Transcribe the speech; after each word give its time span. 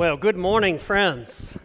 Well, 0.00 0.16
good 0.16 0.38
morning, 0.38 0.78
friends. 0.78 1.58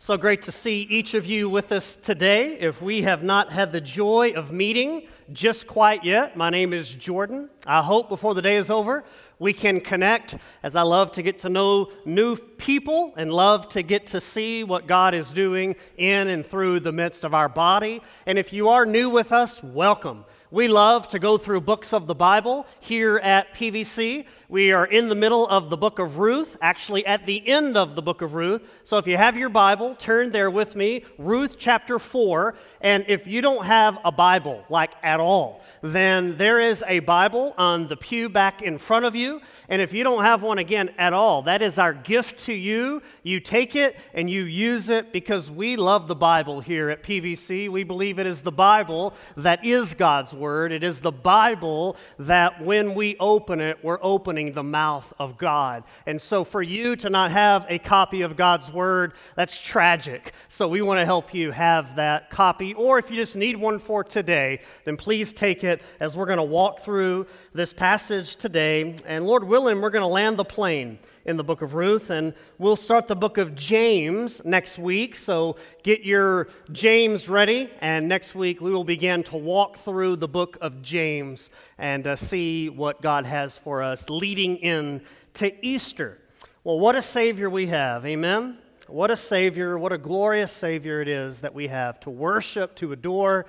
So 0.00 0.16
great 0.16 0.42
to 0.42 0.50
see 0.50 0.82
each 0.90 1.14
of 1.14 1.24
you 1.24 1.48
with 1.48 1.70
us 1.70 1.94
today. 1.94 2.58
If 2.58 2.82
we 2.82 3.02
have 3.02 3.22
not 3.22 3.52
had 3.52 3.70
the 3.70 3.80
joy 3.80 4.32
of 4.34 4.50
meeting 4.50 5.06
just 5.32 5.68
quite 5.68 6.02
yet, 6.02 6.36
my 6.36 6.50
name 6.50 6.72
is 6.72 6.90
Jordan. 6.90 7.48
I 7.64 7.80
hope 7.80 8.08
before 8.08 8.34
the 8.34 8.42
day 8.42 8.56
is 8.56 8.70
over, 8.70 9.04
we 9.38 9.52
can 9.52 9.80
connect 9.80 10.36
as 10.64 10.74
I 10.74 10.82
love 10.82 11.12
to 11.12 11.22
get 11.22 11.38
to 11.42 11.48
know 11.48 11.92
new 12.04 12.34
people 12.34 13.14
and 13.16 13.32
love 13.32 13.68
to 13.68 13.82
get 13.82 14.06
to 14.08 14.20
see 14.20 14.64
what 14.64 14.88
God 14.88 15.14
is 15.14 15.32
doing 15.32 15.76
in 15.98 16.26
and 16.26 16.44
through 16.44 16.80
the 16.80 16.90
midst 16.90 17.22
of 17.22 17.34
our 17.34 17.48
body. 17.48 18.02
And 18.26 18.36
if 18.36 18.52
you 18.52 18.68
are 18.68 18.84
new 18.84 19.10
with 19.10 19.30
us, 19.30 19.62
welcome. 19.62 20.24
We 20.50 20.68
love 20.68 21.08
to 21.08 21.18
go 21.18 21.38
through 21.38 21.62
books 21.62 21.92
of 21.92 22.06
the 22.06 22.14
Bible 22.14 22.66
here 22.78 23.18
at 23.18 23.52
PVC. 23.52 24.26
We 24.48 24.70
are 24.70 24.86
in 24.86 25.08
the 25.08 25.16
middle 25.16 25.48
of 25.48 25.70
the 25.70 25.76
book 25.76 25.98
of 25.98 26.18
Ruth, 26.18 26.56
actually 26.62 27.04
at 27.04 27.26
the 27.26 27.44
end 27.48 27.76
of 27.76 27.96
the 27.96 28.02
book 28.02 28.22
of 28.22 28.34
Ruth. 28.34 28.62
So 28.84 28.96
if 28.96 29.08
you 29.08 29.16
have 29.16 29.36
your 29.36 29.48
Bible, 29.48 29.96
turn 29.96 30.30
there 30.30 30.52
with 30.52 30.76
me, 30.76 31.04
Ruth 31.18 31.56
chapter 31.58 31.98
4. 31.98 32.54
And 32.80 33.04
if 33.08 33.26
you 33.26 33.42
don't 33.42 33.64
have 33.64 33.98
a 34.04 34.12
Bible, 34.12 34.64
like 34.68 34.92
at 35.02 35.18
all, 35.18 35.62
then 35.82 36.36
there 36.36 36.60
is 36.60 36.84
a 36.86 37.00
Bible 37.00 37.54
on 37.58 37.88
the 37.88 37.96
pew 37.96 38.28
back 38.28 38.62
in 38.62 38.78
front 38.78 39.04
of 39.04 39.16
you. 39.16 39.40
And 39.68 39.82
if 39.82 39.92
you 39.92 40.04
don't 40.04 40.22
have 40.22 40.42
one 40.42 40.58
again 40.58 40.90
at 40.96 41.12
all, 41.12 41.42
that 41.42 41.60
is 41.60 41.76
our 41.76 41.92
gift 41.92 42.44
to 42.44 42.52
you. 42.52 43.02
You 43.24 43.40
take 43.40 43.74
it 43.74 43.96
and 44.14 44.30
you 44.30 44.44
use 44.44 44.90
it 44.90 45.12
because 45.12 45.50
we 45.50 45.74
love 45.76 46.06
the 46.06 46.14
Bible 46.14 46.60
here 46.60 46.90
at 46.90 47.02
PVC. 47.02 47.68
We 47.68 47.82
believe 47.82 48.20
it 48.20 48.28
is 48.28 48.42
the 48.42 48.52
Bible 48.52 49.12
that 49.36 49.64
is 49.64 49.94
God's 49.94 50.32
Word. 50.32 50.70
It 50.70 50.84
is 50.84 51.00
the 51.00 51.10
Bible 51.10 51.96
that 52.20 52.64
when 52.64 52.94
we 52.94 53.16
open 53.18 53.60
it, 53.60 53.78
we're 53.82 53.98
opening 54.02 54.35
the 54.44 54.62
mouth 54.62 55.10
of 55.18 55.38
God. 55.38 55.84
And 56.06 56.20
so 56.20 56.44
for 56.44 56.62
you 56.62 56.94
to 56.96 57.10
not 57.10 57.30
have 57.30 57.64
a 57.68 57.78
copy 57.78 58.22
of 58.22 58.36
God's 58.36 58.70
Word, 58.70 59.14
that's 59.34 59.60
tragic. 59.60 60.32
So 60.48 60.68
we 60.68 60.82
want 60.82 61.00
to 61.00 61.04
help 61.04 61.32
you 61.32 61.50
have 61.50 61.96
that 61.96 62.30
copy. 62.30 62.74
Or 62.74 62.98
if 62.98 63.10
you 63.10 63.16
just 63.16 63.36
need 63.36 63.56
one 63.56 63.78
for 63.78 64.04
today, 64.04 64.60
then 64.84 64.96
please 64.96 65.32
take 65.32 65.64
it 65.64 65.80
as 66.00 66.16
we're 66.16 66.26
going 66.26 66.36
to 66.36 66.44
walk 66.44 66.80
through 66.80 67.26
this 67.54 67.72
passage 67.72 68.36
today. 68.36 68.96
And 69.06 69.26
Lord 69.26 69.44
willing, 69.44 69.80
we're 69.80 69.90
going 69.90 70.02
to 70.02 70.06
land 70.06 70.36
the 70.36 70.44
plane 70.44 70.98
in 71.26 71.36
the 71.36 71.44
book 71.44 71.60
of 71.60 71.74
Ruth, 71.74 72.10
and 72.10 72.32
we'll 72.58 72.76
start 72.76 73.08
the 73.08 73.16
book 73.16 73.36
of 73.36 73.54
James 73.56 74.40
next 74.44 74.78
week. 74.78 75.16
So 75.16 75.56
get 75.82 76.02
your 76.02 76.48
James 76.70 77.28
ready, 77.28 77.68
and 77.80 78.08
next 78.08 78.36
week 78.36 78.60
we 78.60 78.70
will 78.70 78.84
begin 78.84 79.24
to 79.24 79.36
walk 79.36 79.78
through 79.80 80.16
the 80.16 80.28
book 80.28 80.56
of 80.60 80.82
James 80.82 81.50
and 81.78 82.06
uh, 82.06 82.14
see 82.14 82.68
what 82.68 83.02
God 83.02 83.26
has 83.26 83.58
for 83.58 83.82
us 83.82 84.08
leading 84.08 84.56
in 84.58 85.02
to 85.34 85.66
Easter. 85.66 86.18
Well, 86.62 86.78
what 86.78 86.94
a 86.94 87.02
Savior 87.02 87.50
we 87.50 87.66
have, 87.66 88.06
amen? 88.06 88.58
What 88.86 89.10
a 89.10 89.16
Savior, 89.16 89.78
what 89.78 89.92
a 89.92 89.98
glorious 89.98 90.52
Savior 90.52 91.02
it 91.02 91.08
is 91.08 91.40
that 91.40 91.52
we 91.52 91.66
have 91.66 91.98
to 92.00 92.10
worship, 92.10 92.76
to 92.76 92.92
adore. 92.92 93.46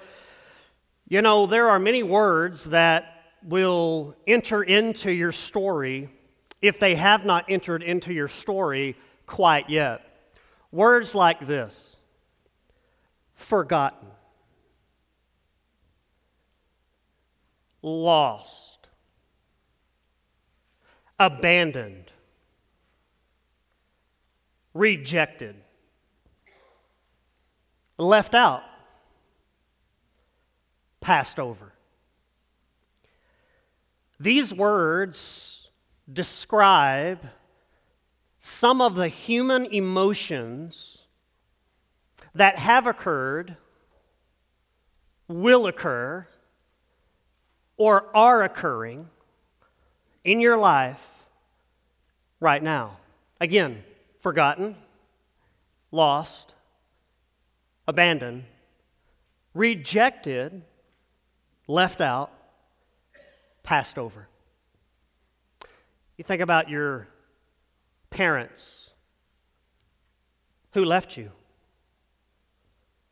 You 1.07 1.21
know, 1.21 1.45
there 1.45 1.69
are 1.69 1.77
many 1.77 2.01
words 2.01 2.65
that 2.65 3.13
will 3.43 4.15
enter 4.25 4.63
into 4.63 5.11
your 5.11 5.31
story 5.31 6.09
if 6.61 6.79
they 6.79 6.95
have 6.95 7.25
not 7.25 7.45
entered 7.49 7.83
into 7.83 8.13
your 8.13 8.27
story 8.27 8.95
quite 9.25 9.69
yet. 9.69 10.01
Words 10.71 11.15
like 11.15 11.45
this 11.45 11.95
forgotten, 13.35 14.09
lost, 17.81 18.87
abandoned, 21.19 22.11
rejected, 24.73 25.55
left 27.97 28.35
out, 28.35 28.63
passed 30.99 31.39
over. 31.39 31.71
These 34.19 34.51
words 34.53 35.66
describe 36.11 37.19
some 38.39 38.81
of 38.81 38.95
the 38.95 39.07
human 39.07 39.65
emotions 39.65 40.99
that 42.33 42.57
have 42.57 42.87
occurred, 42.87 43.57
will 45.27 45.67
occur, 45.67 46.27
or 47.77 48.05
are 48.15 48.43
occurring 48.43 49.09
in 50.23 50.39
your 50.39 50.57
life 50.57 51.05
right 52.39 52.61
now. 52.61 52.97
Again, 53.41 53.83
forgotten, 54.21 54.75
lost, 55.91 56.53
abandoned, 57.87 58.43
rejected, 59.53 60.61
left 61.67 62.01
out, 62.01 62.31
passed 63.63 63.97
over. 63.97 64.27
You 66.17 66.23
think 66.23 66.41
about 66.41 66.69
your 66.69 67.07
parents 68.09 68.89
who 70.71 70.83
left 70.83 71.15
you, 71.15 71.31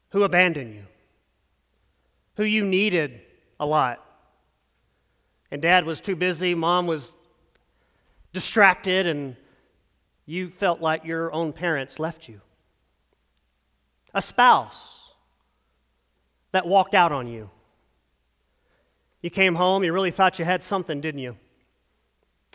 who 0.10 0.24
abandoned 0.24 0.74
you, 0.74 0.84
who 2.36 2.44
you 2.44 2.64
needed 2.64 3.22
a 3.60 3.66
lot. 3.66 4.04
And 5.52 5.62
dad 5.62 5.86
was 5.86 6.02
too 6.02 6.16
busy, 6.16 6.56
mom 6.56 6.88
was 6.88 7.14
distracted, 8.34 9.06
and 9.06 9.36
you 10.26 10.50
felt 10.50 10.82
like 10.82 11.06
your 11.06 11.32
own 11.32 11.54
parents 11.54 12.00
left 12.00 12.28
you. 12.28 12.42
A 14.14 14.22
spouse 14.22 15.12
that 16.52 16.66
walked 16.66 16.96
out 16.96 17.12
on 17.12 17.28
you. 17.28 17.50
You 19.22 19.30
came 19.30 19.56
home, 19.56 19.84
you 19.84 19.94
really 19.94 20.12
thought 20.12 20.40
you 20.40 20.46
had 20.46 20.64
something, 20.64 21.02
didn't 21.02 21.20
you? 21.20 21.38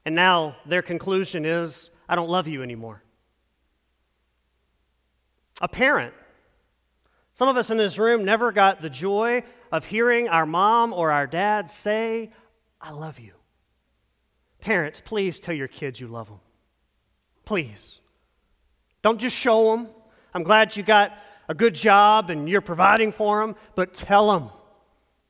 And 0.05 0.15
now 0.15 0.57
their 0.67 0.83
conclusion 0.83 1.45
is, 1.45 1.91
I 2.09 2.17
don't 2.17 2.31
love 2.31 2.49
you 2.49 2.63
anymore. 2.63 3.03
A 5.61 5.69
parent. 5.69 6.15
Some 7.35 7.49
of 7.49 7.57
us 7.57 7.71
in 7.71 7.77
this 7.77 7.99
room 7.99 8.25
never 8.25 8.53
got 8.53 8.81
the 8.81 8.91
joy 8.91 9.45
of 9.71 9.85
hearing 9.85 10.29
our 10.29 10.47
mom 10.47 10.93
or 10.93 11.11
our 11.11 11.27
dad 11.27 11.71
say, 11.71 12.31
I 12.81 12.93
love 12.93 13.19
you. 13.19 13.33
Parents, 14.61 15.01
please 15.01 15.39
tell 15.39 15.55
your 15.55 15.69
kids 15.69 16.01
you 16.01 16.09
love 16.09 16.29
them. 16.29 16.41
Please. 17.45 18.01
Don't 19.03 19.19
just 19.19 19.37
show 19.37 19.71
them. 19.71 19.89
I'm 20.35 20.43
glad 20.43 20.77
you 20.77 20.83
got 20.83 21.13
a 21.49 21.55
good 21.55 21.75
job 21.75 22.31
and 22.31 22.49
you're 22.49 22.61
providing 22.61 23.13
for 23.13 23.41
them, 23.41 23.57
but 23.75 23.95
tell 23.95 24.31
them 24.33 24.51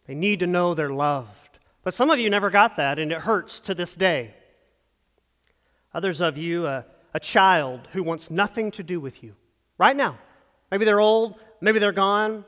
they 0.07 0.15
need 0.15 0.41
to 0.41 0.47
know 0.47 0.75
they're 0.75 0.91
loved. 0.91 1.59
But 1.83 1.95
some 1.95 2.11
of 2.11 2.19
you 2.19 2.29
never 2.29 2.51
got 2.51 2.77
that, 2.77 2.99
and 2.99 3.11
it 3.11 3.21
hurts 3.21 3.61
to 3.61 3.75
this 3.75 3.97
day. 3.97 4.35
Others 5.93 6.21
of 6.21 6.39
you, 6.39 6.67
a 6.67 6.85
child 7.21 7.89
who 7.93 8.03
wants 8.03 8.31
nothing 8.31 8.71
to 8.73 8.83
do 8.83 9.01
with 9.01 9.23
you 9.23 9.35
right 9.79 9.97
now. 9.97 10.19
Maybe 10.71 10.85
they're 10.85 11.01
old, 11.01 11.35
maybe 11.61 11.79
they're 11.79 11.91
gone, 11.93 12.45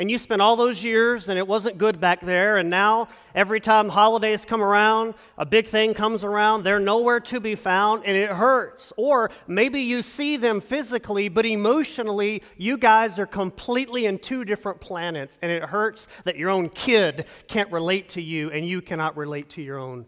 and 0.00 0.10
you 0.10 0.18
spent 0.18 0.42
all 0.42 0.56
those 0.56 0.82
years 0.82 1.28
and 1.28 1.38
it 1.38 1.46
wasn't 1.46 1.78
good 1.78 2.00
back 2.00 2.20
there, 2.20 2.56
and 2.56 2.68
now 2.68 3.08
every 3.34 3.60
time 3.60 3.88
holidays 3.88 4.44
come 4.44 4.60
around, 4.60 5.14
a 5.38 5.46
big 5.46 5.68
thing 5.68 5.94
comes 5.94 6.24
around, 6.24 6.64
they're 6.64 6.80
nowhere 6.80 7.20
to 7.20 7.38
be 7.38 7.54
found 7.54 8.04
and 8.04 8.16
it 8.16 8.30
hurts. 8.30 8.92
Or 8.96 9.30
maybe 9.46 9.80
you 9.80 10.02
see 10.02 10.36
them 10.36 10.60
physically, 10.60 11.28
but 11.28 11.46
emotionally, 11.46 12.42
you 12.56 12.76
guys 12.76 13.20
are 13.20 13.26
completely 13.26 14.06
in 14.06 14.18
two 14.18 14.44
different 14.44 14.80
planets, 14.80 15.38
and 15.42 15.52
it 15.52 15.62
hurts 15.62 16.08
that 16.24 16.36
your 16.36 16.50
own 16.50 16.70
kid 16.70 17.26
can't 17.46 17.70
relate 17.70 18.08
to 18.10 18.20
you 18.20 18.50
and 18.50 18.66
you 18.66 18.82
cannot 18.82 19.16
relate 19.16 19.48
to 19.50 19.62
your 19.62 19.78
own 19.78 20.06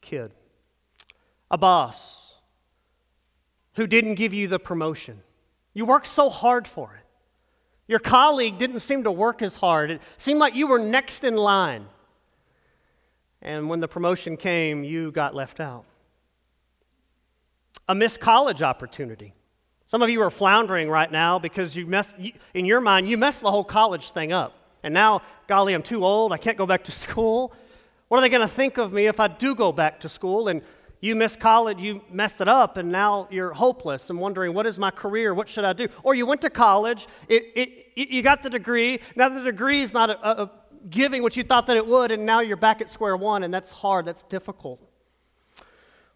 kid. 0.00 0.32
A 1.52 1.58
boss 1.58 2.34
who 3.74 3.86
didn't 3.86 4.16
give 4.16 4.34
you 4.34 4.48
the 4.48 4.58
promotion, 4.58 5.22
you 5.74 5.84
worked 5.84 6.08
so 6.08 6.28
hard 6.28 6.66
for 6.66 6.94
it. 6.94 7.06
Your 7.86 7.98
colleague 7.98 8.58
didn't 8.58 8.80
seem 8.80 9.04
to 9.04 9.12
work 9.12 9.42
as 9.42 9.54
hard. 9.54 9.90
It 9.90 10.02
seemed 10.18 10.40
like 10.40 10.54
you 10.54 10.66
were 10.66 10.78
next 10.78 11.24
in 11.24 11.36
line. 11.36 11.86
And 13.42 13.68
when 13.68 13.80
the 13.80 13.88
promotion 13.88 14.36
came, 14.36 14.82
you 14.84 15.10
got 15.10 15.34
left 15.34 15.60
out. 15.60 15.84
A 17.88 17.94
missed 17.94 18.20
college 18.20 18.62
opportunity. 18.62 19.34
Some 19.88 20.00
of 20.00 20.08
you 20.08 20.22
are 20.22 20.30
floundering 20.30 20.88
right 20.88 21.10
now 21.10 21.38
because 21.38 21.76
you 21.76 21.86
messed, 21.86 22.16
in 22.54 22.64
your 22.64 22.80
mind, 22.80 23.08
you 23.08 23.18
messed 23.18 23.42
the 23.42 23.50
whole 23.50 23.64
college 23.64 24.12
thing 24.12 24.32
up. 24.32 24.54
And 24.82 24.94
now, 24.94 25.20
golly, 25.48 25.74
I'm 25.74 25.82
too 25.82 26.04
old. 26.04 26.32
I 26.32 26.38
can't 26.38 26.56
go 26.56 26.64
back 26.64 26.84
to 26.84 26.92
school. 27.06 27.52
What 28.08 28.18
are 28.18 28.20
they 28.20 28.28
going 28.28 28.48
to 28.48 28.54
think 28.54 28.78
of 28.78 28.92
me 28.92 29.06
if 29.06 29.20
I 29.20 29.28
do 29.28 29.54
go 29.54 29.72
back 29.72 30.00
to 30.00 30.08
school? 30.08 30.48
And 30.48 30.62
you 31.02 31.16
missed 31.16 31.40
college, 31.40 31.80
you 31.80 32.00
messed 32.10 32.40
it 32.40 32.46
up, 32.46 32.76
and 32.76 32.90
now 32.90 33.26
you're 33.28 33.52
hopeless 33.52 34.08
and 34.08 34.18
wondering, 34.20 34.54
what 34.54 34.66
is 34.66 34.78
my 34.78 34.90
career? 34.92 35.34
What 35.34 35.48
should 35.48 35.64
I 35.64 35.72
do? 35.72 35.88
Or 36.04 36.14
you 36.14 36.24
went 36.24 36.40
to 36.42 36.50
college, 36.50 37.08
it, 37.28 37.42
it, 37.56 37.92
you 37.96 38.22
got 38.22 38.44
the 38.44 38.48
degree, 38.48 39.00
now 39.16 39.28
the 39.28 39.42
degree 39.42 39.82
is 39.82 39.92
not 39.92 40.10
a, 40.10 40.42
a 40.42 40.50
giving 40.88 41.24
what 41.24 41.36
you 41.36 41.42
thought 41.42 41.66
that 41.66 41.76
it 41.76 41.84
would, 41.84 42.12
and 42.12 42.24
now 42.24 42.38
you're 42.38 42.56
back 42.56 42.80
at 42.80 42.88
square 42.88 43.16
one, 43.16 43.42
and 43.42 43.52
that's 43.52 43.72
hard, 43.72 44.04
that's 44.04 44.22
difficult. 44.22 44.80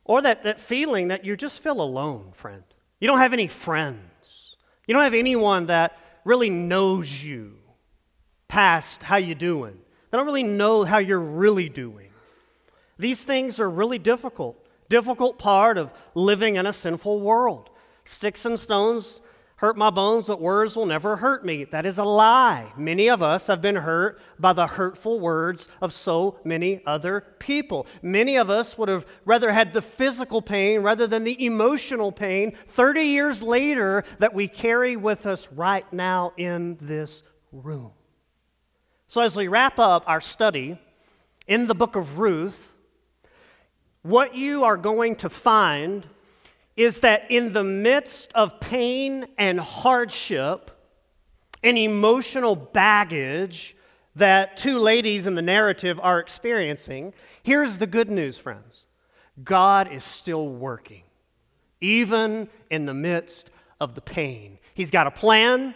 Or 0.04 0.22
that, 0.22 0.44
that 0.44 0.60
feeling 0.60 1.08
that 1.08 1.24
you 1.24 1.36
just 1.36 1.64
feel 1.64 1.80
alone, 1.80 2.30
friend. 2.36 2.62
You 3.00 3.08
don't 3.08 3.18
have 3.18 3.32
any 3.32 3.48
friends. 3.48 4.56
You 4.86 4.94
don't 4.94 5.02
have 5.02 5.14
anyone 5.14 5.66
that 5.66 5.98
really 6.24 6.48
knows 6.48 7.10
you 7.24 7.56
past 8.46 9.02
how 9.02 9.16
you 9.16 9.34
doing. 9.34 9.76
They 10.10 10.16
don't 10.16 10.26
really 10.26 10.44
know 10.44 10.84
how 10.84 10.98
you're 10.98 11.18
really 11.18 11.68
doing. 11.68 12.10
These 13.00 13.24
things 13.24 13.58
are 13.58 13.68
really 13.68 13.98
difficult. 13.98 14.62
Difficult 14.88 15.38
part 15.38 15.78
of 15.78 15.90
living 16.14 16.56
in 16.56 16.66
a 16.66 16.72
sinful 16.72 17.20
world. 17.20 17.70
Sticks 18.04 18.44
and 18.44 18.58
stones 18.58 19.20
hurt 19.56 19.76
my 19.76 19.88
bones, 19.88 20.26
but 20.26 20.40
words 20.40 20.76
will 20.76 20.86
never 20.86 21.16
hurt 21.16 21.44
me. 21.44 21.64
That 21.64 21.86
is 21.86 21.98
a 21.98 22.04
lie. 22.04 22.72
Many 22.76 23.08
of 23.08 23.22
us 23.22 23.46
have 23.46 23.62
been 23.62 23.76
hurt 23.76 24.20
by 24.38 24.52
the 24.52 24.66
hurtful 24.66 25.18
words 25.18 25.68
of 25.80 25.94
so 25.94 26.38
many 26.44 26.82
other 26.86 27.22
people. 27.38 27.86
Many 28.02 28.36
of 28.36 28.50
us 28.50 28.76
would 28.76 28.90
have 28.90 29.06
rather 29.24 29.50
had 29.50 29.72
the 29.72 29.80
physical 29.80 30.42
pain 30.42 30.82
rather 30.82 31.06
than 31.06 31.24
the 31.24 31.44
emotional 31.44 32.12
pain 32.12 32.52
30 32.68 33.00
years 33.00 33.42
later 33.42 34.04
that 34.18 34.34
we 34.34 34.46
carry 34.46 34.96
with 34.96 35.24
us 35.24 35.48
right 35.52 35.90
now 35.90 36.32
in 36.36 36.76
this 36.80 37.22
room. 37.50 37.92
So, 39.08 39.22
as 39.22 39.36
we 39.36 39.48
wrap 39.48 39.78
up 39.78 40.04
our 40.06 40.20
study 40.20 40.78
in 41.46 41.66
the 41.66 41.74
book 41.74 41.96
of 41.96 42.18
Ruth, 42.18 42.74
what 44.06 44.36
you 44.36 44.64
are 44.64 44.76
going 44.76 45.16
to 45.16 45.28
find 45.28 46.06
is 46.76 47.00
that 47.00 47.30
in 47.30 47.52
the 47.52 47.64
midst 47.64 48.32
of 48.34 48.60
pain 48.60 49.26
and 49.36 49.58
hardship 49.58 50.70
and 51.64 51.76
emotional 51.76 52.54
baggage 52.54 53.74
that 54.14 54.56
two 54.56 54.78
ladies 54.78 55.26
in 55.26 55.34
the 55.34 55.42
narrative 55.42 55.98
are 56.02 56.20
experiencing, 56.20 57.12
here's 57.42 57.78
the 57.78 57.86
good 57.86 58.10
news, 58.10 58.38
friends 58.38 58.86
God 59.42 59.90
is 59.92 60.04
still 60.04 60.48
working, 60.48 61.02
even 61.80 62.48
in 62.70 62.86
the 62.86 62.94
midst 62.94 63.50
of 63.80 63.94
the 63.94 64.00
pain. 64.00 64.58
He's 64.74 64.90
got 64.90 65.06
a 65.06 65.10
plan, 65.10 65.74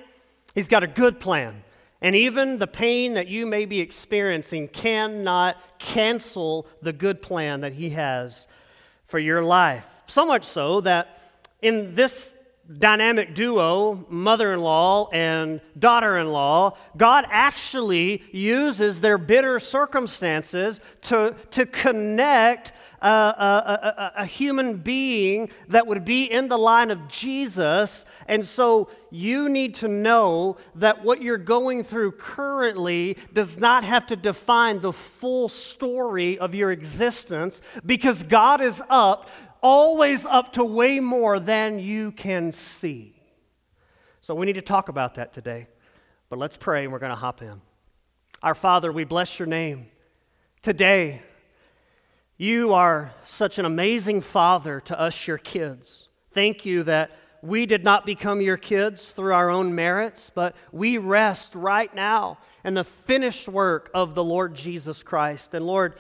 He's 0.55 0.69
got 0.69 0.83
a 0.83 0.89
good 0.89 1.21
plan. 1.21 1.63
And 2.03 2.17
even 2.17 2.57
the 2.57 2.67
pain 2.67 3.15
that 3.15 3.29
you 3.29 3.47
may 3.47 3.67
be 3.67 3.81
experiencing 3.81 4.69
cannot 4.69 5.57
cancel 5.79 6.67
the 6.81 6.93
good 6.93 7.21
plan 7.21 7.61
that 7.61 7.75
He 7.75 7.91
has 7.91 8.47
for 9.07 9.19
your 9.19 9.43
life. 9.43 9.85
So 10.07 10.25
much 10.25 10.45
so 10.45 10.81
that 10.83 11.21
in 11.61 11.95
this 11.95 12.35
dynamic 12.79 13.35
duo, 13.35 14.07
mother 14.09 14.55
in 14.55 14.61
law 14.61 15.09
and 15.11 15.61
daughter 15.79 16.19
in 16.19 16.31
law, 16.31 16.77
God 16.97 17.27
actually 17.29 18.23
uses 18.31 19.01
their 19.01 19.19
bitter 19.19 19.59
circumstances 19.59 20.81
to, 21.03 21.35
to 21.51 21.67
connect 21.67 22.73
a, 23.03 23.07
a, 23.07 24.13
a, 24.17 24.23
a, 24.23 24.27
human 24.27 24.77
being 24.77 25.49
that 25.69 25.87
would 25.87 26.05
be 26.05 26.25
in 26.25 26.49
the 26.49 26.59
line 26.59 26.91
of 26.91 27.09
Jesus. 27.09 28.05
And 28.27 28.45
so 28.45 28.91
you 29.11 29.49
need 29.49 29.75
to 29.77 29.89
know 29.89 30.59
that 30.75 31.03
what 31.03 31.23
you're 31.23 31.39
going 31.39 31.85
through 31.85 32.13
currently 32.13 33.17
does 33.33 33.59
not 33.59 33.85
have 33.85 34.07
to 34.07 34.17
define 34.17 34.81
the 34.81 34.93
full 34.93 35.49
story 35.49 36.39
of 36.39 36.55
your 36.55 36.73
existence 36.73 37.63
because 37.87 38.23
God 38.23 38.61
is 38.61 38.83
up 38.91 39.31
always 39.63 40.27
up 40.27 40.55
to 40.55 40.65
way 40.65 41.01
more 41.01 41.39
than 41.39 41.79
you 41.79 42.13
can 42.13 42.53
see. 42.53 43.15
So 44.21 44.35
we 44.35 44.47
need 44.47 44.55
to 44.55 44.63
talk 44.63 44.89
about 44.89 45.15
that 45.17 45.33
today. 45.33 45.69
But 46.29 46.39
let's 46.39 46.57
pray 46.57 46.85
and 46.85 46.93
we're 46.93 46.99
going 46.99 47.11
to 47.11 47.17
hop 47.17 47.43
in. 47.43 47.61
Our 48.43 48.55
Father, 48.55 48.93
we 48.93 49.05
bless 49.05 49.39
your 49.39 49.47
name. 49.47 49.89
Today, 50.63 51.23
you 52.41 52.73
are 52.73 53.13
such 53.27 53.59
an 53.59 53.67
amazing 53.67 54.23
Father 54.23 54.81
to 54.81 54.99
us, 54.99 55.27
your 55.27 55.37
kids. 55.37 56.09
Thank 56.33 56.65
you 56.65 56.85
that 56.85 57.11
we 57.43 57.67
did 57.67 57.85
not 57.85 58.07
become 58.07 58.41
your 58.41 58.57
kids 58.57 59.11
through 59.11 59.35
our 59.35 59.51
own 59.51 59.75
merits, 59.75 60.31
but 60.35 60.57
we 60.73 60.97
rest 60.97 61.55
right 61.55 61.95
now 61.95 62.39
in 62.65 62.73
the 62.73 62.85
finished 62.85 63.47
work 63.47 63.91
of 63.93 64.15
the 64.15 64.25
Lord 64.25 64.55
Jesus 64.55 65.03
Christ. 65.03 65.53
And 65.53 65.67
Lord, 65.67 65.97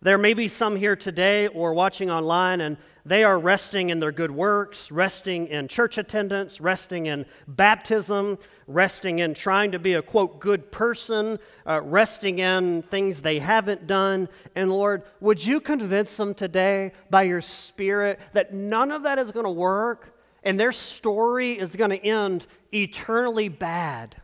there 0.00 0.16
may 0.16 0.32
be 0.32 0.48
some 0.48 0.76
here 0.76 0.96
today 0.96 1.48
or 1.48 1.74
watching 1.74 2.10
online, 2.10 2.62
and 2.62 2.78
they 3.04 3.24
are 3.24 3.38
resting 3.38 3.90
in 3.90 3.98
their 3.98 4.12
good 4.12 4.30
works, 4.30 4.92
resting 4.92 5.48
in 5.48 5.66
church 5.66 5.98
attendance, 5.98 6.60
resting 6.60 7.06
in 7.06 7.26
baptism, 7.48 8.38
resting 8.68 9.18
in 9.18 9.34
trying 9.34 9.72
to 9.72 9.80
be 9.80 9.94
a 9.94 10.02
quote 10.02 10.38
good 10.38 10.70
person, 10.70 11.38
uh, 11.66 11.80
resting 11.82 12.38
in 12.38 12.82
things 12.82 13.20
they 13.20 13.40
haven't 13.40 13.88
done. 13.88 14.28
And 14.54 14.70
Lord, 14.70 15.02
would 15.20 15.44
you 15.44 15.60
convince 15.60 16.16
them 16.16 16.32
today 16.32 16.92
by 17.10 17.24
your 17.24 17.40
Spirit 17.40 18.20
that 18.34 18.54
none 18.54 18.92
of 18.92 19.02
that 19.02 19.18
is 19.18 19.32
going 19.32 19.46
to 19.46 19.50
work 19.50 20.16
and 20.44 20.58
their 20.58 20.72
story 20.72 21.58
is 21.58 21.74
going 21.74 21.90
to 21.90 22.04
end 22.04 22.46
eternally 22.72 23.48
bad 23.48 24.16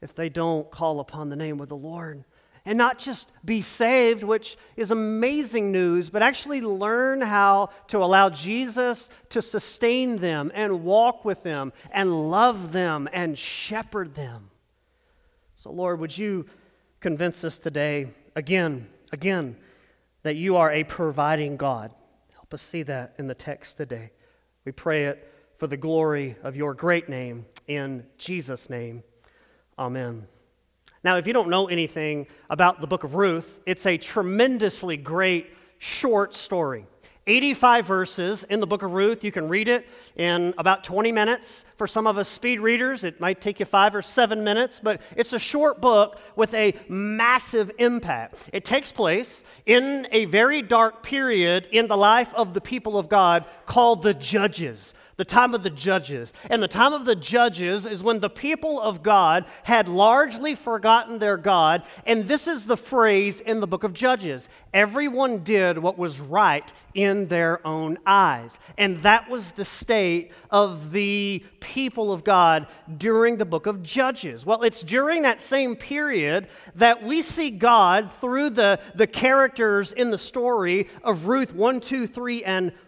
if 0.00 0.14
they 0.14 0.28
don't 0.28 0.70
call 0.70 1.00
upon 1.00 1.28
the 1.28 1.36
name 1.36 1.60
of 1.60 1.68
the 1.68 1.76
Lord? 1.76 2.24
And 2.68 2.76
not 2.76 2.98
just 2.98 3.32
be 3.46 3.62
saved, 3.62 4.22
which 4.22 4.58
is 4.76 4.90
amazing 4.90 5.72
news, 5.72 6.10
but 6.10 6.22
actually 6.22 6.60
learn 6.60 7.22
how 7.22 7.70
to 7.86 7.96
allow 7.96 8.28
Jesus 8.28 9.08
to 9.30 9.40
sustain 9.40 10.18
them 10.18 10.52
and 10.54 10.84
walk 10.84 11.24
with 11.24 11.42
them 11.42 11.72
and 11.90 12.30
love 12.30 12.72
them 12.72 13.08
and 13.10 13.38
shepherd 13.38 14.14
them. 14.14 14.50
So, 15.56 15.72
Lord, 15.72 15.98
would 16.00 16.16
you 16.16 16.44
convince 17.00 17.42
us 17.42 17.58
today, 17.58 18.10
again, 18.36 18.86
again, 19.12 19.56
that 20.22 20.36
you 20.36 20.56
are 20.56 20.70
a 20.70 20.84
providing 20.84 21.56
God? 21.56 21.90
Help 22.34 22.52
us 22.52 22.60
see 22.60 22.82
that 22.82 23.14
in 23.16 23.28
the 23.28 23.34
text 23.34 23.78
today. 23.78 24.10
We 24.66 24.72
pray 24.72 25.06
it 25.06 25.26
for 25.56 25.68
the 25.68 25.78
glory 25.78 26.36
of 26.42 26.54
your 26.54 26.74
great 26.74 27.08
name. 27.08 27.46
In 27.66 28.04
Jesus' 28.18 28.68
name, 28.68 29.04
amen. 29.78 30.26
Now, 31.08 31.16
if 31.16 31.26
you 31.26 31.32
don't 31.32 31.48
know 31.48 31.68
anything 31.68 32.26
about 32.50 32.82
the 32.82 32.86
book 32.86 33.02
of 33.02 33.14
Ruth, 33.14 33.60
it's 33.64 33.86
a 33.86 33.96
tremendously 33.96 34.98
great 34.98 35.46
short 35.78 36.34
story. 36.34 36.84
85 37.26 37.86
verses 37.86 38.44
in 38.44 38.60
the 38.60 38.66
book 38.66 38.82
of 38.82 38.92
Ruth. 38.92 39.24
You 39.24 39.32
can 39.32 39.48
read 39.48 39.68
it 39.68 39.86
in 40.16 40.52
about 40.58 40.84
20 40.84 41.10
minutes. 41.10 41.64
For 41.78 41.86
some 41.86 42.06
of 42.06 42.18
us 42.18 42.28
speed 42.28 42.60
readers, 42.60 43.04
it 43.04 43.20
might 43.20 43.40
take 43.40 43.58
you 43.58 43.64
five 43.64 43.94
or 43.94 44.02
seven 44.02 44.44
minutes, 44.44 44.82
but 44.82 45.00
it's 45.16 45.32
a 45.32 45.38
short 45.38 45.80
book 45.80 46.20
with 46.36 46.52
a 46.52 46.74
massive 46.90 47.70
impact. 47.78 48.34
It 48.52 48.66
takes 48.66 48.92
place 48.92 49.44
in 49.64 50.06
a 50.12 50.26
very 50.26 50.60
dark 50.60 51.02
period 51.02 51.68
in 51.72 51.88
the 51.88 51.96
life 51.96 52.28
of 52.34 52.52
the 52.52 52.60
people 52.60 52.98
of 52.98 53.08
God 53.08 53.46
called 53.64 54.02
the 54.02 54.12
Judges 54.12 54.92
the 55.18 55.24
time 55.24 55.52
of 55.52 55.64
the 55.64 55.70
judges. 55.70 56.32
And 56.48 56.62
the 56.62 56.68
time 56.68 56.92
of 56.92 57.04
the 57.04 57.16
judges 57.16 57.86
is 57.86 58.04
when 58.04 58.20
the 58.20 58.30
people 58.30 58.80
of 58.80 59.02
God 59.02 59.44
had 59.64 59.88
largely 59.88 60.54
forgotten 60.54 61.18
their 61.18 61.36
God. 61.36 61.82
And 62.06 62.26
this 62.26 62.46
is 62.46 62.66
the 62.66 62.76
phrase 62.76 63.40
in 63.40 63.60
the 63.60 63.66
book 63.66 63.84
of 63.84 63.92
Judges 63.92 64.48
everyone 64.74 65.42
did 65.42 65.78
what 65.78 65.98
was 65.98 66.20
right 66.20 66.72
in 66.94 67.26
their 67.28 67.66
own 67.66 67.98
eyes. 68.06 68.58
And 68.76 68.98
that 68.98 69.28
was 69.28 69.52
the 69.52 69.64
state 69.64 70.32
of 70.50 70.92
the 70.92 71.42
people 71.60 72.12
of 72.12 72.22
God 72.22 72.66
during 72.98 73.38
the 73.38 73.44
book 73.44 73.66
of 73.66 73.82
Judges. 73.82 74.44
Well, 74.44 74.62
it's 74.62 74.82
during 74.82 75.22
that 75.22 75.40
same 75.40 75.74
period 75.74 76.48
that 76.74 77.02
we 77.02 77.22
see 77.22 77.50
God 77.50 78.10
through 78.20 78.50
the, 78.50 78.78
the 78.94 79.06
characters 79.06 79.92
in 79.92 80.10
the 80.10 80.18
story 80.18 80.88
of 81.02 81.26
Ruth 81.26 81.54
1, 81.54 81.80
2, 81.80 82.06
3, 82.06 82.44
and 82.44 82.72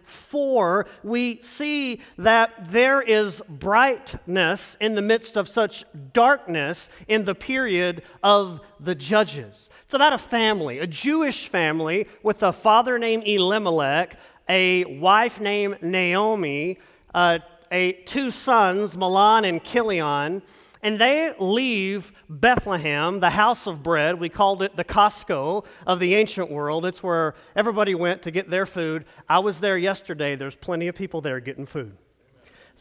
we 1.03 1.41
see 1.41 1.99
that 2.17 2.69
there 2.69 3.01
is 3.01 3.41
brightness 3.47 4.77
in 4.79 4.95
the 4.95 5.01
midst 5.01 5.37
of 5.37 5.47
such 5.47 5.85
darkness 6.13 6.89
in 7.07 7.25
the 7.25 7.35
period 7.35 8.03
of 8.23 8.61
the 8.79 8.95
judges. 8.95 9.69
It's 9.85 9.93
about 9.93 10.13
a 10.13 10.17
family, 10.17 10.79
a 10.79 10.87
Jewish 10.87 11.47
family 11.47 12.07
with 12.23 12.43
a 12.43 12.53
father 12.53 12.99
named 12.99 13.27
Elimelech, 13.27 14.17
a 14.47 14.85
wife 14.85 15.39
named 15.39 15.81
Naomi, 15.81 16.79
uh, 17.13 17.39
a, 17.71 17.93
two 18.05 18.31
sons, 18.31 18.95
Mahlon 18.95 19.47
and 19.47 19.63
Chilion. 19.63 20.41
And 20.83 20.99
they 20.99 21.33
leave 21.37 22.11
Bethlehem, 22.27 23.19
the 23.19 23.29
house 23.29 23.67
of 23.67 23.83
bread. 23.83 24.19
We 24.19 24.29
called 24.29 24.63
it 24.63 24.75
the 24.75 24.83
Costco 24.83 25.65
of 25.85 25.99
the 25.99 26.15
ancient 26.15 26.49
world. 26.49 26.85
It's 26.85 27.03
where 27.03 27.35
everybody 27.55 27.93
went 27.93 28.23
to 28.23 28.31
get 28.31 28.49
their 28.49 28.65
food. 28.65 29.05
I 29.29 29.39
was 29.39 29.59
there 29.59 29.77
yesterday. 29.77 30.35
There's 30.35 30.55
plenty 30.55 30.87
of 30.87 30.95
people 30.95 31.21
there 31.21 31.39
getting 31.39 31.67
food. 31.67 31.95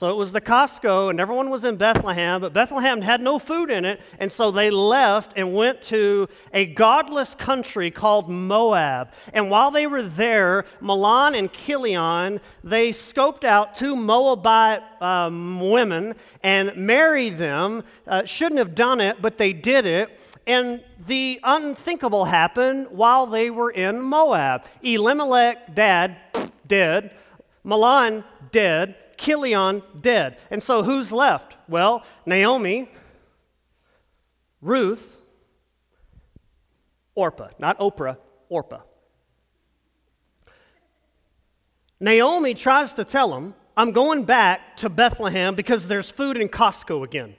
So 0.00 0.08
it 0.08 0.16
was 0.16 0.32
the 0.32 0.40
Costco, 0.40 1.10
and 1.10 1.20
everyone 1.20 1.50
was 1.50 1.64
in 1.64 1.76
Bethlehem, 1.76 2.40
but 2.40 2.54
Bethlehem 2.54 3.02
had 3.02 3.20
no 3.20 3.38
food 3.38 3.70
in 3.70 3.84
it, 3.84 4.00
and 4.18 4.32
so 4.32 4.50
they 4.50 4.70
left 4.70 5.34
and 5.36 5.54
went 5.54 5.82
to 5.82 6.26
a 6.54 6.64
godless 6.64 7.34
country 7.34 7.90
called 7.90 8.30
Moab. 8.30 9.10
And 9.34 9.50
while 9.50 9.70
they 9.70 9.86
were 9.86 10.00
there, 10.00 10.64
Mahlon 10.80 11.38
and 11.38 11.52
Chilion, 11.52 12.40
they 12.64 12.92
scoped 12.92 13.44
out 13.44 13.76
two 13.76 13.94
Moabite 13.94 14.80
um, 15.02 15.68
women 15.70 16.14
and 16.42 16.74
married 16.76 17.36
them. 17.36 17.84
Uh, 18.06 18.24
shouldn't 18.24 18.58
have 18.58 18.74
done 18.74 19.02
it, 19.02 19.20
but 19.20 19.36
they 19.36 19.52
did 19.52 19.84
it. 19.84 20.18
And 20.46 20.82
the 21.08 21.40
unthinkable 21.44 22.24
happened 22.24 22.86
while 22.88 23.26
they 23.26 23.50
were 23.50 23.70
in 23.70 24.00
Moab. 24.00 24.64
Elimelech, 24.82 25.74
dad, 25.74 26.16
dead. 26.66 27.10
Mahlon, 27.66 28.24
dead. 28.50 28.96
Chilion, 29.20 29.82
dead. 30.00 30.38
And 30.50 30.62
so 30.62 30.82
who's 30.82 31.12
left? 31.12 31.56
Well, 31.68 32.04
Naomi, 32.26 32.88
Ruth, 34.62 35.06
Orpah. 37.14 37.48
Not 37.58 37.78
Oprah, 37.78 38.16
Orpah. 38.48 38.80
Naomi 42.00 42.54
tries 42.54 42.94
to 42.94 43.04
tell 43.04 43.34
him, 43.36 43.54
I'm 43.76 43.92
going 43.92 44.24
back 44.24 44.76
to 44.78 44.88
Bethlehem 44.88 45.54
because 45.54 45.86
there's 45.86 46.10
food 46.10 46.38
in 46.38 46.48
Costco 46.48 47.04
again. 47.04 47.34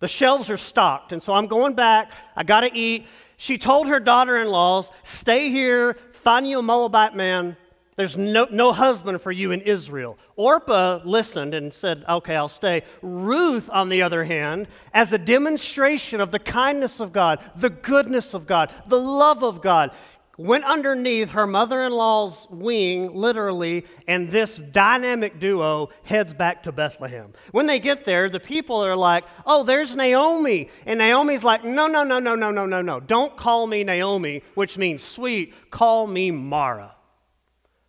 The 0.00 0.08
shelves 0.08 0.50
are 0.50 0.58
stocked, 0.58 1.12
and 1.12 1.22
so 1.22 1.32
I'm 1.32 1.46
going 1.46 1.74
back. 1.74 2.12
I 2.36 2.42
got 2.42 2.60
to 2.60 2.74
eat. 2.76 3.06
She 3.38 3.56
told 3.56 3.88
her 3.88 3.98
daughter 3.98 4.36
in 4.36 4.48
laws, 4.48 4.90
Stay 5.02 5.50
here, 5.50 5.96
find 6.12 6.46
you 6.46 6.58
a 6.58 6.62
Moabite 6.62 7.16
man. 7.16 7.56
There's 7.96 8.16
no, 8.16 8.48
no 8.50 8.72
husband 8.72 9.22
for 9.22 9.30
you 9.30 9.52
in 9.52 9.60
Israel. 9.60 10.18
Orpah 10.34 11.00
listened 11.04 11.54
and 11.54 11.72
said, 11.72 12.04
Okay, 12.08 12.34
I'll 12.34 12.48
stay. 12.48 12.82
Ruth, 13.02 13.70
on 13.70 13.88
the 13.88 14.02
other 14.02 14.24
hand, 14.24 14.66
as 14.92 15.12
a 15.12 15.18
demonstration 15.18 16.20
of 16.20 16.32
the 16.32 16.40
kindness 16.40 16.98
of 16.98 17.12
God, 17.12 17.38
the 17.56 17.70
goodness 17.70 18.34
of 18.34 18.46
God, 18.46 18.72
the 18.88 19.00
love 19.00 19.44
of 19.44 19.62
God, 19.62 19.92
went 20.36 20.64
underneath 20.64 21.28
her 21.28 21.46
mother 21.46 21.84
in 21.84 21.92
law's 21.92 22.48
wing, 22.50 23.14
literally, 23.14 23.84
and 24.08 24.28
this 24.28 24.56
dynamic 24.56 25.38
duo 25.38 25.90
heads 26.02 26.34
back 26.34 26.64
to 26.64 26.72
Bethlehem. 26.72 27.32
When 27.52 27.66
they 27.66 27.78
get 27.78 28.04
there, 28.04 28.28
the 28.28 28.40
people 28.40 28.84
are 28.84 28.96
like, 28.96 29.24
Oh, 29.46 29.62
there's 29.62 29.94
Naomi. 29.94 30.68
And 30.84 30.98
Naomi's 30.98 31.44
like, 31.44 31.62
No, 31.64 31.86
no, 31.86 32.02
no, 32.02 32.18
no, 32.18 32.34
no, 32.34 32.50
no, 32.50 32.66
no, 32.66 32.82
no. 32.82 32.98
Don't 32.98 33.36
call 33.36 33.68
me 33.68 33.84
Naomi, 33.84 34.42
which 34.54 34.76
means 34.76 35.04
sweet. 35.04 35.54
Call 35.70 36.08
me 36.08 36.32
Mara 36.32 36.93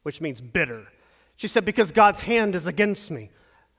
which 0.05 0.21
means 0.21 0.39
bitter. 0.39 0.85
She 1.35 1.47
said, 1.47 1.65
Because 1.65 1.91
God's 1.91 2.21
hand 2.21 2.53
is 2.53 2.67
against 2.67 3.09
me. 3.09 3.31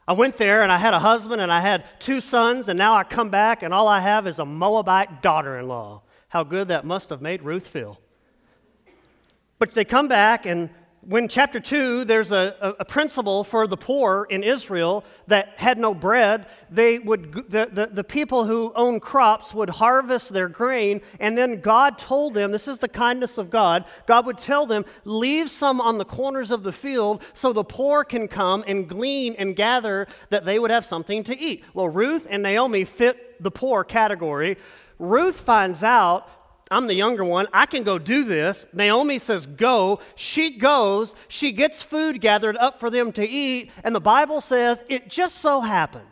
I 0.09 0.13
went 0.13 0.37
there 0.37 0.65
and 0.65 0.73
I 0.73 0.77
had 0.77 0.93
a 0.93 0.99
husband 0.99 1.41
and 1.41 1.53
I 1.53 1.61
had 1.61 1.85
two 2.01 2.21
sons, 2.21 2.69
and 2.69 2.77
now 2.77 2.95
I 2.95 3.05
come 3.05 3.31
back 3.31 3.63
and 3.63 3.73
all 3.73 3.87
I 3.87 4.01
have 4.01 4.27
is 4.27 4.41
a 4.41 4.45
Moabite 4.45 5.23
daughter 5.23 5.57
in 5.57 5.69
law. 5.69 6.03
How 6.27 6.43
good 6.43 6.67
that 6.67 6.85
must 6.85 7.11
have 7.11 7.23
made 7.23 7.43
Ruth 7.43 7.69
feel. 7.69 8.01
But 9.61 9.71
they 9.71 9.85
come 9.85 10.09
back 10.09 10.47
and 10.47 10.69
when 11.09 11.29
chapter 11.29 11.61
2 11.61 12.05
there's 12.05 12.33
a, 12.33 12.75
a, 12.81 12.85
principle 12.85 13.45
for 13.45 13.67
the 13.67 13.77
poor 13.77 14.27
in 14.29 14.43
israel 14.43 15.05
that 15.27 15.49
had 15.57 15.79
no 15.79 15.95
bread 15.95 16.47
they 16.71 16.99
would 16.99 17.33
the, 17.49 17.69
the, 17.73 17.87
the 17.93 18.05
people 18.05 18.45
who 18.45 18.73
own 18.75 18.99
crops 18.99 19.55
would 19.55 19.71
harvest 19.71 20.33
their 20.33 20.49
grain 20.49 21.01
and 21.21 21.39
then 21.39 21.61
god 21.61 21.97
told 21.99 22.35
them 22.35 22.51
this 22.51 22.67
is 22.67 22.79
the 22.79 22.89
kindness 22.89 23.39
of 23.39 23.51
god 23.51 23.85
god 24.07 24.27
would 24.27 24.39
tell 24.39 24.67
them 24.67 24.85
leave 25.05 25.49
some 25.49 25.81
on 25.81 25.99
the 25.99 26.05
corners 26.05 26.51
of 26.51 26.63
the 26.63 26.73
field 26.73 27.23
so 27.35 27.53
the 27.53 27.65
poor 27.65 28.05
can 28.05 28.27
come 28.27 28.65
and 28.67 28.89
glean 28.89 29.35
and 29.37 29.57
gather 29.57 30.07
that 30.31 30.45
they 30.45 30.59
would 30.59 30.71
have 30.71 30.85
something 30.85 31.23
to 31.25 31.39
eat. 31.39 31.65
Well 31.75 31.89
ruth 31.89 32.27
and 32.29 32.43
naomi 32.43 32.85
fit 32.85 33.43
the 33.43 33.51
poor 33.51 33.85
category. 33.85 34.57
Ruth 34.99 35.41
finds 35.41 35.83
out 35.83 36.29
I'm 36.71 36.89
the 36.89 36.95
younger 36.95 37.25
one. 37.25 37.47
I 37.53 37.67
can 37.67 37.85
go 37.85 37.99
do 37.99 38.25
this. 38.25 38.67
Naomi 38.73 39.19
says, 39.19 39.47
Go. 39.47 40.01
She 40.17 40.59
goes. 40.59 41.15
She 41.29 41.53
gets 41.53 41.83
food 41.83 42.21
gathered 42.21 42.57
up 42.57 42.81
for 42.81 42.91
them 42.91 43.13
to 43.13 43.27
eat. 43.27 43.71
And 43.85 43.95
the 43.95 44.01
Bible 44.01 44.41
says 44.41 44.83
it 44.89 45.09
just 45.09 45.37
so 45.37 45.61
happened 45.61 46.05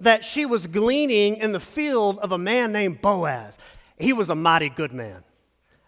that 0.00 0.24
she 0.24 0.46
was 0.46 0.66
gleaning 0.66 1.36
in 1.36 1.52
the 1.52 1.60
field 1.60 2.18
of 2.20 2.32
a 2.32 2.38
man 2.38 2.72
named 2.72 3.02
Boaz. 3.02 3.58
He 3.98 4.14
was 4.14 4.30
a 4.30 4.34
mighty 4.34 4.70
good 4.70 4.92
man, 4.92 5.22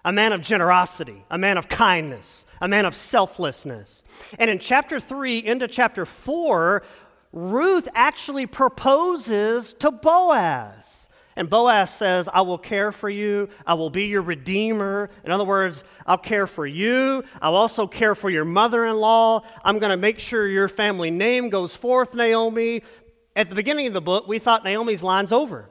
a 0.05 0.13
man 0.13 0.35
of 0.35 0.43
generosity, 0.43 1.25
a 1.31 1.39
man 1.39 1.57
of 1.57 1.69
kindness, 1.69 2.45
a 2.61 2.69
man 2.69 2.85
of 2.85 2.95
selflessness. 2.95 4.05
And 4.39 4.51
in 4.51 4.59
chapter 4.59 5.01
3 5.01 5.39
into 5.39 5.67
chapter 5.67 6.05
4, 6.05 6.83
Ruth 7.33 7.89
actually 7.95 8.45
proposes 8.45 9.73
to 9.75 9.91
Boaz. 9.91 10.82
And 11.37 11.49
Boaz 11.49 11.91
says, 11.91 12.29
I 12.33 12.43
will 12.43 12.59
care 12.59 12.93
for 12.93 13.09
you. 13.09 13.49
I 13.67 13.75
will 13.75 13.91
be 13.91 14.05
your 14.05 14.23
redeemer. 14.23 15.11
In 15.25 15.31
other 15.31 15.45
words, 15.45 15.83
I'll 16.07 16.19
care 16.19 16.47
for 16.47 16.67
you. 16.67 17.25
I'll 17.41 17.57
also 17.57 17.87
care 17.87 18.15
for 18.15 18.29
your 18.29 18.45
mother 18.45 18.87
in 18.87 18.97
law. 18.97 19.43
I'm 19.65 19.79
going 19.79 19.91
to 19.91 19.97
make 19.97 20.19
sure 20.19 20.47
your 20.47 20.69
family 20.69 21.11
name 21.11 21.49
goes 21.49 21.75
forth, 21.75 22.15
Naomi. 22.15 22.83
At 23.35 23.49
the 23.49 23.55
beginning 23.55 23.87
of 23.87 23.95
the 23.95 24.03
book, 24.03 24.29
we 24.29 24.39
thought 24.39 24.63
Naomi's 24.65 25.03
line's 25.03 25.33
over. 25.33 25.71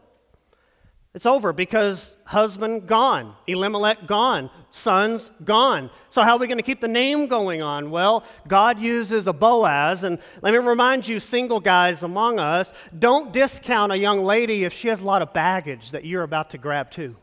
It's 1.13 1.25
over 1.25 1.51
because 1.51 2.13
husband 2.23 2.87
gone, 2.87 3.35
Elimelech 3.45 4.07
gone, 4.07 4.49
sons 4.69 5.29
gone. 5.43 5.89
So, 6.09 6.21
how 6.21 6.37
are 6.37 6.39
we 6.39 6.47
going 6.47 6.57
to 6.57 6.63
keep 6.63 6.79
the 6.79 6.87
name 6.87 7.27
going 7.27 7.61
on? 7.61 7.91
Well, 7.91 8.23
God 8.47 8.79
uses 8.79 9.27
a 9.27 9.33
Boaz. 9.33 10.05
And 10.05 10.19
let 10.41 10.51
me 10.51 10.59
remind 10.59 11.05
you, 11.05 11.19
single 11.19 11.59
guys 11.59 12.03
among 12.03 12.39
us, 12.39 12.71
don't 12.97 13.33
discount 13.33 13.91
a 13.91 13.97
young 13.97 14.23
lady 14.23 14.63
if 14.63 14.71
she 14.71 14.87
has 14.87 15.01
a 15.01 15.03
lot 15.03 15.21
of 15.21 15.33
baggage 15.33 15.91
that 15.91 16.05
you're 16.05 16.23
about 16.23 16.51
to 16.51 16.57
grab 16.57 16.89
too. 16.89 17.17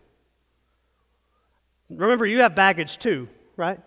Remember, 1.88 2.26
you 2.26 2.40
have 2.40 2.54
baggage 2.54 2.98
too, 2.98 3.26
right? 3.56 3.80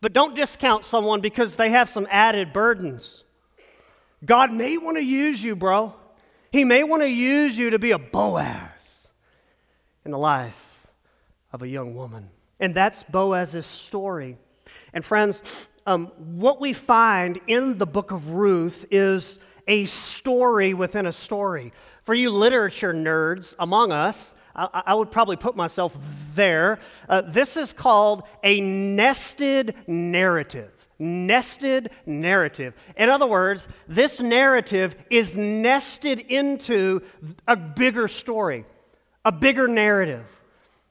But 0.00 0.12
don't 0.12 0.34
discount 0.34 0.84
someone 0.84 1.20
because 1.20 1.54
they 1.54 1.70
have 1.70 1.88
some 1.88 2.08
added 2.10 2.52
burdens. 2.52 3.22
God 4.24 4.52
may 4.52 4.78
want 4.78 4.96
to 4.96 5.04
use 5.04 5.42
you, 5.42 5.54
bro. 5.54 5.94
He 6.54 6.64
may 6.64 6.84
want 6.84 7.02
to 7.02 7.08
use 7.08 7.58
you 7.58 7.70
to 7.70 7.80
be 7.80 7.90
a 7.90 7.98
Boaz 7.98 9.08
in 10.04 10.12
the 10.12 10.18
life 10.18 10.54
of 11.52 11.62
a 11.62 11.66
young 11.66 11.96
woman. 11.96 12.30
And 12.60 12.72
that's 12.72 13.02
Boaz's 13.02 13.66
story. 13.66 14.38
And 14.92 15.04
friends, 15.04 15.66
um, 15.84 16.12
what 16.16 16.60
we 16.60 16.72
find 16.72 17.40
in 17.48 17.76
the 17.76 17.86
book 17.86 18.12
of 18.12 18.30
Ruth 18.30 18.86
is 18.92 19.40
a 19.66 19.86
story 19.86 20.74
within 20.74 21.06
a 21.06 21.12
story. 21.12 21.72
For 22.04 22.14
you 22.14 22.30
literature 22.30 22.94
nerds 22.94 23.56
among 23.58 23.90
us, 23.90 24.36
I, 24.54 24.82
I 24.86 24.94
would 24.94 25.10
probably 25.10 25.34
put 25.34 25.56
myself 25.56 25.96
there. 26.36 26.78
Uh, 27.08 27.22
this 27.22 27.56
is 27.56 27.72
called 27.72 28.22
a 28.44 28.60
nested 28.60 29.74
narrative 29.88 30.70
nested 30.98 31.90
narrative. 32.06 32.74
In 32.96 33.08
other 33.08 33.26
words, 33.26 33.68
this 33.88 34.20
narrative 34.20 34.96
is 35.10 35.36
nested 35.36 36.20
into 36.20 37.02
a 37.46 37.56
bigger 37.56 38.08
story, 38.08 38.64
a 39.24 39.32
bigger 39.32 39.68
narrative. 39.68 40.26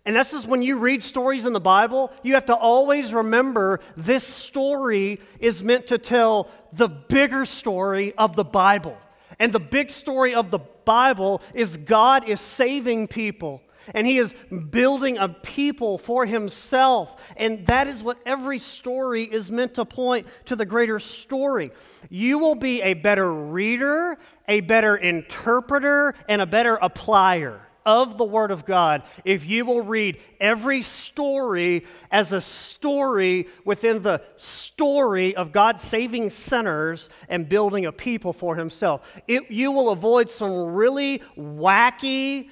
And 0.05 0.15
this 0.15 0.33
is 0.33 0.45
when 0.45 0.61
you 0.61 0.79
read 0.79 1.01
stories 1.01 1.45
in 1.45 1.53
the 1.53 1.61
Bible, 1.61 2.11
you 2.23 2.33
have 2.33 2.47
to 2.47 2.55
always 2.55 3.13
remember 3.13 3.79
this 3.95 4.25
story 4.25 5.21
is 5.39 5.63
meant 5.63 5.87
to 5.87 5.97
tell 5.97 6.49
the 6.73 6.89
bigger 6.89 7.45
story 7.45 8.13
of 8.17 8.35
the 8.35 8.43
Bible. 8.43 8.97
And 9.39 9.53
the 9.53 9.59
big 9.59 9.91
story 9.91 10.35
of 10.35 10.51
the 10.51 10.59
Bible 10.59 11.41
is 11.53 11.77
God 11.77 12.27
is 12.27 12.41
saving 12.41 13.07
people 13.07 13.61
and 13.93 14.07
he 14.07 14.17
is 14.17 14.33
building 14.69 15.17
a 15.17 15.29
people 15.29 15.97
for 15.97 16.25
himself. 16.25 17.15
And 17.37 17.65
that 17.67 17.87
is 17.87 18.03
what 18.03 18.17
every 18.25 18.59
story 18.59 19.23
is 19.23 19.51
meant 19.51 19.75
to 19.75 19.85
point 19.85 20.27
to 20.45 20.55
the 20.55 20.65
greater 20.65 20.99
story. 20.99 21.71
You 22.09 22.39
will 22.39 22.55
be 22.55 22.81
a 22.81 22.93
better 22.93 23.31
reader, 23.33 24.17
a 24.47 24.61
better 24.61 24.95
interpreter, 24.95 26.15
and 26.27 26.41
a 26.41 26.45
better 26.45 26.77
applier 26.81 27.59
of 27.85 28.17
the 28.17 28.25
Word 28.25 28.51
of 28.51 28.65
God 28.65 29.03
if 29.25 29.45
you 29.45 29.65
will 29.65 29.81
read 29.81 30.19
every 30.39 30.81
story 30.81 31.85
as 32.11 32.33
a 32.33 32.41
story 32.41 33.47
within 33.65 34.01
the 34.01 34.21
story 34.37 35.35
of 35.35 35.51
God 35.51 35.79
saving 35.79 36.29
sinners 36.29 37.09
and 37.29 37.47
building 37.47 37.85
a 37.85 37.91
people 37.91 38.33
for 38.33 38.55
Himself. 38.55 39.01
It, 39.27 39.51
you 39.51 39.71
will 39.71 39.89
avoid 39.89 40.29
some 40.29 40.73
really 40.73 41.21
wacky, 41.37 42.49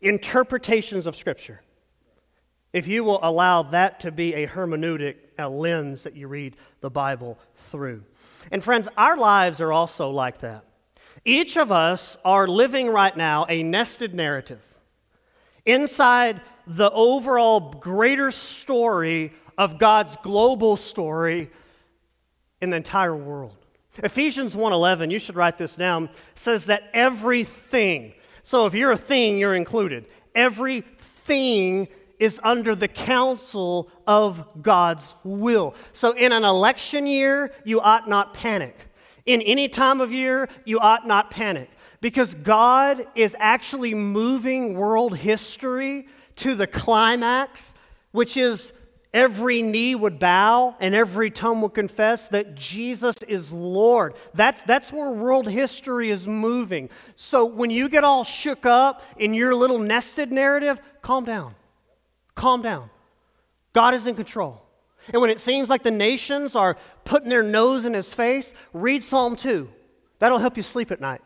interpretations 0.00 1.06
of 1.06 1.16
Scripture. 1.16 1.60
If 2.72 2.86
you 2.86 3.02
will 3.02 3.20
allow 3.22 3.62
that 3.62 4.00
to 4.00 4.12
be 4.12 4.34
a 4.34 4.46
hermeneutic, 4.46 5.16
a 5.38 5.48
lens 5.48 6.02
that 6.02 6.14
you 6.14 6.28
read 6.28 6.56
the 6.80 6.90
Bible 6.90 7.38
through. 7.70 8.02
And 8.50 8.62
friends, 8.62 8.88
our 8.96 9.16
lives 9.16 9.60
are 9.60 9.72
also 9.72 10.10
like 10.10 10.38
that. 10.38 10.64
Each 11.24 11.56
of 11.56 11.72
us 11.72 12.16
are 12.24 12.46
living 12.46 12.88
right 12.88 13.16
now 13.16 13.46
a 13.48 13.62
nested 13.62 14.14
narrative 14.14 14.60
inside 15.64 16.40
the 16.66 16.90
overall 16.90 17.72
greater 17.72 18.30
story 18.30 19.32
of 19.56 19.78
God's 19.78 20.16
global 20.22 20.76
story 20.76 21.50
in 22.60 22.70
the 22.70 22.76
entire 22.76 23.16
world. 23.16 23.56
Ephesians 24.02 24.54
1:11, 24.54 25.10
you 25.10 25.18
should 25.18 25.34
write 25.34 25.58
this 25.58 25.74
down, 25.74 26.08
says 26.34 26.66
that 26.66 26.84
everything 26.92 28.14
so 28.48 28.64
if 28.64 28.72
you're 28.72 28.92
a 28.92 28.96
thing, 28.96 29.36
you're 29.36 29.54
included. 29.54 30.06
Everything 30.34 31.86
is 32.18 32.40
under 32.42 32.74
the 32.74 32.88
counsel 32.88 33.90
of 34.06 34.62
God's 34.62 35.12
will. 35.22 35.74
So 35.92 36.12
in 36.12 36.32
an 36.32 36.44
election 36.44 37.06
year, 37.06 37.52
you 37.64 37.82
ought 37.82 38.08
not 38.08 38.32
panic. 38.32 38.74
In 39.26 39.42
any 39.42 39.68
time 39.68 40.00
of 40.00 40.12
year, 40.12 40.48
you 40.64 40.80
ought 40.80 41.06
not 41.06 41.30
panic 41.30 41.68
because 42.00 42.32
God 42.36 43.06
is 43.14 43.36
actually 43.38 43.92
moving 43.92 44.72
world 44.72 45.14
history 45.14 46.08
to 46.36 46.54
the 46.54 46.66
climax, 46.66 47.74
which 48.12 48.38
is 48.38 48.72
every 49.12 49.62
knee 49.62 49.94
would 49.94 50.18
bow 50.18 50.76
and 50.80 50.94
every 50.94 51.30
tongue 51.30 51.60
would 51.60 51.74
confess 51.74 52.28
that 52.28 52.54
Jesus 52.54 53.16
is 53.26 53.50
Lord. 53.50 54.14
That's, 54.34 54.62
that's 54.62 54.92
where 54.92 55.10
world 55.10 55.48
history 55.48 56.10
is 56.10 56.26
moving. 56.26 56.90
So 57.16 57.44
when 57.44 57.70
you 57.70 57.88
get 57.88 58.04
all 58.04 58.24
shook 58.24 58.66
up 58.66 59.02
in 59.16 59.34
your 59.34 59.54
little 59.54 59.78
nested 59.78 60.30
narrative, 60.30 60.78
calm 61.02 61.24
down. 61.24 61.54
Calm 62.34 62.62
down. 62.62 62.90
God 63.72 63.94
is 63.94 64.06
in 64.06 64.14
control. 64.14 64.62
And 65.12 65.22
when 65.22 65.30
it 65.30 65.40
seems 65.40 65.68
like 65.68 65.82
the 65.82 65.90
nations 65.90 66.54
are 66.54 66.76
putting 67.04 67.30
their 67.30 67.42
nose 67.42 67.84
in 67.84 67.94
his 67.94 68.12
face, 68.12 68.52
read 68.72 69.02
Psalm 69.02 69.36
2. 69.36 69.68
That'll 70.18 70.38
help 70.38 70.56
you 70.56 70.62
sleep 70.62 70.90
at 70.90 71.00
night. 71.00 71.22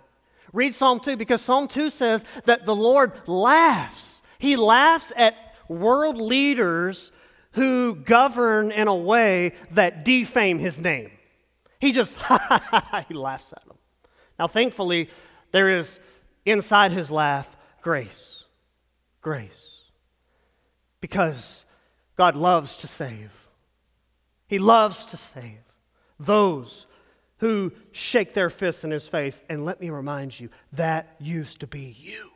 Read 0.52 0.74
Psalm 0.74 1.00
2 1.00 1.16
because 1.16 1.40
Psalm 1.40 1.66
2 1.66 1.90
says 1.90 2.24
that 2.44 2.66
the 2.66 2.76
Lord 2.76 3.12
laughs. 3.26 4.22
He 4.38 4.56
laughs 4.56 5.12
at 5.16 5.34
world 5.68 6.18
leaders 6.18 7.10
who 7.52 7.94
govern 7.94 8.72
in 8.72 8.88
a 8.88 8.94
way 8.94 9.52
that 9.72 10.04
defame 10.04 10.58
his 10.58 10.78
name. 10.78 11.10
He 11.80 11.92
just, 11.92 12.16
he 13.08 13.14
laughs 13.14 13.52
at 13.52 13.66
them. 13.66 13.76
Now, 14.38 14.46
thankfully, 14.46 15.10
there 15.50 15.68
is 15.68 15.98
inside 16.44 16.92
his 16.92 17.10
laugh 17.10 17.48
grace. 17.80 18.44
Grace. 19.20 19.80
Because 21.00 21.64
God 22.16 22.36
loves 22.36 22.76
to 22.78 22.88
save. 22.88 23.30
He 24.46 24.58
loves 24.58 25.06
to 25.06 25.16
save 25.16 25.58
those 26.20 26.86
who 27.38 27.72
shake 27.90 28.34
their 28.34 28.50
fists 28.50 28.84
in 28.84 28.90
his 28.90 29.08
face. 29.08 29.42
And 29.48 29.64
let 29.64 29.80
me 29.80 29.90
remind 29.90 30.38
you, 30.38 30.48
that 30.74 31.16
used 31.18 31.60
to 31.60 31.66
be 31.66 31.96
you. 31.98 32.30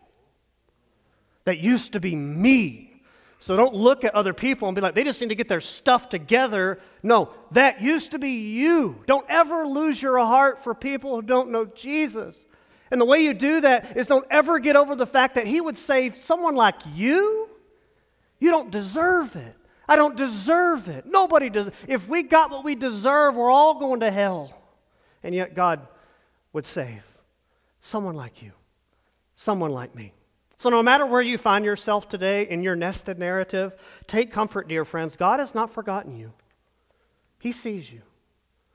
That 1.45 1.59
used 1.59 1.93
to 1.93 2.01
be 2.01 2.17
me. 2.17 2.96
So 3.39 3.57
don't 3.57 3.75
look 3.75 4.05
at 4.05 4.15
other 4.15 4.33
people 4.33 4.69
and 4.69 4.75
be 4.75 4.81
like, 4.81 4.95
they 4.95 5.05
just 5.05 5.21
need 5.21 5.29
to 5.29 5.35
get 5.35 5.49
their 5.49 5.61
stuff 5.61 6.09
together. 6.09 6.81
No, 7.03 7.31
that 7.53 7.83
used 7.83 8.13
to 8.13 8.19
be 8.19 8.31
you. 8.31 9.03
Don't 9.07 9.27
ever 9.29 9.67
lose 9.67 10.01
your 10.01 10.19
heart 10.19 10.65
for 10.65 10.75
people 10.75 11.15
who 11.15 11.23
don't 11.23 11.51
know 11.51 11.67
Jesus. 11.67 12.37
And 12.91 13.01
the 13.01 13.05
way 13.05 13.21
you 13.21 13.35
do 13.35 13.61
that 13.61 13.97
is 13.97 14.07
don't 14.07 14.27
ever 14.31 14.59
get 14.59 14.77
over 14.77 14.95
the 14.95 15.07
fact 15.07 15.35
that 15.35 15.47
He 15.47 15.61
would 15.61 15.77
save 15.77 16.17
someone 16.17 16.55
like 16.55 16.77
you. 16.95 17.49
You 18.39 18.51
don't 18.51 18.71
deserve 18.71 19.37
it. 19.37 19.57
I 19.89 19.97
don't 19.97 20.17
deserve 20.17 20.89
it. 20.89 21.07
Nobody 21.07 21.51
does. 21.51 21.71
If 21.87 22.09
we 22.09 22.23
got 22.23 22.51
what 22.51 22.65
we 22.65 22.75
deserve, 22.75 23.35
we're 23.35 23.51
all 23.51 23.79
going 23.79 24.01
to 24.01 24.11
hell. 24.11 24.53
And 25.23 25.35
yet 25.35 25.55
God 25.55 25.87
would 26.53 26.67
save 26.67 27.03
someone 27.81 28.17
like 28.17 28.43
you, 28.43 28.53
someone 29.37 29.71
like 29.71 29.95
me. 29.95 30.13
So, 30.59 30.71
no 30.71 30.83
matter 30.83 31.05
where 31.05 31.23
you 31.23 31.37
find 31.37 31.65
yourself 31.65 32.09
today 32.09 32.49
in 32.49 32.63
your 32.63 32.77
nested 32.77 33.19
narrative, 33.19 33.75
take 34.07 34.33
comfort, 34.33 34.69
dear 34.69 34.85
friends. 34.85 35.17
God 35.17 35.39
has 35.39 35.55
not 35.55 35.73
forgotten 35.73 36.17
you. 36.17 36.33
He 37.39 37.53
sees 37.53 37.93
you, 37.93 38.03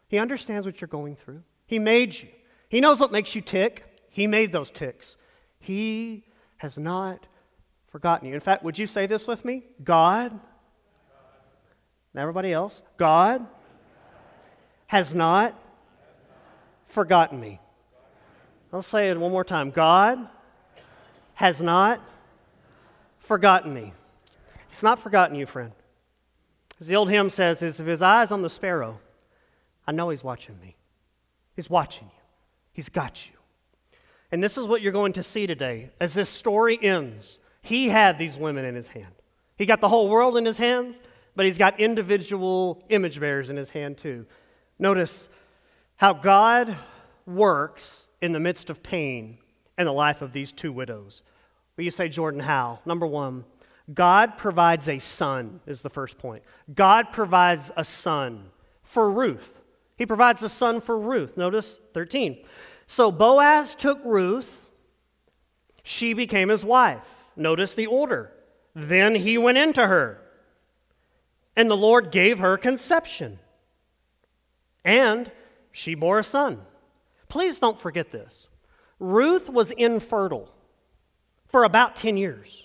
He 0.08 0.18
understands 0.18 0.66
what 0.66 0.80
you're 0.80 0.88
going 0.88 1.16
through. 1.16 1.42
He 1.66 1.80
made 1.80 2.14
you, 2.14 2.30
He 2.70 2.82
knows 2.82 3.00
what 3.00 3.12
makes 3.12 3.34
you 3.34 3.42
tick. 3.42 3.86
He 4.10 4.28
made 4.28 4.52
those 4.52 4.70
ticks. 4.70 5.16
He 5.60 6.26
has 6.58 6.78
not 6.78 7.26
forgotten 7.92 8.28
you. 8.28 8.36
In 8.36 8.42
fact, 8.42 8.64
would 8.64 8.78
you 8.78 8.86
say 8.86 9.08
this 9.08 9.26
with 9.26 9.44
me? 9.46 9.64
God, 9.84 10.38
everybody 12.16 12.52
else, 12.52 12.82
God 12.98 13.46
has 14.88 15.16
not 15.16 15.58
forgotten 16.88 17.40
me. 17.40 17.60
I'll 18.74 18.84
say 18.84 19.10
it 19.10 19.18
one 19.18 19.32
more 19.32 19.46
time. 19.46 19.72
God 19.72 20.28
has 21.42 21.60
not 21.60 22.00
forgotten 23.18 23.74
me. 23.74 23.94
He's 24.70 24.84
not 24.84 25.00
forgotten 25.00 25.36
you, 25.36 25.48
friend. 25.48 25.72
As 26.80 26.86
the 26.86 26.96
old 26.96 27.10
hymn 27.10 27.32
says, 27.32 27.64
is 27.64 27.80
if 27.80 27.88
his 27.88 28.04
eyes 28.04 28.30
on 28.30 28.44
the 28.44 28.50
sparrow, 28.50 29.00
I 29.88 29.92
know 29.92 30.10
he's 30.10 30.24
watching 30.24 30.60
me. 30.62 30.76
He's 31.56 31.68
watching 31.68 32.06
you. 32.06 32.22
He's 32.74 32.90
got 32.90 33.28
you. 33.28 33.34
And 34.32 34.44
this 34.44 34.56
is 34.56 34.68
what 34.68 34.84
you're 34.84 34.92
going 34.92 35.14
to 35.14 35.24
see 35.24 35.48
today. 35.48 35.90
As 36.00 36.14
this 36.14 36.30
story 36.30 36.77
ends, 36.80 37.40
he 37.64 37.90
had 37.90 38.20
these 38.20 38.38
women 38.38 38.64
in 38.64 38.75
his 38.75 38.90
hand. 38.90 39.16
He 39.58 39.66
got 39.66 39.82
the 39.82 39.90
whole 39.90 40.10
world 40.10 40.38
in 40.38 40.46
his 40.46 40.60
hands, 40.60 41.01
but 41.36 41.48
he's 41.48 41.58
got 41.58 41.80
individual 41.80 42.84
image 42.90 43.20
bearers 43.20 43.50
in 43.50 43.58
his 43.58 43.72
hand 43.72 43.98
too. 43.98 44.27
Notice 44.77 45.27
how 45.96 46.14
God 46.14 46.77
works 47.25 48.06
in 48.22 48.32
the 48.32 48.40
midst 48.40 48.70
of 48.70 48.84
pain 48.84 49.40
in 49.82 49.86
the 49.86 49.92
life 49.94 50.22
of 50.22 50.34
these 50.34 50.51
two 50.51 50.72
widows. 50.72 51.24
Will 51.77 51.86
you 51.86 51.92
say, 51.92 52.10
Jordan, 52.10 52.40
how? 52.40 52.79
Number 52.86 53.07
one, 53.07 53.46
God 53.94 54.38
provides 54.38 54.88
a 54.88 55.00
son, 55.00 55.60
is 55.66 55.81
the 55.81 55.90
first 55.90 56.18
point. 56.18 56.44
God 56.74 57.12
provides 57.12 57.72
a 57.75 57.84
son 57.84 58.51
for 58.84 59.10
Ruth. 59.10 59.60
He 59.98 60.05
provides 60.05 60.44
a 60.44 60.50
son 60.50 60.81
for 60.81 60.98
Ruth. 60.98 61.38
Notice 61.38 61.79
13. 61.94 62.44
So 62.88 63.12
Boaz 63.12 63.75
took 63.75 64.00
Ruth, 64.03 64.68
she 65.84 66.14
became 66.14 66.50
his 66.50 66.66
wife. 66.66 67.07
Notice 67.36 67.74
the 67.74 67.88
order. 67.88 68.31
Then 68.75 69.16
he 69.16 69.38
went 69.38 69.57
into 69.57 69.86
her, 69.86 70.22
and 71.55 71.70
the 71.70 71.77
Lord 71.77 72.12
gave 72.12 72.40
her 72.40 72.57
conception, 72.57 73.40
and 74.86 75.31
she 75.72 75.96
bore 75.96 76.20
a 76.20 76.24
son. 76.24 76.62
Please 77.27 77.60
don't 77.60 77.79
forget 77.79 78.12
this. 78.12 78.48
Ruth 79.00 79.50
was 79.50 79.72
infertile 79.72 80.50
for 81.51 81.66
about 81.66 81.96
10 81.96 82.18
years. 82.18 82.64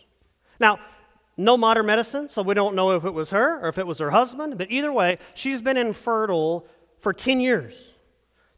Now, 0.61 0.79
no 1.37 1.57
modern 1.57 1.87
medicine, 1.87 2.29
so 2.29 2.43
we 2.43 2.55
don't 2.55 2.75
know 2.75 2.93
if 2.93 3.05
it 3.05 3.13
was 3.13 3.31
her 3.31 3.61
or 3.63 3.69
if 3.69 3.79
it 3.79 3.87
was 3.87 3.99
her 3.99 4.11
husband, 4.11 4.57
but 4.57 4.71
either 4.71 4.93
way, 4.93 5.19
she's 5.35 5.61
been 5.61 5.77
infertile 5.77 6.67
for 7.01 7.13
10 7.13 7.41
years. 7.41 7.75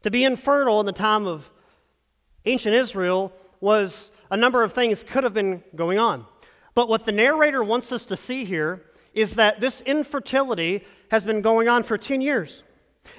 To 0.03 0.11
be 0.11 0.23
infertile 0.23 0.79
in 0.79 0.85
the 0.85 0.93
time 0.93 1.27
of 1.27 1.51
ancient 2.45 2.73
Israel 2.73 3.33
was 3.59 4.11
a 4.31 4.37
number 4.37 4.63
of 4.63 4.71
things 4.71 5.03
could 5.03 5.25
have 5.25 5.33
been 5.33 5.61
going 5.75 5.99
on. 5.99 6.25
But 6.73 6.87
what 6.87 7.03
the 7.03 7.11
narrator 7.11 7.63
wants 7.63 7.91
us 7.91 8.05
to 8.05 8.15
see 8.15 8.45
here 8.45 8.85
is 9.13 9.35
that 9.35 9.59
this 9.59 9.81
infertility 9.81 10.85
has 11.11 11.25
been 11.25 11.41
going 11.41 11.67
on 11.67 11.83
for 11.83 11.97
10 11.97 12.21
years. 12.21 12.63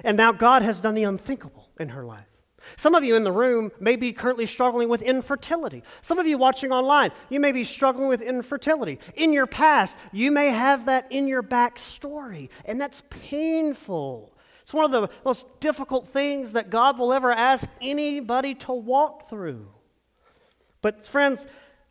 And 0.05 0.17
now 0.17 0.33
God 0.33 0.63
has 0.63 0.81
done 0.81 0.95
the 0.95 1.05
unthinkable 1.05 1.69
in 1.79 1.91
her 1.91 2.05
life. 2.05 2.30
Some 2.77 2.95
of 2.95 3.05
you 3.05 3.17
in 3.17 3.25
the 3.25 3.33
room 3.33 3.71
may 3.81 3.97
be 3.97 4.13
currently 4.13 4.47
struggling 4.47 4.89
with 4.89 5.03
infertility. 5.03 5.83
Some 6.03 6.19
of 6.19 6.27
you 6.27 6.39
watching 6.39 6.73
online, 6.73 7.13
you 7.29 7.41
may 7.41 7.53
be 7.53 7.65
struggling 7.65 8.09
with 8.09 8.23
infertility. 8.23 8.99
In 9.15 9.33
your 9.33 9.47
past, 9.47 9.97
you 10.13 10.31
may 10.31 10.49
have 10.49 10.87
that 10.87 11.11
in 11.11 11.29
your 11.29 11.43
backstory, 11.43 12.49
and 12.65 12.81
that's 12.81 13.03
painful. 13.11 14.33
It's 14.63 14.75
one 14.75 14.85
of 14.85 14.93
the 14.93 15.09
most 15.25 15.47
difficult 15.61 16.09
things 16.09 16.53
that 16.53 16.71
God 16.71 16.99
will 16.99 17.13
ever 17.13 17.33
ask 17.33 17.69
anybody 17.81 18.55
to 18.57 18.73
walk 18.73 19.29
through. 19.29 19.67
But, 20.83 21.07
friends, 21.07 21.47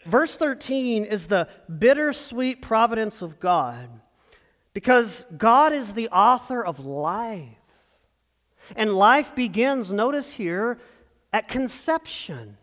verse 0.05 0.37
13 0.37 1.05
is 1.05 1.27
the 1.27 1.47
bittersweet 1.77 2.61
providence 2.61 3.21
of 3.21 3.39
God 3.39 3.89
because 4.73 5.25
God 5.37 5.73
is 5.73 5.93
the 5.93 6.09
author 6.09 6.63
of 6.63 6.79
life. 6.79 7.58
And 8.75 8.93
life 8.93 9.35
begins, 9.35 9.91
notice 9.91 10.31
here, 10.31 10.79
at 11.33 11.47
conception, 11.47 12.57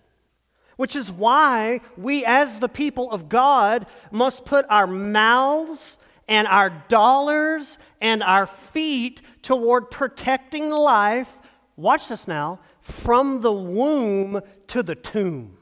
which 0.76 0.96
is 0.96 1.10
why 1.10 1.80
we, 1.96 2.24
as 2.24 2.60
the 2.60 2.68
people 2.68 3.10
of 3.10 3.28
God, 3.28 3.86
must 4.10 4.44
put 4.44 4.66
our 4.68 4.86
mouths 4.86 5.98
and 6.28 6.46
our 6.48 6.70
dollars 6.88 7.78
and 8.00 8.22
our 8.22 8.46
feet 8.46 9.20
toward 9.42 9.90
protecting 9.90 10.70
life. 10.70 11.28
Watch 11.76 12.08
this 12.08 12.26
now 12.26 12.60
from 12.80 13.40
the 13.40 13.52
womb 13.52 14.40
to 14.68 14.82
the 14.82 14.94
tomb. 14.94 15.56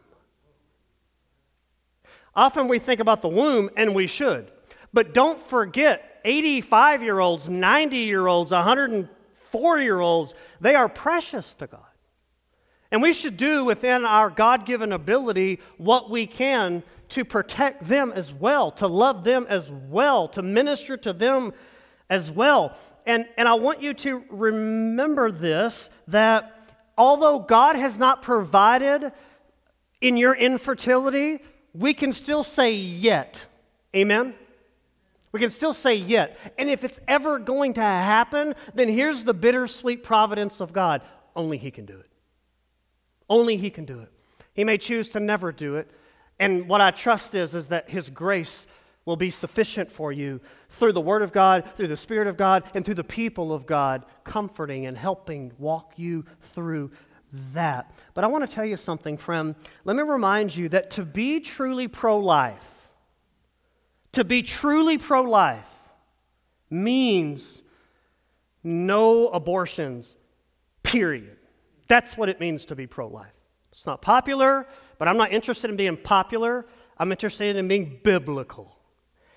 Often 2.34 2.68
we 2.68 2.78
think 2.78 3.00
about 3.00 3.22
the 3.22 3.28
womb, 3.28 3.70
and 3.76 3.94
we 3.94 4.06
should. 4.06 4.50
But 4.92 5.14
don't 5.14 5.44
forget 5.46 6.20
85 6.24 7.02
year 7.02 7.20
olds, 7.20 7.48
90 7.48 7.96
year 7.96 8.26
olds, 8.26 8.50
100 8.52 9.08
four 9.54 9.78
year 9.78 10.00
olds, 10.00 10.34
they 10.60 10.74
are 10.74 10.88
precious 10.88 11.54
to 11.54 11.68
God. 11.68 11.86
And 12.90 13.00
we 13.00 13.12
should 13.12 13.36
do 13.36 13.64
within 13.64 14.04
our 14.04 14.28
God 14.28 14.66
given 14.66 14.90
ability 14.90 15.60
what 15.78 16.10
we 16.10 16.26
can 16.26 16.82
to 17.10 17.24
protect 17.24 17.86
them 17.86 18.12
as 18.16 18.32
well, 18.32 18.72
to 18.72 18.88
love 18.88 19.22
them 19.22 19.46
as 19.48 19.70
well, 19.70 20.26
to 20.30 20.42
minister 20.42 20.96
to 20.96 21.12
them 21.12 21.52
as 22.10 22.32
well. 22.32 22.76
And, 23.06 23.28
and 23.36 23.46
I 23.46 23.54
want 23.54 23.80
you 23.80 23.94
to 23.94 24.24
remember 24.28 25.30
this 25.30 25.88
that 26.08 26.68
although 26.98 27.38
God 27.38 27.76
has 27.76 27.96
not 27.96 28.22
provided 28.22 29.12
in 30.00 30.16
your 30.16 30.34
infertility, 30.34 31.38
we 31.74 31.94
can 31.94 32.10
still 32.12 32.42
say 32.42 32.72
yet. 32.72 33.44
Amen? 33.94 34.34
We 35.34 35.40
can 35.40 35.50
still 35.50 35.72
say 35.72 35.96
yet. 35.96 36.38
And 36.58 36.70
if 36.70 36.84
it's 36.84 37.00
ever 37.08 37.40
going 37.40 37.72
to 37.74 37.80
happen, 37.80 38.54
then 38.72 38.88
here's 38.88 39.24
the 39.24 39.34
bittersweet 39.34 40.04
providence 40.04 40.60
of 40.60 40.72
God. 40.72 41.02
Only 41.34 41.58
He 41.58 41.72
can 41.72 41.86
do 41.86 41.98
it. 41.98 42.08
Only 43.28 43.56
He 43.56 43.68
can 43.68 43.84
do 43.84 43.98
it. 43.98 44.12
He 44.52 44.62
may 44.62 44.78
choose 44.78 45.08
to 45.08 45.18
never 45.18 45.50
do 45.50 45.74
it. 45.74 45.90
And 46.38 46.68
what 46.68 46.80
I 46.80 46.92
trust 46.92 47.34
is, 47.34 47.56
is 47.56 47.66
that 47.66 47.90
His 47.90 48.10
grace 48.10 48.68
will 49.06 49.16
be 49.16 49.28
sufficient 49.28 49.90
for 49.90 50.12
you 50.12 50.40
through 50.70 50.92
the 50.92 51.00
Word 51.00 51.22
of 51.22 51.32
God, 51.32 51.68
through 51.74 51.88
the 51.88 51.96
Spirit 51.96 52.28
of 52.28 52.36
God, 52.36 52.62
and 52.72 52.84
through 52.84 52.94
the 52.94 53.02
people 53.02 53.52
of 53.52 53.66
God, 53.66 54.06
comforting 54.22 54.86
and 54.86 54.96
helping 54.96 55.50
walk 55.58 55.94
you 55.96 56.24
through 56.52 56.92
that. 57.52 57.92
But 58.14 58.22
I 58.22 58.28
want 58.28 58.48
to 58.48 58.54
tell 58.54 58.64
you 58.64 58.76
something, 58.76 59.16
friend. 59.16 59.56
Let 59.84 59.96
me 59.96 60.04
remind 60.04 60.54
you 60.54 60.68
that 60.68 60.92
to 60.92 61.04
be 61.04 61.40
truly 61.40 61.88
pro 61.88 62.20
life, 62.20 62.73
to 64.14 64.24
be 64.24 64.42
truly 64.42 64.98
pro 64.98 65.22
life 65.22 65.68
means 66.70 67.62
no 68.62 69.28
abortions, 69.28 70.16
period. 70.82 71.36
That's 71.88 72.16
what 72.16 72.28
it 72.28 72.40
means 72.40 72.64
to 72.66 72.74
be 72.74 72.86
pro 72.86 73.08
life. 73.08 73.32
It's 73.72 73.86
not 73.86 74.00
popular, 74.00 74.66
but 74.98 75.08
I'm 75.08 75.16
not 75.16 75.32
interested 75.32 75.70
in 75.70 75.76
being 75.76 75.96
popular. 75.96 76.66
I'm 76.98 77.10
interested 77.10 77.56
in 77.56 77.68
being 77.68 78.00
biblical. 78.02 78.76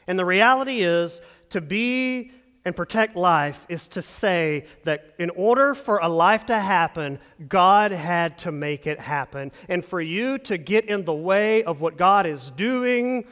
And 0.07 0.17
the 0.17 0.25
reality 0.25 0.83
is, 0.83 1.21
to 1.49 1.61
be 1.61 2.31
and 2.67 2.75
protect 2.75 3.15
life 3.15 3.65
is 3.69 3.87
to 3.87 4.01
say 4.01 4.65
that 4.83 5.15
in 5.19 5.29
order 5.29 5.73
for 5.73 5.99
a 5.99 6.09
life 6.09 6.45
to 6.47 6.59
happen, 6.59 7.17
God 7.47 7.91
had 7.91 8.37
to 8.39 8.51
make 8.51 8.85
it 8.85 8.99
happen. 8.99 9.53
And 9.69 9.85
for 9.85 10.01
you 10.01 10.37
to 10.39 10.57
get 10.57 10.83
in 10.85 11.05
the 11.05 11.13
way 11.13 11.63
of 11.63 11.79
what 11.79 11.97
God 11.97 12.25
is 12.25 12.51
doing 12.51 13.25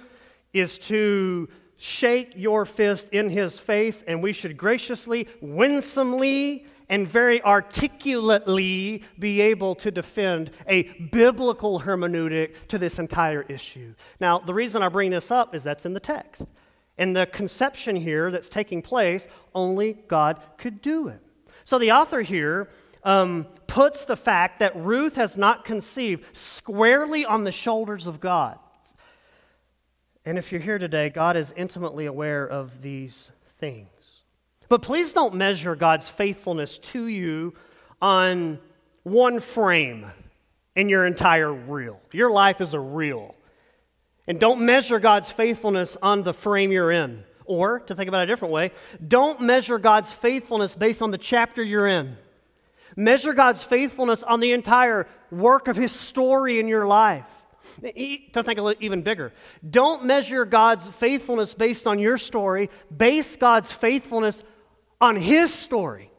is 0.55 0.77
to 0.79 1.49
shake 1.77 2.31
your 2.35 2.65
fist 2.65 3.09
in 3.11 3.29
his 3.29 3.59
face, 3.59 4.03
and 4.07 4.23
we 4.23 4.31
should 4.31 4.55
graciously, 4.55 5.27
winsomely, 5.41 6.65
and 6.87 7.07
very 7.07 7.43
articulately 7.43 9.03
be 9.19 9.41
able 9.41 9.75
to 9.75 9.91
defend 9.91 10.51
a 10.67 10.83
biblical 11.11 11.81
hermeneutic 11.81 12.53
to 12.69 12.77
this 12.77 12.99
entire 12.99 13.41
issue. 13.43 13.93
Now, 14.19 14.39
the 14.39 14.53
reason 14.53 14.81
I 14.81 14.89
bring 14.89 15.11
this 15.11 15.31
up 15.31 15.53
is 15.53 15.63
that's 15.63 15.85
in 15.85 15.93
the 15.93 15.99
text. 15.99 16.45
And 16.97 17.13
the 17.13 17.25
conception 17.25 17.97
here 17.97 18.31
that's 18.31 18.47
taking 18.47 18.81
place, 18.81 19.27
only 19.53 19.93
God 20.07 20.39
could 20.57 20.81
do 20.81 21.09
it. 21.09 21.19
So 21.65 21.77
the 21.77 21.91
author 21.91 22.21
here 22.21 22.69
um, 23.03 23.47
puts 23.67 24.05
the 24.05 24.15
fact 24.15 24.59
that 24.59 24.75
Ruth 24.77 25.15
has 25.15 25.35
not 25.35 25.65
conceived 25.65 26.23
squarely 26.37 27.25
on 27.25 27.43
the 27.43 27.51
shoulders 27.51 28.07
of 28.07 28.21
God. 28.21 28.59
And 30.25 30.39
if 30.39 30.51
you're 30.51 30.61
here 30.61 30.79
today, 30.79 31.09
God 31.09 31.37
is 31.37 31.53
intimately 31.55 32.07
aware 32.07 32.45
of 32.45 32.81
these 32.81 33.29
things. 33.59 34.23
But 34.67 34.81
please 34.81 35.13
don't 35.13 35.35
measure 35.35 35.75
God's 35.75 36.09
faithfulness 36.09 36.79
to 36.79 37.05
you 37.05 37.53
on 38.01 38.59
one 39.03 39.39
frame 39.39 40.07
in 40.75 40.89
your 40.89 41.05
entire 41.05 41.53
reel. 41.53 42.01
Your 42.11 42.31
life 42.31 42.59
is 42.59 42.73
a 42.73 42.79
reel. 42.79 43.35
And 44.27 44.39
don't 44.39 44.61
measure 44.61 44.99
God's 44.99 45.31
faithfulness 45.31 45.95
on 46.01 46.23
the 46.23 46.33
frame 46.33 46.71
you're 46.71 46.91
in. 46.91 47.23
Or, 47.45 47.81
to 47.81 47.93
think 47.93 48.07
about 48.07 48.21
it 48.21 48.23
a 48.23 48.33
different 48.33 48.55
way, 48.55 48.71
don't 49.07 49.41
measure 49.41 49.77
God's 49.77 50.11
faithfulness 50.11 50.75
based 50.75 51.03
on 51.03 51.11
the 51.11 51.19
chapter 51.19 51.61
you're 51.61 51.87
in. 51.87 52.17
Measure 52.95 53.33
God's 53.33 53.61
faithfulness 53.61 54.23
on 54.23 54.39
the 54.39 54.53
entire 54.53 55.05
work 55.29 55.67
of 55.67 55.75
His 55.75 55.91
story 55.91 56.59
in 56.59 56.67
your 56.67 56.87
life. 56.87 57.25
To 57.81 58.43
think 58.43 58.59
a 58.59 58.61
little 58.61 58.83
even 58.83 59.01
bigger, 59.01 59.33
don't 59.69 60.05
measure 60.05 60.45
God's 60.45 60.87
faithfulness 60.87 61.53
based 61.53 61.87
on 61.87 61.99
your 61.99 62.17
story. 62.17 62.69
Base 62.95 63.35
God's 63.35 63.71
faithfulness 63.71 64.43
on 65.01 65.15
His 65.15 65.53
story. 65.53 66.11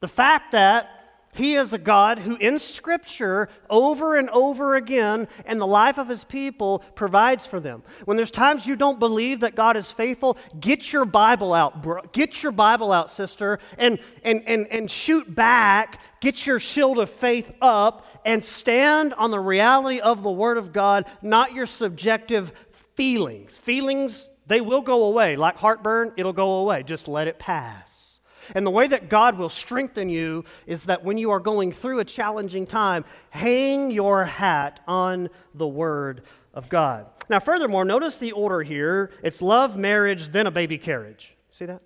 The 0.00 0.08
fact 0.08 0.52
that 0.52 0.94
he 1.34 1.56
is 1.56 1.72
a 1.72 1.78
God 1.78 2.20
who, 2.20 2.36
in 2.36 2.60
Scripture, 2.60 3.48
over 3.68 4.16
and 4.16 4.30
over 4.30 4.76
again, 4.76 5.26
in 5.46 5.58
the 5.58 5.66
life 5.66 5.98
of 5.98 6.08
His 6.08 6.22
people, 6.22 6.78
provides 6.94 7.44
for 7.44 7.58
them. 7.58 7.82
When 8.04 8.16
there's 8.16 8.30
times 8.30 8.66
you 8.66 8.76
don't 8.76 9.00
believe 9.00 9.40
that 9.40 9.56
God 9.56 9.76
is 9.76 9.90
faithful, 9.90 10.38
get 10.60 10.92
your 10.92 11.04
Bible 11.04 11.52
out, 11.52 11.82
bro. 11.82 12.02
Get 12.12 12.44
your 12.44 12.52
Bible 12.52 12.92
out, 12.92 13.10
sister, 13.10 13.58
and, 13.78 13.98
and, 14.22 14.44
and, 14.46 14.68
and 14.68 14.88
shoot 14.88 15.34
back. 15.34 16.00
Get 16.20 16.46
your 16.46 16.60
shield 16.60 17.00
of 17.00 17.10
faith 17.10 17.50
up 17.60 18.06
and 18.24 18.42
stand 18.42 19.14
on 19.14 19.30
the 19.30 19.40
reality 19.40 20.00
of 20.00 20.22
the 20.22 20.30
Word 20.30 20.58
of 20.58 20.72
God, 20.72 21.06
not 21.22 21.52
your 21.52 21.66
subjective 21.66 22.52
feelings. 22.94 23.58
Feelings, 23.58 24.30
they 24.46 24.60
will 24.60 24.80
go 24.80 25.04
away. 25.04 25.36
Like 25.36 25.56
heartburn, 25.56 26.12
it'll 26.16 26.32
go 26.32 26.60
away. 26.60 26.82
Just 26.82 27.08
let 27.08 27.28
it 27.28 27.38
pass. 27.38 28.20
And 28.54 28.66
the 28.66 28.70
way 28.70 28.86
that 28.86 29.08
God 29.08 29.38
will 29.38 29.48
strengthen 29.48 30.08
you 30.08 30.44
is 30.66 30.84
that 30.84 31.04
when 31.04 31.16
you 31.16 31.30
are 31.30 31.40
going 31.40 31.72
through 31.72 32.00
a 32.00 32.04
challenging 32.04 32.66
time, 32.66 33.04
hang 33.30 33.90
your 33.90 34.24
hat 34.24 34.80
on 34.86 35.30
the 35.54 35.66
Word 35.66 36.22
of 36.52 36.68
God. 36.68 37.06
Now, 37.28 37.40
furthermore, 37.40 37.84
notice 37.84 38.18
the 38.18 38.32
order 38.32 38.62
here 38.62 39.10
it's 39.22 39.40
love, 39.40 39.76
marriage, 39.76 40.28
then 40.28 40.46
a 40.46 40.50
baby 40.50 40.78
carriage. 40.78 41.34
See 41.50 41.66
that? 41.66 41.80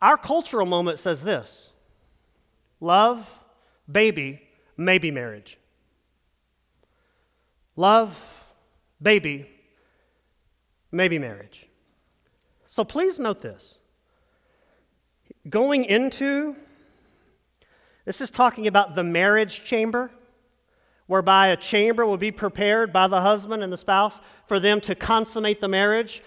Our 0.00 0.16
cultural 0.16 0.66
moment 0.66 0.98
says 0.98 1.22
this 1.22 1.69
love, 2.80 3.26
baby, 3.90 4.42
maybe 4.76 5.10
marriage. 5.10 5.58
Love, 7.76 8.16
baby, 9.00 9.48
maybe 10.90 11.18
marriage. 11.18 11.66
So 12.66 12.84
please 12.84 13.18
note 13.18 13.40
this. 13.40 13.78
Going 15.48 15.84
into, 15.84 16.56
this 18.04 18.20
is 18.20 18.30
talking 18.30 18.66
about 18.66 18.94
the 18.94 19.04
marriage 19.04 19.64
chamber, 19.64 20.10
whereby 21.06 21.48
a 21.48 21.56
chamber 21.56 22.06
will 22.06 22.16
be 22.16 22.30
prepared 22.30 22.92
by 22.92 23.08
the 23.08 23.20
husband 23.20 23.62
and 23.62 23.72
the 23.72 23.76
spouse 23.76 24.20
for 24.46 24.60
them 24.60 24.80
to 24.80 24.94
consummate 24.94 25.60
the 25.60 25.68
marriage 25.68 26.22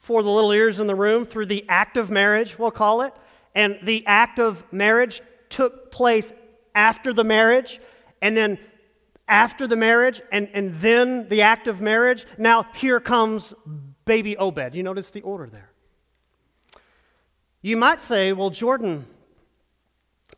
for 0.00 0.22
the 0.22 0.30
little 0.30 0.52
ears 0.52 0.80
in 0.80 0.86
the 0.86 0.94
room 0.94 1.24
through 1.24 1.46
the 1.46 1.64
act 1.68 1.96
of 1.96 2.10
marriage, 2.10 2.58
we'll 2.58 2.70
call 2.70 3.00
it. 3.00 3.14
And 3.54 3.78
the 3.82 4.04
act 4.06 4.38
of 4.38 4.64
marriage 4.72 5.22
took 5.48 5.90
place 5.90 6.32
after 6.74 7.12
the 7.12 7.24
marriage, 7.24 7.80
and 8.20 8.36
then 8.36 8.58
after 9.28 9.66
the 9.66 9.76
marriage, 9.76 10.20
and, 10.32 10.48
and 10.52 10.74
then 10.80 11.28
the 11.28 11.42
act 11.42 11.68
of 11.68 11.80
marriage. 11.80 12.26
Now, 12.36 12.66
here 12.74 13.00
comes 13.00 13.54
baby 14.04 14.36
Obed. 14.36 14.74
You 14.74 14.82
notice 14.82 15.10
the 15.10 15.22
order 15.22 15.46
there. 15.46 15.70
You 17.62 17.76
might 17.76 18.00
say, 18.00 18.32
well, 18.32 18.50
Jordan, 18.50 19.06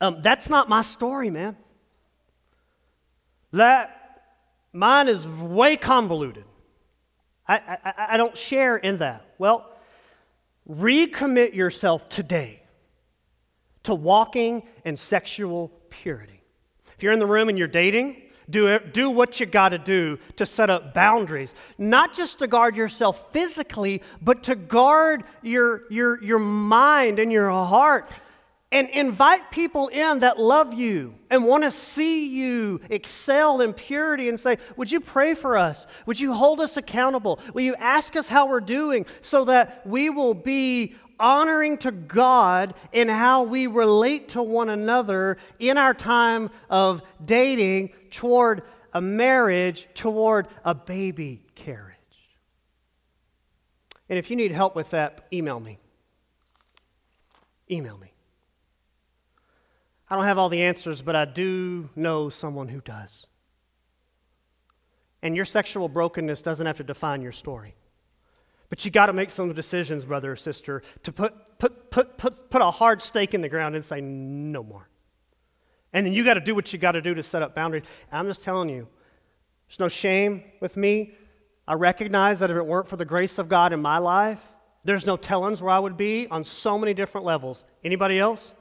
um, 0.01 0.23
that's 0.23 0.49
not 0.49 0.69
my 0.69 0.83
story, 0.83 1.31
man. 1.31 1.57
That 3.53 4.23
mine 4.73 5.09
is 5.09 5.27
way 5.27 5.77
convoluted. 5.77 6.45
I, 7.49 7.79
I, 7.85 7.95
I 8.11 8.17
don't 8.17 8.37
share 8.37 8.77
in 8.77 8.99
that. 8.99 9.25
Well, 9.39 9.67
recommit 10.69 11.55
yourself 11.55 12.09
today 12.09 12.63
to 13.87 13.95
walking 13.95 14.63
in 14.85 14.97
sexual 14.97 15.73
purity. 15.91 16.43
If 16.97 17.03
you're 17.03 17.13
in 17.13 17.19
the 17.19 17.27
room 17.27 17.49
and 17.49 17.57
you're 17.57 17.69
dating, 17.69 18.23
do, 18.49 18.69
it, 18.69 18.95
do 18.95 19.11
what 19.11 19.41
you 19.41 19.47
got 19.47 19.71
to 19.71 19.79
do 19.79 20.19
to 20.37 20.47
set 20.47 20.71
up 20.71 20.95
boundaries, 20.95 21.55
not 21.79 22.15
just 22.15 22.39
to 22.41 22.47
guard 22.47 22.77
yourself 22.77 23.33
physically, 23.33 24.03
but 24.23 24.45
to 24.45 24.55
guard 24.55 25.25
your, 25.43 25.83
your, 25.91 26.23
your 26.23 26.39
mind 26.39 27.19
and 27.19 27.33
your 27.33 27.51
heart. 27.51 28.11
And 28.73 28.89
invite 28.91 29.53
people 29.53 29.87
in 29.89 30.19
that 30.21 30.41
love 30.41 30.75
you 30.75 31.15
and 31.31 31.45
want 31.45 31.63
to 31.63 31.71
see 31.71 32.27
you 32.27 32.81
excel 32.91 33.61
in 33.61 33.73
purity 33.73 34.29
and 34.29 34.39
say, 34.39 34.59
Would 34.77 34.91
you 34.91 34.99
pray 34.99 35.35
for 35.35 35.57
us? 35.57 35.87
Would 36.07 36.19
you 36.19 36.33
hold 36.33 36.61
us 36.61 36.77
accountable? 36.77 37.39
Will 37.55 37.63
you 37.63 37.77
ask 37.77 38.17
us 38.17 38.27
how 38.27 38.49
we're 38.49 38.61
doing 38.61 39.07
so 39.21 39.45
that 39.45 39.87
we 39.87 40.11
will 40.11 40.35
be 40.35 40.97
honoring 41.19 41.79
to 41.79 41.91
God 41.91 42.75
in 42.93 43.09
how 43.09 43.45
we 43.45 43.67
relate 43.67 44.31
to 44.31 44.43
one 44.43 44.69
another 44.69 45.39
in 45.59 45.79
our 45.79 45.95
time 45.95 46.51
of 46.71 47.03
dating 47.25 47.91
toward 48.11 48.63
a 48.93 49.01
marriage, 49.01 49.89
toward 49.95 50.49
a 50.65 50.75
baby 50.75 51.45
carriage. 51.55 51.95
And 54.09 54.19
if 54.19 54.31
you 54.31 54.37
need 54.37 54.53
help 54.53 54.77
with 54.77 54.91
that, 54.91 55.27
email 55.33 55.59
me. 55.59 55.79
Email 57.71 57.99
me. 57.99 58.13
I 60.09 60.15
don't 60.15 60.25
have 60.25 60.39
all 60.39 60.49
the 60.49 60.63
answers, 60.63 61.03
but 61.03 61.17
I 61.17 61.25
do 61.25 61.89
know 61.97 62.29
someone 62.29 62.69
who 62.69 62.81
does. 62.81 63.27
And 65.23 65.35
your 65.35 65.45
sexual 65.45 65.89
brokenness 65.89 66.43
doesn't 66.43 66.67
have 66.67 66.77
to 66.77 66.85
define 66.85 67.23
your 67.23 67.33
story. 67.33 67.75
But 68.69 68.85
you 68.85 68.91
got 68.91 69.07
to 69.07 69.13
make 69.13 69.31
some 69.31 69.53
decisions, 69.53 70.05
brother 70.05 70.33
or 70.33 70.37
sister, 70.37 70.83
to 71.05 71.13
put, 71.13 71.59
put, 71.59 71.91
put, 71.91 72.19
put, 72.19 72.51
put 72.51 72.63
a 72.63 72.71
hard 72.71 73.01
stake 73.01 73.35
in 73.35 73.41
the 73.41 73.49
ground 73.49 73.77
and 73.77 73.85
say, 73.85 74.01
no 74.01 74.63
more. 74.63 74.89
And 75.93 76.05
then 76.05 76.13
you 76.13 76.25
got 76.25 76.35
to 76.35 76.41
do 76.41 76.55
what 76.55 76.73
you 76.73 76.79
got 76.79 76.93
to 76.93 77.03
do 77.03 77.15
to 77.15 77.23
set 77.23 77.43
up 77.43 77.55
boundaries. 77.55 77.85
And 78.11 78.19
I'm 78.19 78.27
just 78.27 78.43
telling 78.43 78.69
you, 78.69 78.89
there's 79.69 79.81
no 79.81 79.89
shame 79.89 80.45
with 80.61 80.77
me. 80.77 81.15
I 81.69 81.75
recognize 81.75 82.41
that 82.41 82.51
if 82.51 82.57
it 82.57 82.67
weren't 82.67 82.89
for 82.89 82.97
the 82.97 83.05
grace 83.05 83.39
of 83.39 83.49
God 83.49 83.73
in 83.73 83.81
my 83.81 83.99
life, 83.99 84.41
there's 84.85 85.07
no 85.07 85.17
tellings 85.17 85.61
where 85.61 85.73
I 85.73 85.79
would 85.79 85.97
be 85.97 86.29
on 86.31 86.45
so 86.45 86.79
many 86.79 86.95
different 86.95 87.25
levels. 87.25 87.65
Anybody 87.83 88.19
else? 88.19 88.55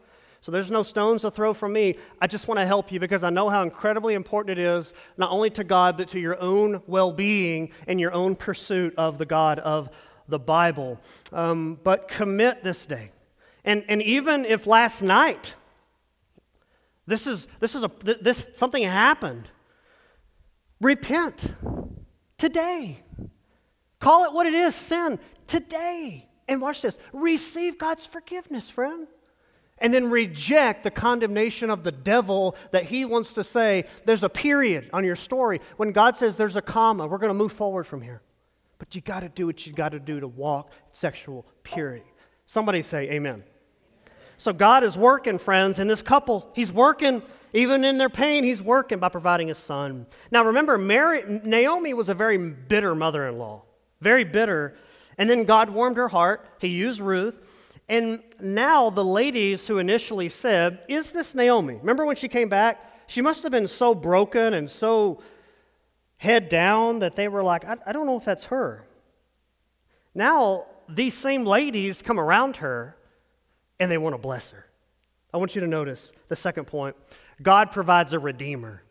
So 0.45 0.51
there's 0.51 0.69
no 0.69 0.83
stones 0.83 1.23
to 1.23 1.31
throw 1.31 1.55
from 1.55 1.73
me. 1.73 1.95
I 2.21 2.27
just 2.27 2.47
want 2.47 2.59
to 2.59 2.67
help 2.67 2.91
you 2.91 2.99
because 2.99 3.23
I 3.23 3.31
know 3.31 3.49
how 3.49 3.63
incredibly 3.63 4.13
important 4.13 4.59
it 4.59 4.61
is, 4.61 4.93
not 5.17 5.31
only 5.31 5.49
to 5.49 5.63
God, 5.63 5.97
but 5.97 6.07
to 6.09 6.19
your 6.19 6.39
own 6.39 6.83
well 6.85 7.11
being 7.11 7.71
and 7.87 7.99
your 7.99 8.13
own 8.13 8.35
pursuit 8.35 8.93
of 8.95 9.17
the 9.17 9.25
God 9.25 9.57
of 9.57 9.89
the 10.27 10.37
Bible. 10.37 11.01
Um, 11.33 11.79
but 11.83 12.07
commit 12.07 12.63
this 12.63 12.85
day. 12.85 13.09
And, 13.63 13.85
and 13.87 14.03
even 14.03 14.45
if 14.45 14.67
last 14.67 15.01
night, 15.01 15.55
this 17.07 17.25
is, 17.25 17.47
this 17.59 17.73
is 17.73 17.83
a, 17.83 17.89
this, 18.03 18.47
something 18.53 18.83
happened, 18.83 19.49
repent 20.79 21.41
today. 22.37 22.99
Call 23.97 24.25
it 24.25 24.31
what 24.31 24.45
it 24.45 24.53
is 24.53 24.75
sin 24.75 25.17
today. 25.47 26.29
And 26.47 26.61
watch 26.61 26.83
this 26.83 26.99
receive 27.13 27.79
God's 27.79 28.05
forgiveness, 28.05 28.69
friend 28.69 29.07
and 29.85 29.93
then 29.93 30.09
reject 30.09 30.83
the 30.83 30.89
condemnation 30.89 31.69
of 31.69 31.83
the 31.83 31.91
devil 31.91 32.55
that 32.71 32.85
he 32.85 33.05
wants 33.05 33.33
to 33.33 33.43
say 33.43 33.85
there's 34.03 34.23
a 34.23 34.29
period 34.29 34.89
on 34.91 35.05
your 35.05 35.15
story 35.15 35.61
when 35.77 35.91
God 35.91 36.17
says 36.17 36.37
there's 36.37 36.55
a 36.55 36.61
comma, 36.61 37.05
we're 37.05 37.19
going 37.19 37.29
to 37.29 37.35
move 37.35 37.51
forward 37.51 37.85
from 37.85 38.01
here. 38.01 38.23
But 38.79 38.95
you 38.95 39.01
got 39.01 39.19
to 39.19 39.29
do 39.29 39.45
what 39.45 39.67
you 39.67 39.73
got 39.73 39.89
to 39.89 39.99
do 39.99 40.19
to 40.19 40.27
walk 40.27 40.71
sexual 40.91 41.45
purity. 41.61 42.03
Somebody 42.47 42.81
say 42.81 43.11
amen. 43.11 43.43
So 44.39 44.53
God 44.53 44.83
is 44.83 44.97
working, 44.97 45.37
friends, 45.37 45.77
in 45.77 45.87
this 45.87 46.01
couple. 46.01 46.49
He's 46.55 46.71
working 46.71 47.21
even 47.53 47.85
in 47.85 47.99
their 47.99 48.09
pain, 48.09 48.43
he's 48.43 48.63
working 48.63 48.97
by 48.97 49.09
providing 49.09 49.51
a 49.51 49.55
son. 49.55 50.07
Now 50.31 50.45
remember, 50.45 50.79
Mara, 50.79 51.29
Naomi 51.45 51.93
was 51.93 52.09
a 52.09 52.15
very 52.15 52.39
bitter 52.39 52.95
mother 52.95 53.27
in 53.27 53.37
law, 53.37 53.61
very 54.01 54.23
bitter. 54.23 54.75
And 55.19 55.29
then 55.29 55.43
God 55.43 55.69
warmed 55.69 55.97
her 55.97 56.07
heart. 56.07 56.43
He 56.59 56.69
used 56.69 56.99
Ruth. 56.99 57.39
And 57.87 58.23
now 58.39 58.89
the 58.89 59.03
ladies 59.03 59.67
who 59.67 59.77
initially 59.77 60.29
said, 60.29 60.79
Is 60.87 61.11
this 61.11 61.35
Naomi? 61.35 61.75
Remember 61.75 62.05
when 62.05 62.15
she 62.15 62.27
came 62.27 62.49
back? 62.49 62.81
She 63.07 63.21
must 63.21 63.43
have 63.43 63.51
been 63.51 63.67
so 63.67 63.93
broken 63.93 64.55
and 64.55 64.69
so 64.69 65.21
head 66.17 66.49
down 66.49 66.99
that 66.99 67.15
they 67.15 67.27
were 67.27 67.43
like, 67.43 67.65
I, 67.65 67.77
I 67.85 67.91
don't 67.91 68.07
know 68.07 68.17
if 68.17 68.25
that's 68.25 68.45
her. 68.45 68.87
Now 70.15 70.65
these 70.89 71.13
same 71.13 71.45
ladies 71.45 72.01
come 72.01 72.19
around 72.19 72.57
her 72.57 72.95
and 73.79 73.91
they 73.91 73.97
want 73.97 74.13
to 74.13 74.17
bless 74.17 74.51
her. 74.51 74.65
I 75.33 75.37
want 75.37 75.53
you 75.53 75.61
to 75.61 75.67
notice 75.67 76.13
the 76.29 76.35
second 76.35 76.65
point 76.65 76.95
God 77.41 77.71
provides 77.71 78.13
a 78.13 78.19
redeemer. 78.19 78.81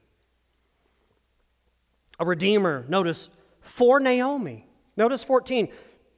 A 2.21 2.25
redeemer, 2.25 2.85
notice, 2.89 3.29
for 3.61 3.99
Naomi. 3.99 4.67
Notice 4.97 5.25
14. 5.25 5.69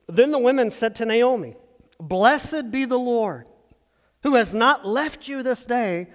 Then 0.08 0.30
the 0.30 0.38
women 0.38 0.70
said 0.70 0.96
to 0.96 1.06
Naomi, 1.06 1.56
Blessed 1.98 2.70
be 2.70 2.84
the 2.84 2.98
Lord, 2.98 3.46
who 4.22 4.34
has 4.34 4.52
not 4.54 4.86
left 4.86 5.28
you 5.28 5.42
this 5.42 5.64
day 5.64 6.08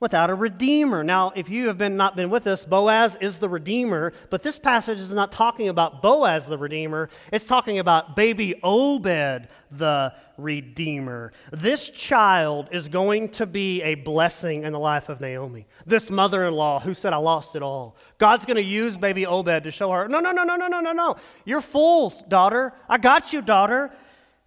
without 0.00 0.30
a 0.30 0.34
redeemer. 0.34 1.04
Now, 1.04 1.30
if 1.36 1.50
you 1.50 1.68
have 1.68 1.76
been 1.76 1.96
not 1.96 2.16
been 2.16 2.30
with 2.30 2.46
us, 2.46 2.64
Boaz 2.64 3.16
is 3.20 3.38
the 3.38 3.48
redeemer, 3.48 4.14
but 4.30 4.42
this 4.42 4.58
passage 4.58 4.98
is 4.98 5.12
not 5.12 5.30
talking 5.30 5.68
about 5.68 6.00
Boaz 6.00 6.46
the 6.46 6.56
redeemer. 6.56 7.10
It's 7.30 7.46
talking 7.46 7.78
about 7.78 8.16
baby 8.16 8.58
Obed 8.62 9.48
the 9.70 10.14
redeemer. 10.38 11.32
This 11.52 11.90
child 11.90 12.70
is 12.72 12.88
going 12.88 13.28
to 13.28 13.44
be 13.44 13.82
a 13.82 13.94
blessing 13.96 14.64
in 14.64 14.72
the 14.72 14.78
life 14.78 15.10
of 15.10 15.20
Naomi. 15.20 15.66
This 15.84 16.10
mother-in-law 16.10 16.80
who 16.80 16.94
said 16.94 17.12
I 17.12 17.18
lost 17.18 17.54
it 17.54 17.62
all. 17.62 17.96
God's 18.16 18.46
going 18.46 18.56
to 18.56 18.62
use 18.62 18.96
baby 18.96 19.26
Obed 19.26 19.64
to 19.64 19.70
show 19.70 19.92
her, 19.92 20.08
"No, 20.08 20.18
no, 20.18 20.32
no, 20.32 20.44
no, 20.44 20.56
no, 20.56 20.66
no, 20.66 20.80
no, 20.80 20.92
no. 20.92 21.16
You're 21.44 21.60
fools, 21.60 22.22
daughter. 22.22 22.72
I 22.88 22.96
got 22.96 23.34
you, 23.34 23.42
daughter." 23.42 23.92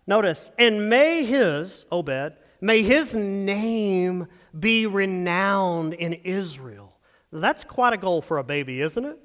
Notice, 0.05 0.51
and 0.57 0.89
may 0.89 1.23
his, 1.23 1.85
Obed, 1.91 2.33
may 2.59 2.83
his 2.83 3.15
name 3.15 4.27
be 4.57 4.85
renowned 4.85 5.93
in 5.93 6.13
Israel. 6.13 6.93
That's 7.31 7.63
quite 7.63 7.93
a 7.93 7.97
goal 7.97 8.21
for 8.21 8.37
a 8.37 8.43
baby, 8.43 8.81
isn't 8.81 9.05
it? 9.05 9.17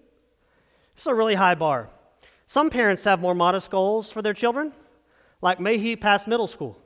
It's 0.94 1.06
a 1.06 1.14
really 1.14 1.34
high 1.34 1.54
bar. 1.54 1.90
Some 2.46 2.70
parents 2.70 3.04
have 3.04 3.20
more 3.20 3.34
modest 3.34 3.70
goals 3.70 4.10
for 4.10 4.22
their 4.22 4.34
children, 4.34 4.72
like 5.42 5.60
may 5.60 5.78
he 5.78 5.96
pass 5.96 6.26
middle 6.26 6.46
school. 6.46 6.80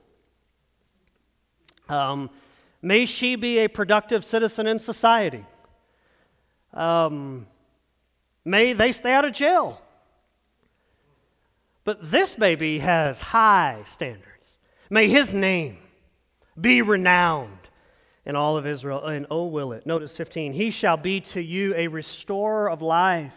Um, 1.88 2.30
may 2.80 3.06
she 3.06 3.36
be 3.36 3.58
a 3.58 3.68
productive 3.68 4.24
citizen 4.24 4.66
in 4.66 4.78
society. 4.78 5.44
Um, 6.74 7.46
may 8.44 8.72
they 8.72 8.92
stay 8.92 9.12
out 9.12 9.24
of 9.24 9.32
jail. 9.32 9.80
But 11.84 12.10
this 12.10 12.34
baby 12.34 12.78
has 12.78 13.20
high 13.20 13.82
standards. 13.84 14.28
May 14.88 15.08
his 15.08 15.34
name 15.34 15.78
be 16.60 16.82
renowned 16.82 17.58
in 18.24 18.36
all 18.36 18.56
of 18.56 18.66
Israel, 18.66 19.04
and 19.04 19.26
oh, 19.30 19.46
will 19.46 19.72
it. 19.72 19.84
Notice 19.84 20.16
15 20.16 20.52
He 20.52 20.70
shall 20.70 20.96
be 20.96 21.20
to 21.20 21.42
you 21.42 21.74
a 21.74 21.88
restorer 21.88 22.70
of 22.70 22.82
life, 22.82 23.34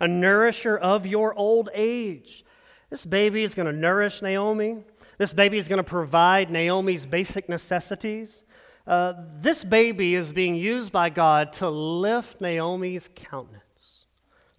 a 0.00 0.08
nourisher 0.08 0.78
of 0.78 1.06
your 1.06 1.34
old 1.34 1.68
age. 1.74 2.44
This 2.88 3.04
baby 3.04 3.42
is 3.42 3.54
going 3.54 3.66
to 3.66 3.72
nourish 3.72 4.22
Naomi. 4.22 4.78
This 5.18 5.34
baby 5.34 5.58
is 5.58 5.68
going 5.68 5.78
to 5.78 5.82
provide 5.84 6.50
Naomi's 6.50 7.04
basic 7.04 7.48
necessities. 7.48 8.44
Uh, 8.86 9.14
this 9.40 9.64
baby 9.64 10.14
is 10.14 10.32
being 10.32 10.54
used 10.54 10.92
by 10.92 11.10
God 11.10 11.52
to 11.54 11.68
lift 11.68 12.40
Naomi's 12.40 13.10
countenance, 13.14 14.06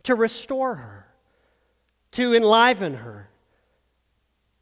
to 0.04 0.16
restore 0.16 0.76
her 0.76 1.07
to 2.18 2.34
enliven 2.34 2.96
her. 2.96 3.30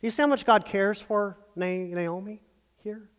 Do 0.01 0.07
you 0.07 0.11
see 0.11 0.21
how 0.21 0.27
much 0.27 0.45
God 0.45 0.65
cares 0.65 0.99
for 0.99 1.37
Naomi 1.55 2.41
here? 2.83 3.09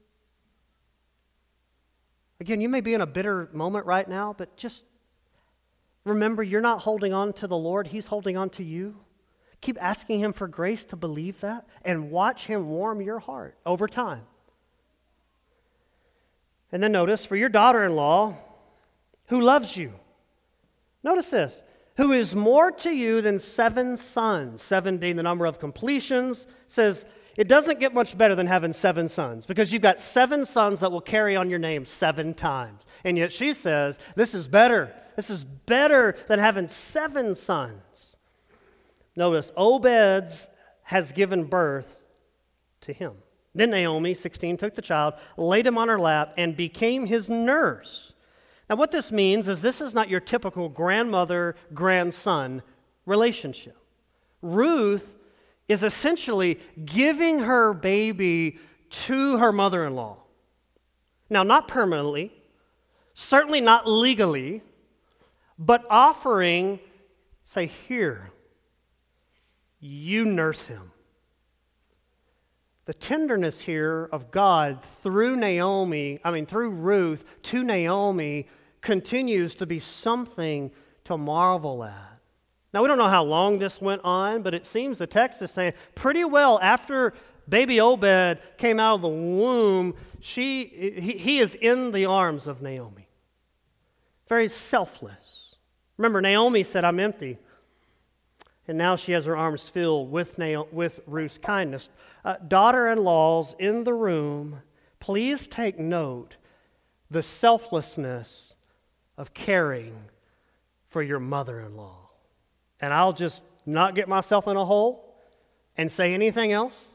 Again, 2.39 2.61
you 2.61 2.69
may 2.69 2.83
be 2.83 2.93
in 2.93 3.01
a 3.01 3.07
bitter 3.07 3.49
moment 3.55 3.87
right 3.87 4.07
now, 4.07 4.35
but 4.37 4.55
just 4.59 4.85
remember 6.05 6.43
you're 6.43 6.61
not 6.61 6.83
holding 6.83 7.15
on 7.15 7.33
to 7.33 7.47
the 7.47 7.57
Lord, 7.57 7.87
He's 7.87 8.07
holding 8.07 8.37
on 8.37 8.51
to 8.51 8.63
you. 8.63 8.97
Keep 9.63 9.83
asking 9.83 10.21
Him 10.21 10.35
for 10.35 10.49
grace 10.49 10.85
to 10.85 10.97
believe 10.97 11.41
that 11.41 11.67
and 11.83 12.11
watch 12.11 12.47
Him 12.47 12.69
warm 12.69 13.01
your 13.01 13.19
heart 13.19 13.57
over 13.65 13.89
time. 13.89 14.27
And 16.71 16.83
then 16.83 16.93
notice 16.93 17.25
for 17.25 17.37
your 17.37 17.49
daughter 17.49 17.83
in 17.87 17.97
law 17.97 18.37
who 19.29 19.41
loves 19.41 19.79
you. 19.79 19.95
Notice 21.03 21.31
this 21.31 21.63
who 21.97 22.13
is 22.13 22.35
more 22.35 22.71
to 22.71 22.91
you 22.91 23.21
than 23.21 23.39
seven 23.39 23.97
sons, 23.97 24.63
seven 24.63 24.99
being 24.99 25.17
the 25.17 25.23
number 25.23 25.47
of 25.47 25.59
completions, 25.59 26.47
says 26.69 27.07
it 27.37 27.49
doesn't 27.49 27.81
get 27.81 27.93
much 27.93 28.17
better 28.17 28.35
than 28.35 28.47
having 28.47 28.73
seven 28.73 29.09
sons 29.09 29.45
because 29.45 29.73
you've 29.73 29.83
got 29.83 30.01
seven 30.01 30.45
sons 30.47 30.81
that 30.81 30.91
will 30.91 31.01
carry 31.01 31.37
on 31.37 31.51
your 31.51 31.59
name 31.59 31.85
seven 31.85 32.33
times. 32.35 32.87
And 33.05 33.19
yet 33.19 33.33
she 33.33 33.53
says, 33.53 33.99
This 34.15 34.35
is 34.35 34.49
better. 34.49 34.95
This 35.17 35.31
is 35.31 35.45
better 35.45 36.17
than 36.29 36.39
having 36.39 36.69
seven 36.69 37.35
sons. 37.35 38.17
Notice, 39.17 39.53
Obed's 39.57 40.49
has 40.83 41.13
given 41.13 41.45
birth 41.45 42.05
to 42.83 42.93
him. 42.93 43.13
Then 43.55 43.71
Naomi, 43.71 44.15
16, 44.15 44.59
took 44.59 44.75
the 44.75 44.83
child, 44.83 45.15
laid 45.39 45.67
him 45.67 45.79
on 45.79 45.89
her 45.89 45.99
lap, 45.99 46.35
and 46.37 46.55
became 46.55 47.07
his 47.07 47.31
nurse. 47.31 48.13
Now, 48.69 48.77
what 48.77 48.91
this 48.91 49.13
means 49.13 49.49
is 49.49 49.63
this 49.63 49.81
is 49.81 49.95
not 49.95 50.09
your 50.09 50.21
typical 50.21 50.69
grandmother 50.69 51.55
grandson 51.73 52.63
relationship. 53.05 53.77
Ruth 54.43 55.15
is 55.69 55.83
essentially 55.83 56.59
giving 56.85 57.41
her 57.41 57.73
baby 57.73 58.59
to 58.89 59.37
her 59.39 59.53
mother 59.53 59.85
in 59.87 59.95
law. 59.95 60.19
Now, 61.29 61.43
not 61.43 61.69
permanently, 61.69 62.33
certainly 63.15 63.61
not 63.61 63.89
legally, 63.89 64.63
but 65.59 65.85
offering, 65.91 66.79
say, 67.43 67.67
here, 67.89 68.31
you 69.81 70.25
nurse 70.25 70.67
him. 70.67 70.93
The 72.85 72.95
tenderness 72.95 73.61
here 73.61 74.09
of 74.13 74.31
God 74.31 74.79
through 75.03 75.35
Naomi, 75.37 76.21
I 76.23 76.31
mean, 76.31 76.47
through 76.47 76.71
Ruth 76.71 77.25
to 77.45 77.65
Naomi, 77.65 78.47
continues 78.87 79.57
to 79.57 79.67
be 79.67 79.81
something 79.81 80.71
to 81.03 81.19
marvel 81.19 81.83
at. 81.83 82.21
Now, 82.73 82.83
we 82.83 82.89
don't 82.89 82.99
know 82.99 83.09
how 83.09 83.25
long 83.25 83.59
this 83.59 83.81
went 83.81 84.01
on, 84.05 84.43
but 84.43 84.55
it 84.55 84.65
seems 84.65 84.99
the 84.99 85.09
text 85.09 85.43
is 85.43 85.51
saying 85.51 85.73
pretty 85.97 86.25
well 86.25 86.61
after 86.63 87.13
baby 87.49 87.81
Obed 87.81 88.39
came 88.59 88.79
out 88.79 88.95
of 88.95 89.03
the 89.03 89.09
womb, 89.09 89.95
she, 90.21 90.95
he, 91.01 91.19
he 91.19 91.39
is 91.41 91.57
in 91.57 91.91
the 91.91 92.07
arms 92.07 92.47
of 92.47 92.63
Naomi. 92.63 93.09
Very 94.29 94.49
selfless. 94.49 95.57
Remember, 95.97 96.21
Naomi 96.21 96.63
said, 96.63 96.85
I'm 96.85 97.01
empty. 97.01 97.39
And 98.69 98.79
now 98.79 98.95
she 98.95 99.11
has 99.13 99.25
her 99.25 99.37
arms 99.37 99.69
filled 99.69 100.13
with, 100.13 100.39
Naomi, 100.39 100.69
with 100.71 101.01
Ruth's 101.09 101.39
kindness. 101.39 101.89
Uh, 102.25 102.37
Daughter 102.47 102.87
in 102.93 103.03
laws 103.03 103.57
in 103.59 103.83
the 103.83 103.95
room, 103.95 104.63
please 105.01 105.49
take 105.49 105.77
note 105.77 106.37
the 107.11 107.23
selflessness 107.23 108.53
of 109.17 109.35
caring 109.35 109.95
for 110.89 111.03
your 111.03 111.21
mother 111.21 111.61
in 111.61 111.77
law. 111.77 112.11
And 112.81 112.93
I'll 112.93 113.13
just 113.13 113.43
not 113.65 113.95
get 113.95 114.09
myself 114.09 114.47
in 114.47 114.57
a 114.57 114.65
hole 114.65 115.15
and 115.77 115.91
say 115.91 116.15
anything 116.15 116.53
else, 116.53 116.93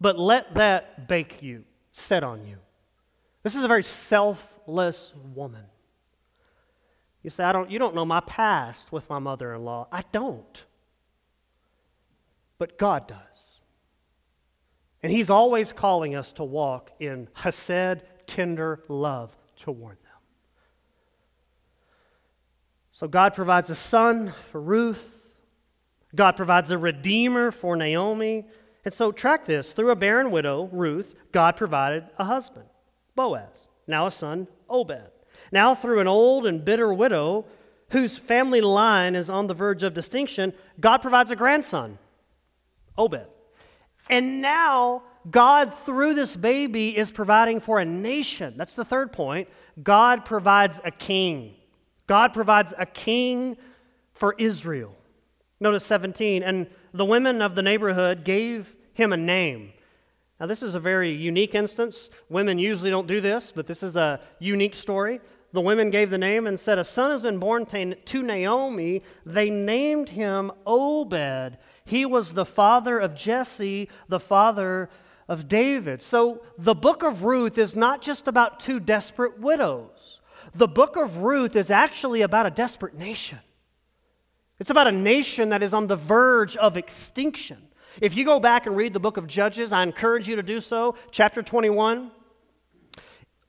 but 0.00 0.18
let 0.18 0.54
that 0.54 1.08
bake 1.08 1.42
you, 1.42 1.64
set 1.92 2.22
on 2.22 2.46
you. 2.46 2.56
This 3.42 3.54
is 3.54 3.64
a 3.64 3.68
very 3.68 3.82
selfless 3.82 5.12
woman. 5.34 5.64
You 7.22 7.30
say, 7.30 7.44
I 7.44 7.52
don't, 7.52 7.70
you 7.70 7.78
don't 7.78 7.94
know 7.94 8.04
my 8.04 8.20
past 8.20 8.92
with 8.92 9.08
my 9.10 9.18
mother 9.18 9.54
in 9.54 9.64
law. 9.64 9.88
I 9.92 10.02
don't. 10.12 10.64
But 12.58 12.78
God 12.78 13.06
does. 13.08 13.18
And 15.02 15.12
He's 15.12 15.30
always 15.30 15.72
calling 15.72 16.14
us 16.14 16.32
to 16.32 16.44
walk 16.44 16.92
in 17.00 17.28
Hesed, 17.34 18.02
tender 18.26 18.84
love 18.88 19.36
toward 19.56 19.96
them. 20.02 20.09
So 23.00 23.08
God 23.08 23.32
provides 23.32 23.70
a 23.70 23.74
son 23.74 24.34
for 24.52 24.60
Ruth. 24.60 25.02
God 26.14 26.32
provides 26.32 26.70
a 26.70 26.76
redeemer 26.76 27.50
for 27.50 27.74
Naomi. 27.74 28.44
And 28.84 28.92
so, 28.92 29.10
track 29.10 29.46
this 29.46 29.72
through 29.72 29.90
a 29.90 29.96
barren 29.96 30.30
widow, 30.30 30.68
Ruth, 30.70 31.14
God 31.32 31.56
provided 31.56 32.04
a 32.18 32.24
husband, 32.24 32.66
Boaz, 33.14 33.68
now 33.86 34.04
a 34.04 34.10
son, 34.10 34.46
Obed. 34.68 35.00
Now, 35.50 35.74
through 35.74 36.00
an 36.00 36.08
old 36.08 36.44
and 36.44 36.62
bitter 36.62 36.92
widow 36.92 37.46
whose 37.88 38.18
family 38.18 38.60
line 38.60 39.14
is 39.14 39.30
on 39.30 39.46
the 39.46 39.54
verge 39.54 39.82
of 39.82 39.94
distinction, 39.94 40.52
God 40.78 40.98
provides 40.98 41.30
a 41.30 41.36
grandson, 41.36 41.98
Obed. 42.98 43.24
And 44.10 44.42
now, 44.42 45.04
God, 45.30 45.72
through 45.86 46.12
this 46.12 46.36
baby, 46.36 46.94
is 46.94 47.10
providing 47.10 47.60
for 47.60 47.80
a 47.80 47.84
nation. 47.86 48.58
That's 48.58 48.74
the 48.74 48.84
third 48.84 49.10
point. 49.10 49.48
God 49.82 50.26
provides 50.26 50.82
a 50.84 50.90
king. 50.90 51.54
God 52.10 52.34
provides 52.34 52.74
a 52.76 52.86
king 52.86 53.56
for 54.14 54.34
Israel. 54.36 54.96
Notice 55.60 55.84
17. 55.84 56.42
And 56.42 56.66
the 56.92 57.04
women 57.04 57.40
of 57.40 57.54
the 57.54 57.62
neighborhood 57.62 58.24
gave 58.24 58.74
him 58.94 59.12
a 59.12 59.16
name. 59.16 59.72
Now, 60.40 60.46
this 60.46 60.60
is 60.60 60.74
a 60.74 60.80
very 60.80 61.14
unique 61.14 61.54
instance. 61.54 62.10
Women 62.28 62.58
usually 62.58 62.90
don't 62.90 63.06
do 63.06 63.20
this, 63.20 63.52
but 63.54 63.68
this 63.68 63.84
is 63.84 63.94
a 63.94 64.18
unique 64.40 64.74
story. 64.74 65.20
The 65.52 65.60
women 65.60 65.90
gave 65.90 66.10
the 66.10 66.18
name 66.18 66.48
and 66.48 66.58
said, 66.58 66.80
A 66.80 66.84
son 66.84 67.12
has 67.12 67.22
been 67.22 67.38
born 67.38 67.64
to 67.64 68.22
Naomi. 68.24 69.04
They 69.24 69.48
named 69.48 70.08
him 70.08 70.50
Obed. 70.66 71.58
He 71.84 72.06
was 72.06 72.34
the 72.34 72.44
father 72.44 72.98
of 72.98 73.14
Jesse, 73.14 73.88
the 74.08 74.18
father 74.18 74.90
of 75.28 75.46
David. 75.46 76.02
So 76.02 76.42
the 76.58 76.74
book 76.74 77.04
of 77.04 77.22
Ruth 77.22 77.56
is 77.56 77.76
not 77.76 78.02
just 78.02 78.26
about 78.26 78.58
two 78.58 78.80
desperate 78.80 79.38
widows. 79.38 79.99
The 80.54 80.68
book 80.68 80.96
of 80.96 81.18
Ruth 81.18 81.56
is 81.56 81.70
actually 81.70 82.22
about 82.22 82.46
a 82.46 82.50
desperate 82.50 82.94
nation. 82.94 83.38
It's 84.58 84.70
about 84.70 84.86
a 84.86 84.92
nation 84.92 85.50
that 85.50 85.62
is 85.62 85.72
on 85.72 85.86
the 85.86 85.96
verge 85.96 86.56
of 86.56 86.76
extinction. 86.76 87.58
If 88.00 88.16
you 88.16 88.24
go 88.24 88.38
back 88.38 88.66
and 88.66 88.76
read 88.76 88.92
the 88.92 89.00
book 89.00 89.16
of 89.16 89.26
Judges, 89.26 89.72
I 89.72 89.82
encourage 89.82 90.28
you 90.28 90.36
to 90.36 90.42
do 90.42 90.60
so, 90.60 90.96
chapter 91.10 91.42
21. 91.42 92.10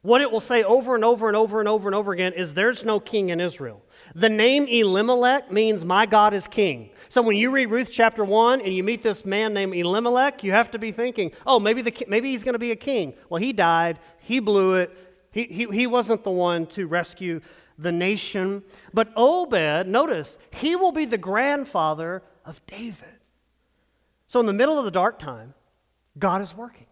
What 0.04 0.22
it 0.22 0.32
will 0.32 0.40
say 0.40 0.64
over 0.64 0.96
and 0.96 1.06
over 1.06 1.28
and 1.28 1.38
over 1.38 1.60
and 1.60 1.70
over 1.70 1.88
and 1.88 1.96
over 1.96 2.12
again 2.12 2.34
is 2.34 2.54
there's 2.54 2.84
no 2.84 3.00
king 3.00 3.30
in 3.30 3.40
Israel. 3.40 3.84
The 4.16 4.30
name 4.30 4.68
Elimelech 4.68 5.52
means 5.52 5.86
my 5.86 6.06
God 6.06 6.34
is 6.34 6.48
king. 6.48 6.90
So 7.10 7.22
when 7.22 7.36
you 7.36 7.52
read 7.52 7.68
Ruth 7.68 7.90
chapter 7.92 8.24
1 8.24 8.62
and 8.62 8.74
you 8.74 8.84
meet 8.84 9.04
this 9.04 9.26
man 9.26 9.54
named 9.54 9.76
Elimelech, 9.76 10.44
you 10.44 10.52
have 10.54 10.72
to 10.72 10.80
be 10.80 10.92
thinking, 10.92 11.32
oh, 11.46 11.60
maybe, 11.60 11.82
the, 11.82 11.94
maybe 12.08 12.32
he's 12.32 12.44
going 12.44 12.54
to 12.54 12.60
be 12.60 12.72
a 12.72 12.76
king. 12.76 13.14
Well, 13.30 13.40
he 13.40 13.54
died, 13.54 14.00
he 14.20 14.40
blew 14.40 14.76
it, 14.76 14.98
he, 15.32 15.44
he, 15.46 15.66
he 15.66 15.88
wasn't 15.88 16.24
the 16.24 16.32
one 16.32 16.68
to 16.68 16.88
rescue 16.88 17.42
the 17.78 17.92
nation. 17.92 18.64
But 18.94 19.12
Obed, 19.16 19.88
notice, 19.88 20.38
he 20.52 20.76
will 20.76 20.92
be 20.92 21.06
the 21.06 21.18
grandfather 21.18 22.22
of 22.46 22.64
David. 22.68 23.08
So 24.28 24.40
in 24.40 24.46
the 24.46 24.54
middle 24.54 24.78
of 24.78 24.86
the 24.86 24.92
dark 24.92 25.20
time, 25.20 25.54
God 26.20 26.42
is 26.42 26.56
working. 26.56 26.88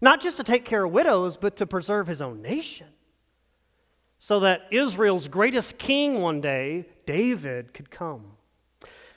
Not 0.00 0.20
just 0.20 0.36
to 0.38 0.44
take 0.44 0.64
care 0.64 0.84
of 0.84 0.92
widows, 0.92 1.36
but 1.36 1.56
to 1.56 1.66
preserve 1.66 2.06
his 2.06 2.22
own 2.22 2.40
nation. 2.40 2.86
So 4.18 4.40
that 4.40 4.62
Israel's 4.70 5.28
greatest 5.28 5.78
king 5.78 6.20
one 6.20 6.40
day, 6.40 6.86
David, 7.06 7.74
could 7.74 7.90
come. 7.90 8.32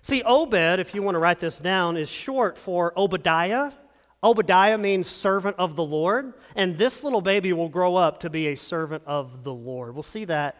See, 0.01 0.23
Obed, 0.23 0.79
if 0.79 0.93
you 0.93 1.03
want 1.03 1.15
to 1.15 1.19
write 1.19 1.39
this 1.39 1.59
down, 1.59 1.95
is 1.95 2.09
short 2.09 2.57
for 2.57 2.97
Obadiah 2.97 3.71
Obadiah 4.23 4.77
means 4.77 5.07
servant 5.07 5.57
of 5.59 5.75
the 5.75 5.83
Lord, 5.83 6.33
and 6.55 6.77
this 6.77 7.03
little 7.03 7.21
baby 7.21 7.51
will 7.51 7.67
grow 7.67 7.95
up 7.95 8.21
to 8.21 8.29
be 8.29 8.47
a 8.47 8.55
servant 8.55 9.03
of 9.05 9.43
the 9.43 9.53
Lord. 9.53 9.93
We'll 9.93 10.03
see 10.03 10.25
that 10.25 10.55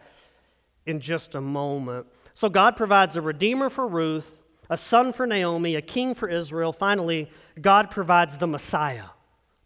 in 0.86 1.00
just 1.00 1.34
a 1.34 1.40
moment. 1.40 2.06
So, 2.34 2.48
God 2.48 2.76
provides 2.76 3.16
a 3.16 3.22
redeemer 3.22 3.70
for 3.70 3.86
Ruth, 3.86 4.40
a 4.68 4.76
son 4.76 5.12
for 5.12 5.26
Naomi, 5.26 5.76
a 5.76 5.82
king 5.82 6.14
for 6.14 6.28
Israel. 6.28 6.72
Finally, 6.72 7.30
God 7.60 7.90
provides 7.90 8.36
the 8.36 8.46
Messiah. 8.46 9.06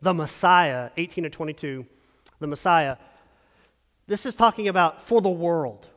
The 0.01 0.15
Messiah, 0.15 0.91
18 0.97 1.25
to 1.25 1.31
22, 1.31 1.85
the 2.39 2.47
Messiah. 2.47 2.99
This 4.07 4.27
is 4.27 4.37
talking 4.37 4.69
about 4.69 5.03
for 5.03 5.21
the 5.21 5.29
world. 5.29 5.89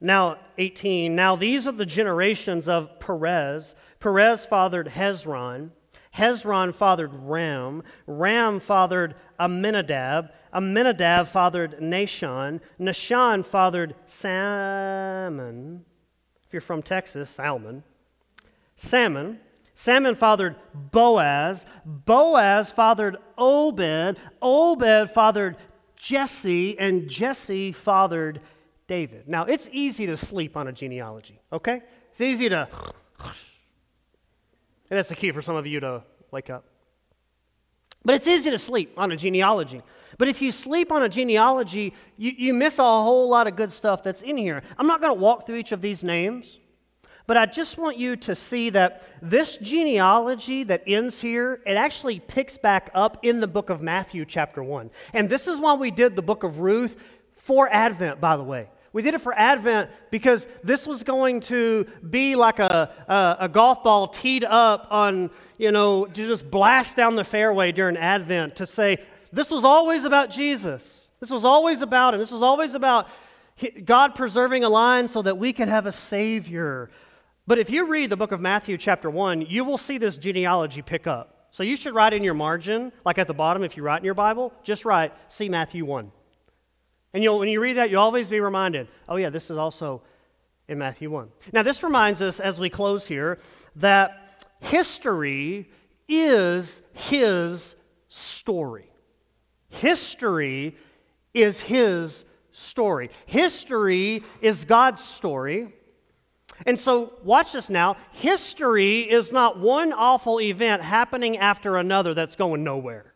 Now, 0.00 0.38
18. 0.58 1.16
Now, 1.16 1.34
these 1.34 1.66
are 1.66 1.72
the 1.72 1.86
generations 1.86 2.68
of 2.68 3.00
Perez. 3.00 3.74
Perez 3.98 4.46
fathered 4.46 4.86
Hezron. 4.86 5.70
Hezron 6.16 6.74
fathered 6.74 7.10
Ram. 7.12 7.82
Ram 8.06 8.60
fathered 8.60 9.14
Amminadab. 9.38 10.30
Amminadab 10.52 11.28
fathered 11.28 11.78
Nahshon. 11.80 12.60
Nahshon 12.80 13.44
fathered 13.44 13.94
Salmon. 14.06 15.84
If 16.46 16.52
you're 16.52 16.60
from 16.60 16.82
Texas, 16.82 17.30
Salmon. 17.30 17.82
Salmon. 18.76 19.38
Salmon 19.74 20.14
fathered 20.16 20.56
Boaz. 20.74 21.66
Boaz 21.84 22.72
fathered 22.72 23.16
Obed. 23.36 24.18
Obed 24.42 25.10
fathered 25.10 25.56
Jesse. 25.96 26.78
And 26.78 27.08
Jesse 27.08 27.72
fathered 27.72 28.40
David. 28.86 29.28
Now, 29.28 29.44
it's 29.44 29.68
easy 29.70 30.06
to 30.06 30.16
sleep 30.16 30.56
on 30.56 30.66
a 30.66 30.72
genealogy, 30.72 31.40
okay? 31.52 31.82
It's 32.10 32.20
easy 32.22 32.48
to 32.48 32.66
and 34.90 34.98
that's 34.98 35.08
the 35.08 35.16
key 35.16 35.32
for 35.32 35.42
some 35.42 35.56
of 35.56 35.66
you 35.66 35.80
to 35.80 36.02
wake 36.30 36.50
up. 36.50 36.64
But 38.04 38.14
it's 38.14 38.26
easy 38.26 38.50
to 38.50 38.58
sleep 38.58 38.94
on 38.96 39.12
a 39.12 39.16
genealogy. 39.16 39.82
But 40.16 40.28
if 40.28 40.40
you 40.40 40.52
sleep 40.52 40.92
on 40.92 41.02
a 41.02 41.08
genealogy, 41.08 41.94
you, 42.16 42.32
you 42.36 42.54
miss 42.54 42.78
a 42.78 42.82
whole 42.82 43.28
lot 43.28 43.46
of 43.46 43.56
good 43.56 43.70
stuff 43.70 44.02
that's 44.02 44.22
in 44.22 44.36
here. 44.36 44.62
I'm 44.78 44.86
not 44.86 45.00
going 45.00 45.14
to 45.14 45.20
walk 45.20 45.46
through 45.46 45.56
each 45.56 45.72
of 45.72 45.82
these 45.82 46.02
names, 46.02 46.58
but 47.26 47.36
I 47.36 47.44
just 47.44 47.76
want 47.76 47.98
you 47.98 48.16
to 48.16 48.34
see 48.34 48.70
that 48.70 49.02
this 49.20 49.58
genealogy 49.58 50.64
that 50.64 50.82
ends 50.86 51.20
here, 51.20 51.60
it 51.66 51.76
actually 51.76 52.20
picks 52.20 52.56
back 52.56 52.90
up 52.94 53.24
in 53.24 53.40
the 53.40 53.46
book 53.46 53.68
of 53.68 53.82
Matthew, 53.82 54.24
chapter 54.24 54.62
1. 54.62 54.90
And 55.12 55.28
this 55.28 55.46
is 55.46 55.60
why 55.60 55.74
we 55.74 55.90
did 55.90 56.16
the 56.16 56.22
book 56.22 56.44
of 56.44 56.60
Ruth 56.60 56.96
for 57.36 57.68
Advent, 57.70 58.20
by 58.20 58.36
the 58.36 58.44
way. 58.44 58.70
We 58.92 59.02
did 59.02 59.14
it 59.14 59.20
for 59.20 59.34
Advent 59.34 59.90
because 60.10 60.46
this 60.64 60.86
was 60.86 61.02
going 61.02 61.40
to 61.42 61.86
be 62.08 62.36
like 62.36 62.58
a, 62.58 62.90
a, 63.06 63.44
a, 63.44 63.48
golf 63.48 63.84
ball 63.84 64.08
teed 64.08 64.44
up 64.44 64.86
on, 64.90 65.30
you 65.58 65.70
know, 65.70 66.06
to 66.06 66.26
just 66.26 66.50
blast 66.50 66.96
down 66.96 67.14
the 67.14 67.24
fairway 67.24 67.70
during 67.70 67.96
Advent 67.96 68.56
to 68.56 68.66
say, 68.66 68.98
this 69.32 69.50
was 69.50 69.64
always 69.64 70.04
about 70.04 70.30
Jesus. 70.30 71.08
This 71.20 71.30
was 71.30 71.44
always 71.44 71.82
about 71.82 72.14
Him. 72.14 72.20
This 72.20 72.30
was 72.30 72.42
always 72.42 72.74
about 72.74 73.08
God 73.84 74.14
preserving 74.14 74.64
a 74.64 74.68
line 74.68 75.08
so 75.08 75.22
that 75.22 75.36
we 75.36 75.52
could 75.52 75.68
have 75.68 75.86
a 75.86 75.92
Savior. 75.92 76.90
But 77.46 77.58
if 77.58 77.70
you 77.70 77.86
read 77.86 78.10
the 78.10 78.16
book 78.16 78.32
of 78.32 78.40
Matthew, 78.40 78.78
chapter 78.78 79.10
1, 79.10 79.42
you 79.42 79.64
will 79.64 79.78
see 79.78 79.98
this 79.98 80.16
genealogy 80.16 80.82
pick 80.82 81.06
up. 81.06 81.48
So 81.50 81.62
you 81.62 81.76
should 81.76 81.94
write 81.94 82.12
in 82.12 82.22
your 82.22 82.34
margin, 82.34 82.92
like 83.04 83.18
at 83.18 83.26
the 83.26 83.34
bottom, 83.34 83.64
if 83.64 83.76
you 83.76 83.82
write 83.82 83.98
in 83.98 84.04
your 84.04 84.14
Bible, 84.14 84.52
just 84.62 84.84
write, 84.84 85.12
see 85.28 85.48
Matthew 85.48 85.84
1. 85.84 86.12
And 87.14 87.22
you'll, 87.22 87.38
when 87.38 87.48
you 87.48 87.60
read 87.60 87.76
that, 87.76 87.90
you'll 87.90 88.02
always 88.02 88.30
be 88.30 88.40
reminded 88.40 88.88
oh, 89.08 89.16
yeah, 89.16 89.30
this 89.30 89.50
is 89.50 89.56
also 89.56 90.02
in 90.68 90.78
Matthew 90.78 91.10
1. 91.10 91.28
Now, 91.52 91.62
this 91.62 91.82
reminds 91.82 92.20
us 92.22 92.40
as 92.40 92.60
we 92.60 92.68
close 92.68 93.06
here 93.06 93.38
that 93.76 94.46
history 94.60 95.70
is 96.08 96.82
his 96.92 97.74
story. 98.08 98.90
History 99.68 100.76
is 101.34 101.60
his 101.60 102.24
story. 102.52 103.10
History 103.26 104.22
is 104.40 104.64
God's 104.64 105.02
story. 105.02 105.74
And 106.66 106.78
so, 106.78 107.12
watch 107.22 107.52
this 107.52 107.70
now. 107.70 107.96
History 108.12 109.00
is 109.00 109.30
not 109.30 109.58
one 109.58 109.92
awful 109.92 110.40
event 110.40 110.82
happening 110.82 111.38
after 111.38 111.76
another 111.76 112.14
that's 112.14 112.34
going 112.34 112.64
nowhere. 112.64 113.14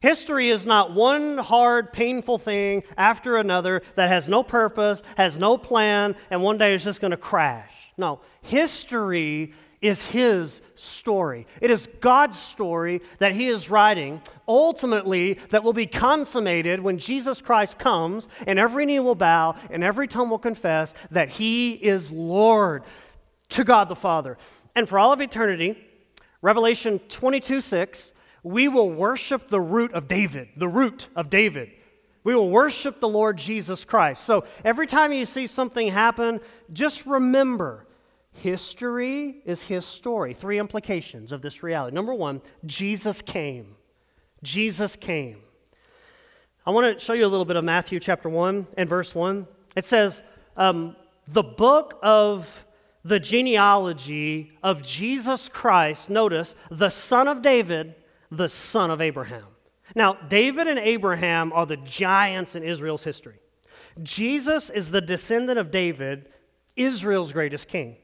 History 0.00 0.50
is 0.50 0.66
not 0.66 0.92
one 0.92 1.38
hard, 1.38 1.92
painful 1.92 2.38
thing 2.38 2.82
after 2.98 3.38
another 3.38 3.82
that 3.94 4.08
has 4.08 4.28
no 4.28 4.42
purpose, 4.42 5.02
has 5.16 5.38
no 5.38 5.56
plan, 5.56 6.14
and 6.30 6.42
one 6.42 6.58
day 6.58 6.74
is 6.74 6.84
just 6.84 7.00
going 7.00 7.12
to 7.12 7.16
crash. 7.16 7.72
No, 7.96 8.20
history 8.42 9.54
is 9.80 10.02
His 10.02 10.60
story. 10.74 11.46
It 11.60 11.70
is 11.70 11.88
God's 12.00 12.38
story 12.38 13.00
that 13.18 13.32
He 13.32 13.48
is 13.48 13.70
writing, 13.70 14.20
ultimately, 14.46 15.34
that 15.50 15.64
will 15.64 15.72
be 15.72 15.86
consummated 15.86 16.80
when 16.80 16.98
Jesus 16.98 17.40
Christ 17.40 17.78
comes, 17.78 18.28
and 18.46 18.58
every 18.58 18.84
knee 18.84 19.00
will 19.00 19.14
bow, 19.14 19.56
and 19.70 19.82
every 19.82 20.08
tongue 20.08 20.28
will 20.28 20.38
confess 20.38 20.94
that 21.10 21.30
He 21.30 21.72
is 21.72 22.10
Lord 22.10 22.84
to 23.50 23.64
God 23.64 23.88
the 23.88 23.96
Father. 23.96 24.36
And 24.74 24.86
for 24.86 24.98
all 24.98 25.12
of 25.12 25.22
eternity, 25.22 25.78
Revelation 26.42 26.98
22 27.08 27.62
6 27.62 28.12
we 28.46 28.68
will 28.68 28.92
worship 28.92 29.48
the 29.48 29.60
root 29.60 29.92
of 29.92 30.06
David, 30.06 30.48
the 30.56 30.68
root 30.68 31.08
of 31.16 31.28
David. 31.30 31.68
We 32.22 32.32
will 32.32 32.48
worship 32.48 33.00
the 33.00 33.08
Lord 33.08 33.36
Jesus 33.36 33.84
Christ. 33.84 34.22
So 34.22 34.44
every 34.64 34.86
time 34.86 35.12
you 35.12 35.26
see 35.26 35.48
something 35.48 35.88
happen, 35.88 36.38
just 36.72 37.06
remember 37.06 37.88
history 38.34 39.42
is 39.44 39.62
his 39.62 39.84
story. 39.84 40.32
Three 40.32 40.60
implications 40.60 41.32
of 41.32 41.42
this 41.42 41.64
reality. 41.64 41.92
Number 41.92 42.14
one, 42.14 42.40
Jesus 42.64 43.20
came. 43.20 43.74
Jesus 44.44 44.94
came. 44.94 45.38
I 46.64 46.70
want 46.70 47.00
to 47.00 47.04
show 47.04 47.14
you 47.14 47.26
a 47.26 47.28
little 47.28 47.44
bit 47.44 47.56
of 47.56 47.64
Matthew 47.64 47.98
chapter 47.98 48.28
1 48.28 48.64
and 48.76 48.88
verse 48.88 49.12
1. 49.12 49.44
It 49.74 49.84
says, 49.84 50.22
um, 50.56 50.94
The 51.26 51.42
book 51.42 51.98
of 52.00 52.48
the 53.04 53.18
genealogy 53.18 54.52
of 54.62 54.82
Jesus 54.82 55.48
Christ, 55.48 56.10
notice, 56.10 56.54
the 56.70 56.90
son 56.90 57.26
of 57.26 57.42
David, 57.42 57.96
the 58.30 58.48
son 58.48 58.90
of 58.90 59.00
Abraham. 59.00 59.44
Now, 59.94 60.14
David 60.14 60.66
and 60.66 60.78
Abraham 60.78 61.52
are 61.52 61.66
the 61.66 61.76
giants 61.78 62.56
in 62.56 62.62
Israel's 62.62 63.04
history. 63.04 63.38
Jesus 64.02 64.70
is 64.70 64.90
the 64.90 65.00
descendant 65.00 65.58
of 65.58 65.70
David, 65.70 66.28
Israel's 66.76 67.32
greatest 67.32 67.68
king. 67.68 67.96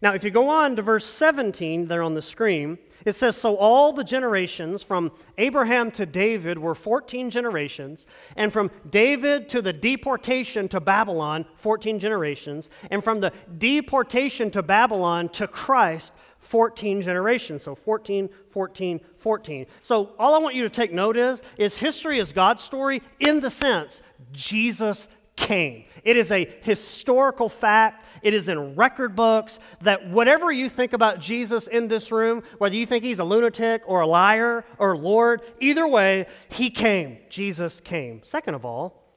Now, 0.00 0.14
if 0.14 0.24
you 0.24 0.30
go 0.30 0.48
on 0.48 0.76
to 0.76 0.82
verse 0.82 1.06
17 1.06 1.86
there 1.86 2.02
on 2.02 2.14
the 2.14 2.22
screen, 2.22 2.78
it 3.04 3.14
says, 3.14 3.36
So 3.36 3.56
all 3.56 3.92
the 3.92 4.04
generations 4.04 4.82
from 4.82 5.12
Abraham 5.38 5.90
to 5.92 6.06
David 6.06 6.58
were 6.58 6.74
14 6.74 7.30
generations, 7.30 8.06
and 8.36 8.52
from 8.52 8.70
David 8.90 9.48
to 9.50 9.62
the 9.62 9.72
deportation 9.72 10.68
to 10.68 10.80
Babylon, 10.80 11.44
14 11.56 11.98
generations, 11.98 12.70
and 12.90 13.02
from 13.02 13.20
the 13.20 13.32
deportation 13.58 14.50
to 14.52 14.62
Babylon 14.62 15.28
to 15.30 15.46
Christ, 15.48 16.12
14 16.40 17.02
generations. 17.02 17.64
So 17.64 17.74
14, 17.74 18.28
14, 18.50 19.00
14. 19.28 19.66
So 19.82 20.14
all 20.18 20.34
I 20.34 20.38
want 20.38 20.54
you 20.54 20.62
to 20.62 20.70
take 20.70 20.90
note 20.90 21.18
is, 21.18 21.42
is 21.58 21.76
history 21.76 22.18
is 22.18 22.32
God's 22.32 22.62
story 22.62 23.02
in 23.20 23.40
the 23.40 23.50
sense 23.50 24.00
Jesus 24.32 25.06
came. 25.36 25.84
It 26.02 26.16
is 26.16 26.32
a 26.32 26.48
historical 26.62 27.50
fact. 27.50 28.06
It 28.22 28.32
is 28.32 28.48
in 28.48 28.74
record 28.74 29.14
books 29.14 29.58
that 29.82 30.08
whatever 30.08 30.50
you 30.50 30.70
think 30.70 30.94
about 30.94 31.20
Jesus 31.20 31.66
in 31.66 31.88
this 31.88 32.10
room, 32.10 32.42
whether 32.56 32.74
you 32.74 32.86
think 32.86 33.04
he's 33.04 33.18
a 33.18 33.24
lunatic 33.24 33.82
or 33.84 34.00
a 34.00 34.06
liar 34.06 34.64
or 34.78 34.96
Lord, 34.96 35.42
either 35.60 35.86
way, 35.86 36.24
he 36.48 36.70
came. 36.70 37.18
Jesus 37.28 37.80
came. 37.80 38.22
Second 38.24 38.54
of 38.54 38.64
all, 38.64 39.12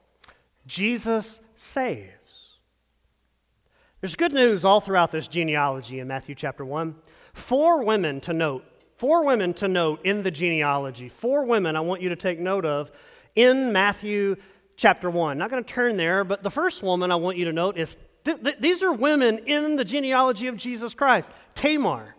Jesus 0.66 1.40
saves. 1.56 2.10
There's 4.02 4.14
good 4.14 4.34
news 4.34 4.62
all 4.66 4.82
throughout 4.82 5.10
this 5.10 5.26
genealogy 5.26 6.00
in 6.00 6.06
Matthew 6.06 6.34
chapter 6.34 6.66
1. 6.66 6.96
Four 7.32 7.82
women 7.82 8.20
to 8.20 8.34
note, 8.34 8.66
four 9.02 9.24
women 9.24 9.52
to 9.52 9.66
note 9.66 9.98
in 10.04 10.22
the 10.22 10.30
genealogy. 10.30 11.08
Four 11.08 11.44
women 11.44 11.74
I 11.74 11.80
want 11.80 12.02
you 12.02 12.10
to 12.10 12.14
take 12.14 12.38
note 12.38 12.64
of 12.64 12.92
in 13.34 13.72
Matthew 13.72 14.36
chapter 14.76 15.10
1. 15.10 15.36
Not 15.36 15.50
going 15.50 15.64
to 15.64 15.68
turn 15.68 15.96
there, 15.96 16.22
but 16.22 16.44
the 16.44 16.52
first 16.52 16.84
woman 16.84 17.10
I 17.10 17.16
want 17.16 17.36
you 17.36 17.46
to 17.46 17.52
note 17.52 17.76
is 17.76 17.96
th- 18.24 18.40
th- 18.40 18.58
these 18.60 18.80
are 18.80 18.92
women 18.92 19.38
in 19.38 19.74
the 19.74 19.84
genealogy 19.84 20.46
of 20.46 20.56
Jesus 20.56 20.94
Christ. 20.94 21.28
Tamar. 21.56 22.14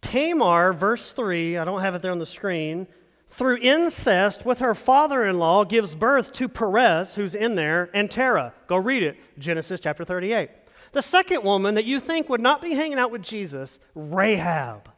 Tamar, 0.00 0.72
verse 0.72 1.12
3, 1.12 1.58
I 1.58 1.64
don't 1.66 1.82
have 1.82 1.94
it 1.94 2.00
there 2.00 2.12
on 2.12 2.18
the 2.18 2.24
screen, 2.24 2.86
through 3.32 3.58
incest 3.58 4.46
with 4.46 4.60
her 4.60 4.74
father 4.74 5.26
in 5.26 5.38
law 5.38 5.64
gives 5.64 5.94
birth 5.94 6.32
to 6.32 6.48
Perez, 6.48 7.14
who's 7.14 7.34
in 7.34 7.56
there, 7.56 7.90
and 7.92 8.10
Terah. 8.10 8.54
Go 8.68 8.76
read 8.76 9.02
it, 9.02 9.18
Genesis 9.38 9.80
chapter 9.80 10.02
38. 10.02 10.48
The 10.92 11.02
second 11.02 11.42
woman 11.44 11.74
that 11.74 11.84
you 11.84 12.00
think 12.00 12.28
would 12.28 12.40
not 12.40 12.62
be 12.62 12.74
hanging 12.74 12.98
out 12.98 13.10
with 13.10 13.22
Jesus, 13.22 13.78
Rahab. 13.94 14.90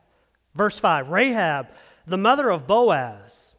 Verse 0.55 0.79
5 0.79 1.09
Rahab, 1.09 1.69
the 2.07 2.19
mother 2.19 2.51
of 2.51 2.67
Boaz. 2.67 3.57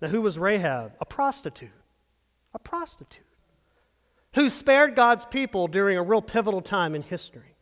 Now, 0.00 0.08
who 0.08 0.20
was 0.20 0.38
Rahab? 0.38 0.92
A 1.00 1.04
prostitute. 1.04 1.70
A 2.54 2.58
prostitute. 2.58 3.24
Who 4.34 4.48
spared 4.48 4.94
God's 4.94 5.24
people 5.24 5.68
during 5.68 5.98
a 5.98 6.02
real 6.02 6.22
pivotal 6.22 6.60
time 6.60 6.94
in 6.94 7.02
history. 7.02 7.56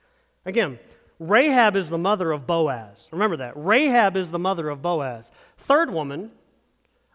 Again, 0.44 0.78
Rahab 1.18 1.76
is 1.76 1.88
the 1.88 1.98
mother 1.98 2.30
of 2.32 2.46
Boaz. 2.46 3.08
Remember 3.10 3.38
that. 3.38 3.54
Rahab 3.56 4.16
is 4.16 4.30
the 4.30 4.38
mother 4.38 4.68
of 4.68 4.82
Boaz. 4.82 5.30
Third 5.58 5.90
woman, 5.90 6.30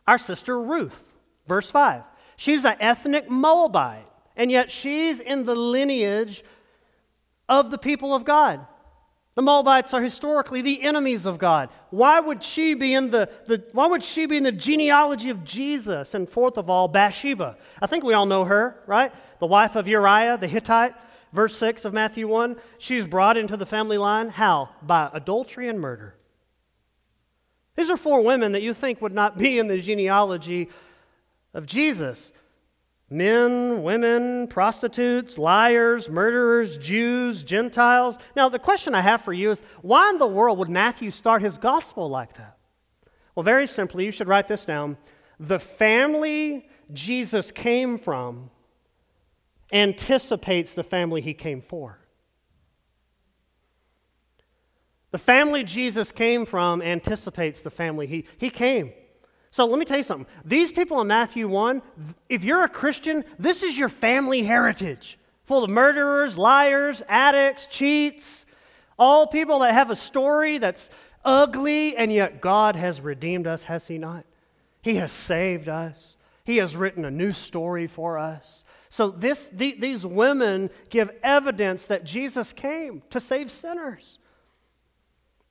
our 0.07 0.17
sister 0.17 0.59
Ruth. 0.59 1.03
Verse 1.47 1.69
5. 1.69 2.03
She's 2.37 2.65
an 2.65 2.77
ethnic 2.79 3.29
Moabite, 3.29 4.07
and 4.35 4.49
yet 4.49 4.71
she's 4.71 5.19
in 5.19 5.45
the 5.45 5.55
lineage 5.55 6.43
of 7.51 7.69
the 7.69 7.77
people 7.77 8.15
of 8.15 8.23
God. 8.23 8.65
The 9.35 9.41
Moabites 9.41 9.93
are 9.93 10.01
historically 10.01 10.61
the 10.61 10.81
enemies 10.81 11.25
of 11.25 11.37
God. 11.37 11.69
Why 11.89 12.19
would 12.19 12.41
she 12.41 12.73
be 12.73 12.93
in 12.93 13.11
the, 13.11 13.29
the, 13.45 13.63
why 13.73 13.87
would 13.87 14.03
she 14.03 14.25
be 14.25 14.37
in 14.37 14.43
the 14.43 14.51
genealogy 14.53 15.29
of 15.29 15.43
Jesus? 15.43 16.13
And 16.13 16.27
fourth 16.27 16.57
of 16.57 16.69
all, 16.69 16.87
Bathsheba. 16.87 17.57
I 17.81 17.87
think 17.87 18.03
we 18.03 18.13
all 18.13 18.25
know 18.25 18.45
her, 18.45 18.81
right? 18.87 19.13
The 19.39 19.47
wife 19.47 19.75
of 19.75 19.87
Uriah 19.87 20.37
the 20.37 20.47
Hittite, 20.47 20.93
verse 21.33 21.57
6 21.57 21.83
of 21.85 21.93
Matthew 21.93 22.27
1. 22.27 22.55
She's 22.77 23.05
brought 23.05 23.37
into 23.37 23.57
the 23.57 23.65
family 23.65 23.97
line. 23.97 24.29
How? 24.29 24.69
By 24.81 25.09
adultery 25.13 25.67
and 25.67 25.79
murder. 25.79 26.15
These 27.75 27.89
are 27.89 27.97
four 27.97 28.21
women 28.21 28.53
that 28.53 28.61
you 28.61 28.73
think 28.73 29.01
would 29.01 29.13
not 29.13 29.37
be 29.37 29.59
in 29.59 29.67
the 29.67 29.79
genealogy 29.79 30.69
of 31.53 31.65
Jesus 31.65 32.31
men, 33.11 33.83
women, 33.83 34.47
prostitutes, 34.47 35.37
liars, 35.37 36.09
murderers, 36.09 36.77
Jews, 36.77 37.43
Gentiles. 37.43 38.17
Now, 38.35 38.47
the 38.47 38.57
question 38.57 38.95
I 38.95 39.01
have 39.01 39.21
for 39.21 39.33
you 39.33 39.51
is 39.51 39.61
why 39.81 40.09
in 40.09 40.17
the 40.17 40.25
world 40.25 40.57
would 40.57 40.69
Matthew 40.69 41.11
start 41.11 41.41
his 41.41 41.57
gospel 41.57 42.09
like 42.09 42.33
that? 42.35 42.57
Well, 43.35 43.43
very 43.43 43.67
simply, 43.67 44.05
you 44.05 44.11
should 44.11 44.29
write 44.29 44.47
this 44.47 44.65
down. 44.65 44.97
The 45.39 45.59
family 45.59 46.69
Jesus 46.93 47.51
came 47.51 47.99
from 47.99 48.49
anticipates 49.73 50.73
the 50.73 50.83
family 50.83 51.21
he 51.21 51.33
came 51.33 51.61
for. 51.61 51.99
The 55.11 55.17
family 55.17 55.65
Jesus 55.65 56.11
came 56.11 56.45
from 56.45 56.81
anticipates 56.81 57.61
the 57.61 57.69
family 57.69 58.07
he, 58.07 58.25
he 58.37 58.49
came. 58.49 58.93
So 59.51 59.65
let 59.65 59.77
me 59.77 59.85
tell 59.85 59.97
you 59.97 60.03
something. 60.03 60.27
These 60.45 60.71
people 60.71 61.01
in 61.01 61.07
Matthew 61.07 61.47
1, 61.47 61.81
if 62.29 62.43
you're 62.43 62.63
a 62.63 62.69
Christian, 62.69 63.25
this 63.37 63.63
is 63.63 63.77
your 63.77 63.89
family 63.89 64.43
heritage 64.43 65.17
full 65.45 65.65
of 65.65 65.69
murderers, 65.69 66.37
liars, 66.37 67.03
addicts, 67.09 67.67
cheats, 67.67 68.45
all 68.97 69.27
people 69.27 69.59
that 69.59 69.73
have 69.73 69.89
a 69.89 69.95
story 69.97 70.57
that's 70.57 70.89
ugly, 71.25 71.97
and 71.97 72.13
yet 72.13 72.39
God 72.39 72.77
has 72.77 73.01
redeemed 73.01 73.47
us, 73.47 73.65
has 73.65 73.85
He 73.85 73.97
not? 73.97 74.23
He 74.81 74.95
has 74.95 75.11
saved 75.11 75.67
us, 75.67 76.15
He 76.45 76.55
has 76.57 76.77
written 76.77 77.03
a 77.03 77.11
new 77.11 77.33
story 77.33 77.87
for 77.87 78.17
us. 78.17 78.63
So 78.89 79.09
this, 79.09 79.49
the, 79.51 79.75
these 79.77 80.05
women 80.05 80.69
give 80.89 81.11
evidence 81.21 81.87
that 81.87 82.05
Jesus 82.05 82.53
came 82.53 83.03
to 83.09 83.19
save 83.19 83.51
sinners. 83.51 84.19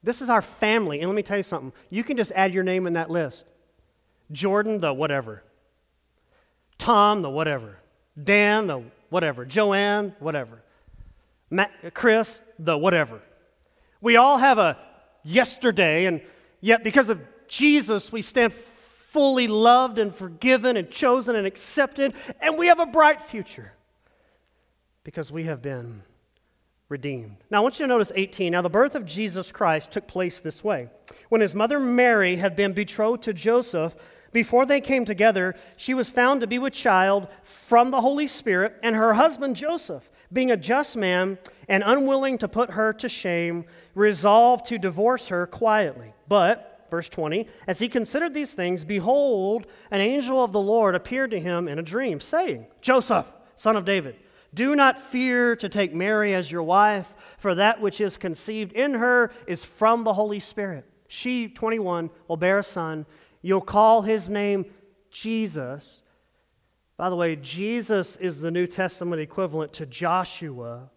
This 0.03 0.23
is 0.23 0.31
our 0.31 0.43
family. 0.43 1.01
And 1.01 1.09
let 1.09 1.15
me 1.15 1.23
tell 1.23 1.37
you 1.37 1.43
something. 1.43 1.73
You 1.91 2.05
can 2.05 2.17
just 2.17 2.33
add 2.33 2.55
your 2.55 2.65
name 2.65 2.87
in 2.87 2.95
that 2.95 3.11
list. 3.11 3.45
Jordan, 4.33 4.81
the 4.81 4.93
whatever. 4.93 5.43
Tom, 6.79 7.23
the 7.23 7.31
whatever. 7.31 7.77
Dan, 8.23 8.67
the 8.67 8.83
whatever. 9.11 9.45
Joanne, 9.45 10.15
whatever. 10.19 10.63
Matt, 11.51 11.71
Chris, 11.95 12.43
the 12.59 12.77
whatever. 12.77 13.21
We 14.01 14.17
all 14.17 14.39
have 14.39 14.59
a 14.59 14.79
yesterday, 15.23 16.07
and 16.07 16.23
yet 16.61 16.85
because 16.85 17.09
of 17.09 17.21
Jesus, 17.49 18.13
we 18.13 18.23
stand 18.23 18.53
fully 19.11 19.49
loved 19.49 19.99
and 19.99 20.15
forgiven 20.15 20.77
and 20.77 20.91
chosen 20.91 21.35
and 21.35 21.47
accepted, 21.47 22.15
and 22.41 22.57
we 22.57 22.69
have 22.69 22.79
a 22.79 22.87
bright 22.87 23.23
future 23.23 23.73
because 25.03 25.33
we 25.33 25.45
have 25.45 25.61
been 25.61 26.03
redeemed. 26.89 27.37
Now, 27.51 27.59
I 27.59 27.61
want 27.61 27.79
you 27.79 27.85
to 27.85 27.89
notice 27.89 28.13
18. 28.15 28.53
Now, 28.53 28.63
the 28.63 28.69
birth 28.69 28.95
of 28.95 29.05
Jesus 29.05 29.51
Christ 29.51 29.93
took 29.93 30.07
place 30.07 30.41
this 30.41 30.63
way. 30.63 30.89
When 31.29 31.41
his 31.41 31.55
mother 31.55 31.81
Mary 31.81 32.37
had 32.37 32.57
been 32.57 32.73
betrothed 32.73 33.23
to 33.25 33.33
Joseph, 33.33 33.95
before 34.33 34.67
they 34.67 34.81
came 34.81 35.05
together, 35.05 35.55
she 35.77 35.95
was 35.95 36.11
found 36.11 36.41
to 36.41 36.47
be 36.47 36.59
with 36.59 36.73
child 36.73 37.29
from 37.43 37.91
the 37.91 38.01
Holy 38.01 38.27
Spirit, 38.27 38.77
and 38.83 38.95
her 38.95 39.13
husband 39.13 39.57
Joseph, 39.57 40.09
being 40.33 40.51
a 40.51 40.57
just 40.57 40.97
man 40.97 41.39
and 41.69 41.83
unwilling 41.85 42.39
to 42.39 42.49
put 42.49 42.71
her 42.71 42.93
to 42.95 43.09
shame, 43.09 43.65
resolved 43.95 44.67
to 44.67 44.79
divorce 44.79 45.29
her 45.29 45.47
quietly. 45.47 46.13
But, 46.29 46.87
verse 46.91 47.09
20, 47.09 47.49
as 47.67 47.79
he 47.79 47.89
considered 47.89 48.35
these 48.35 48.55
things, 48.55 48.85
behold, 48.85 49.67
an 49.91 50.01
angel 50.01 50.43
of 50.43 50.53
the 50.53 50.61
Lord 50.61 50.95
appeared 50.95 51.33
to 51.33 51.41
him 51.41 51.67
in 51.67 51.79
a 51.79 51.83
dream, 51.83 52.21
saying, 52.21 52.67
Joseph, 52.81 53.27
son 53.57 53.77
of 53.77 53.85
David, 53.85 54.17
do 54.55 54.75
not 54.75 55.01
fear 55.01 55.55
to 55.57 55.69
take 55.69 55.95
Mary 55.95 56.35
as 56.35 56.51
your 56.51 56.63
wife, 56.63 57.13
for 57.39 57.55
that 57.55 57.81
which 57.81 58.01
is 58.01 58.17
conceived 58.17 58.73
in 58.73 58.95
her 58.95 59.33
is 59.47 59.65
from 59.65 60.03
the 60.03 60.13
Holy 60.13 60.41
Spirit. 60.41 60.85
She, 61.07 61.49
21, 61.49 62.11
will 62.29 62.37
bear 62.37 62.61
a 62.61 62.63
son 62.63 63.07
You'll 63.43 63.61
call 63.61 64.03
his 64.03 64.29
name 64.29 64.67
Jesus. 65.11 66.03
By 66.97 67.09
the 67.09 67.17
way, 67.17 67.37
Jesus 67.37 68.17
is 68.17 68.41
the 68.41 68.51
New 68.51 68.67
Testament 68.67 69.23
equivalent 69.23 69.73
to 69.75 69.87
Joshua, 69.87 70.91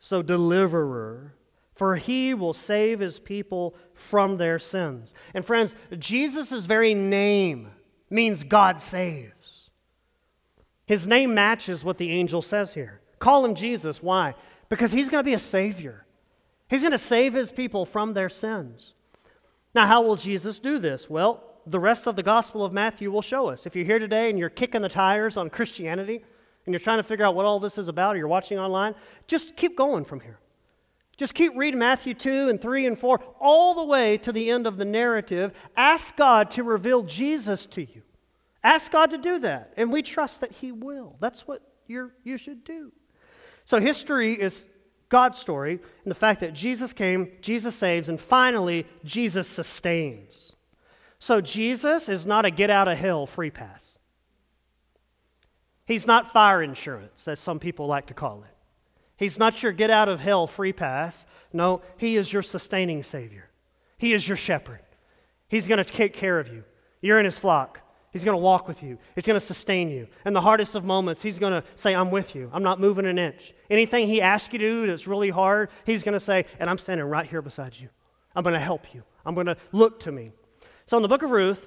so 0.00 0.22
deliverer, 0.22 1.34
for 1.74 1.96
he 1.96 2.34
will 2.34 2.52
save 2.52 3.00
his 3.00 3.18
people 3.18 3.74
from 3.94 4.36
their 4.36 4.58
sins. 4.58 5.14
And 5.32 5.44
friends, 5.44 5.76
Jesus' 5.98 6.66
very 6.66 6.94
name 6.94 7.70
means 8.10 8.44
God 8.44 8.80
saves. 8.80 9.70
His 10.86 11.06
name 11.06 11.34
matches 11.34 11.84
what 11.84 11.98
the 11.98 12.10
angel 12.10 12.42
says 12.42 12.74
here. 12.74 13.00
Call 13.18 13.44
him 13.44 13.54
Jesus. 13.54 14.02
Why? 14.02 14.34
Because 14.68 14.92
he's 14.92 15.08
going 15.08 15.22
to 15.22 15.28
be 15.28 15.34
a 15.34 15.38
savior. 15.38 16.04
He's 16.68 16.80
going 16.80 16.92
to 16.92 16.98
save 16.98 17.32
his 17.34 17.50
people 17.52 17.86
from 17.86 18.12
their 18.12 18.28
sins. 18.28 18.94
Now, 19.74 19.86
how 19.86 20.02
will 20.02 20.16
Jesus 20.16 20.60
do 20.60 20.78
this? 20.78 21.10
Well, 21.10 21.42
the 21.66 21.80
rest 21.80 22.06
of 22.06 22.16
the 22.16 22.22
Gospel 22.22 22.64
of 22.64 22.72
Matthew 22.72 23.10
will 23.10 23.22
show 23.22 23.48
us. 23.48 23.66
If 23.66 23.74
you're 23.74 23.84
here 23.84 23.98
today 23.98 24.30
and 24.30 24.38
you're 24.38 24.50
kicking 24.50 24.82
the 24.82 24.88
tires 24.88 25.36
on 25.36 25.50
Christianity 25.50 26.22
and 26.66 26.72
you're 26.72 26.80
trying 26.80 26.98
to 26.98 27.02
figure 27.02 27.24
out 27.24 27.34
what 27.34 27.46
all 27.46 27.58
this 27.58 27.78
is 27.78 27.88
about 27.88 28.14
or 28.14 28.18
you're 28.18 28.28
watching 28.28 28.58
online, 28.58 28.94
just 29.26 29.56
keep 29.56 29.76
going 29.76 30.04
from 30.04 30.20
here. 30.20 30.38
Just 31.16 31.34
keep 31.34 31.52
reading 31.56 31.78
Matthew 31.78 32.12
2 32.14 32.48
and 32.48 32.60
3 32.60 32.86
and 32.86 32.98
4 32.98 33.20
all 33.40 33.74
the 33.74 33.84
way 33.84 34.18
to 34.18 34.32
the 34.32 34.50
end 34.50 34.66
of 34.66 34.76
the 34.76 34.84
narrative. 34.84 35.52
Ask 35.76 36.16
God 36.16 36.50
to 36.52 36.62
reveal 36.64 37.02
Jesus 37.02 37.66
to 37.66 37.82
you. 37.82 38.02
Ask 38.64 38.90
God 38.90 39.10
to 39.10 39.18
do 39.18 39.38
that, 39.40 39.74
and 39.76 39.92
we 39.92 40.02
trust 40.02 40.40
that 40.40 40.50
He 40.50 40.72
will. 40.72 41.16
That's 41.20 41.46
what 41.46 41.62
you 41.86 42.10
you 42.24 42.38
should 42.38 42.64
do. 42.64 42.90
So, 43.66 43.78
history 43.78 44.32
is 44.32 44.64
God's 45.08 45.38
story, 45.38 45.80
and 46.04 46.10
the 46.10 46.14
fact 46.14 46.40
that 46.40 46.54
Jesus 46.54 46.92
came, 46.92 47.30
Jesus 47.40 47.74
saves, 47.74 48.08
and 48.08 48.20
finally, 48.20 48.86
Jesus 49.04 49.48
sustains. 49.48 50.56
So, 51.18 51.40
Jesus 51.40 52.08
is 52.08 52.26
not 52.26 52.44
a 52.44 52.50
get 52.50 52.70
out 52.70 52.88
of 52.88 52.98
hell 52.98 53.26
free 53.26 53.50
pass. 53.50 53.98
He's 55.86 56.06
not 56.06 56.32
fire 56.32 56.62
insurance, 56.62 57.28
as 57.28 57.40
some 57.40 57.58
people 57.58 57.86
like 57.86 58.06
to 58.06 58.14
call 58.14 58.42
it. 58.42 58.54
He's 59.16 59.38
not 59.38 59.62
your 59.62 59.72
get 59.72 59.90
out 59.90 60.08
of 60.08 60.20
hell 60.20 60.46
free 60.46 60.72
pass. 60.72 61.26
No, 61.52 61.82
He 61.96 62.16
is 62.16 62.32
your 62.32 62.42
sustaining 62.42 63.02
Savior. 63.02 63.48
He 63.98 64.12
is 64.12 64.26
your 64.26 64.36
shepherd. 64.36 64.80
He's 65.48 65.68
going 65.68 65.78
to 65.78 65.84
take 65.84 66.14
care 66.14 66.38
of 66.38 66.48
you. 66.48 66.64
You're 67.00 67.18
in 67.18 67.24
His 67.24 67.38
flock. 67.38 67.80
He's 68.14 68.24
going 68.24 68.36
to 68.36 68.42
walk 68.42 68.68
with 68.68 68.80
you. 68.80 68.96
He's 69.16 69.26
going 69.26 69.38
to 69.38 69.44
sustain 69.44 69.90
you. 69.90 70.06
In 70.24 70.32
the 70.32 70.40
hardest 70.40 70.76
of 70.76 70.84
moments, 70.84 71.20
He's 71.20 71.40
going 71.40 71.52
to 71.52 71.64
say, 71.74 71.96
I'm 71.96 72.12
with 72.12 72.36
you. 72.36 72.48
I'm 72.52 72.62
not 72.62 72.78
moving 72.78 73.06
an 73.06 73.18
inch. 73.18 73.52
Anything 73.68 74.06
He 74.06 74.22
asks 74.22 74.52
you 74.52 74.60
to 74.60 74.64
do 74.64 74.86
that's 74.86 75.08
really 75.08 75.30
hard, 75.30 75.70
He's 75.84 76.04
going 76.04 76.12
to 76.12 76.20
say, 76.20 76.46
and 76.60 76.70
I'm 76.70 76.78
standing 76.78 77.04
right 77.06 77.26
here 77.26 77.42
beside 77.42 77.76
you. 77.76 77.88
I'm 78.36 78.44
going 78.44 78.54
to 78.54 78.60
help 78.60 78.94
you. 78.94 79.02
I'm 79.26 79.34
going 79.34 79.48
to 79.48 79.56
look 79.72 79.98
to 80.00 80.12
me. 80.12 80.30
So 80.86 80.96
in 80.96 81.02
the 81.02 81.08
book 81.08 81.24
of 81.24 81.32
Ruth, 81.32 81.66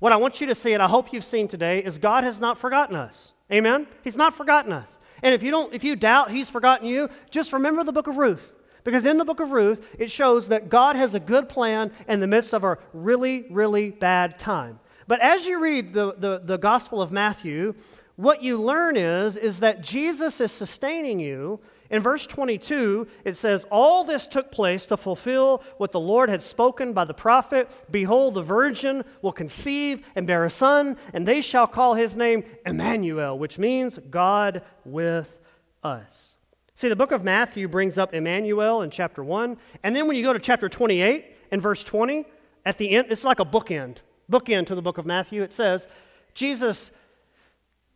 what 0.00 0.12
I 0.12 0.16
want 0.16 0.42
you 0.42 0.46
to 0.48 0.54
see, 0.54 0.74
and 0.74 0.82
I 0.82 0.86
hope 0.86 1.14
you've 1.14 1.24
seen 1.24 1.48
today, 1.48 1.82
is 1.82 1.96
God 1.96 2.24
has 2.24 2.40
not 2.40 2.58
forgotten 2.58 2.94
us. 2.94 3.32
Amen? 3.50 3.86
He's 4.04 4.16
not 4.16 4.34
forgotten 4.34 4.72
us. 4.72 4.98
And 5.22 5.34
if 5.34 5.42
you 5.42 5.50
don't, 5.50 5.72
if 5.72 5.82
you 5.82 5.96
doubt 5.96 6.30
he's 6.30 6.50
forgotten 6.50 6.86
you, 6.86 7.08
just 7.30 7.54
remember 7.54 7.84
the 7.84 7.92
book 7.92 8.06
of 8.06 8.18
Ruth. 8.18 8.52
Because 8.84 9.06
in 9.06 9.16
the 9.16 9.24
book 9.24 9.40
of 9.40 9.50
Ruth, 9.50 9.86
it 9.98 10.10
shows 10.10 10.48
that 10.48 10.68
God 10.68 10.96
has 10.96 11.14
a 11.14 11.20
good 11.20 11.48
plan 11.48 11.90
in 12.06 12.20
the 12.20 12.26
midst 12.26 12.52
of 12.52 12.64
a 12.64 12.78
really, 12.92 13.46
really 13.50 13.90
bad 13.90 14.38
time. 14.38 14.78
But 15.10 15.22
as 15.22 15.44
you 15.44 15.58
read 15.58 15.92
the, 15.92 16.14
the, 16.14 16.38
the 16.38 16.56
Gospel 16.56 17.02
of 17.02 17.10
Matthew, 17.10 17.74
what 18.14 18.44
you 18.44 18.62
learn 18.62 18.96
is, 18.96 19.36
is 19.36 19.58
that 19.58 19.80
Jesus 19.80 20.40
is 20.40 20.52
sustaining 20.52 21.18
you 21.18 21.58
in 21.90 22.00
verse 22.00 22.28
22, 22.28 23.08
it 23.24 23.36
says, 23.36 23.66
All 23.72 24.04
this 24.04 24.28
took 24.28 24.52
place 24.52 24.86
to 24.86 24.96
fulfill 24.96 25.64
what 25.78 25.90
the 25.90 25.98
Lord 25.98 26.28
had 26.28 26.40
spoken 26.40 26.92
by 26.92 27.04
the 27.04 27.12
prophet 27.12 27.68
Behold, 27.90 28.34
the 28.34 28.42
virgin 28.44 29.02
will 29.20 29.32
conceive 29.32 30.06
and 30.14 30.28
bear 30.28 30.44
a 30.44 30.50
son, 30.50 30.96
and 31.12 31.26
they 31.26 31.40
shall 31.40 31.66
call 31.66 31.94
his 31.94 32.14
name 32.14 32.44
Emmanuel, 32.64 33.36
which 33.36 33.58
means 33.58 33.98
God 34.10 34.62
with 34.84 35.40
us. 35.82 36.36
See, 36.76 36.88
the 36.88 36.94
book 36.94 37.10
of 37.10 37.24
Matthew 37.24 37.66
brings 37.66 37.98
up 37.98 38.14
Emmanuel 38.14 38.82
in 38.82 38.92
chapter 38.92 39.24
1, 39.24 39.56
and 39.82 39.96
then 39.96 40.06
when 40.06 40.16
you 40.16 40.22
go 40.22 40.32
to 40.32 40.38
chapter 40.38 40.68
28 40.68 41.36
and 41.50 41.60
verse 41.60 41.82
20, 41.82 42.26
at 42.64 42.78
the 42.78 42.90
end, 42.90 43.08
it's 43.10 43.24
like 43.24 43.40
a 43.40 43.44
bookend. 43.44 43.96
Bookend 44.30 44.66
to 44.68 44.74
the 44.74 44.82
book 44.82 44.98
of 44.98 45.06
Matthew. 45.06 45.42
It 45.42 45.52
says, 45.52 45.86
Jesus, 46.34 46.90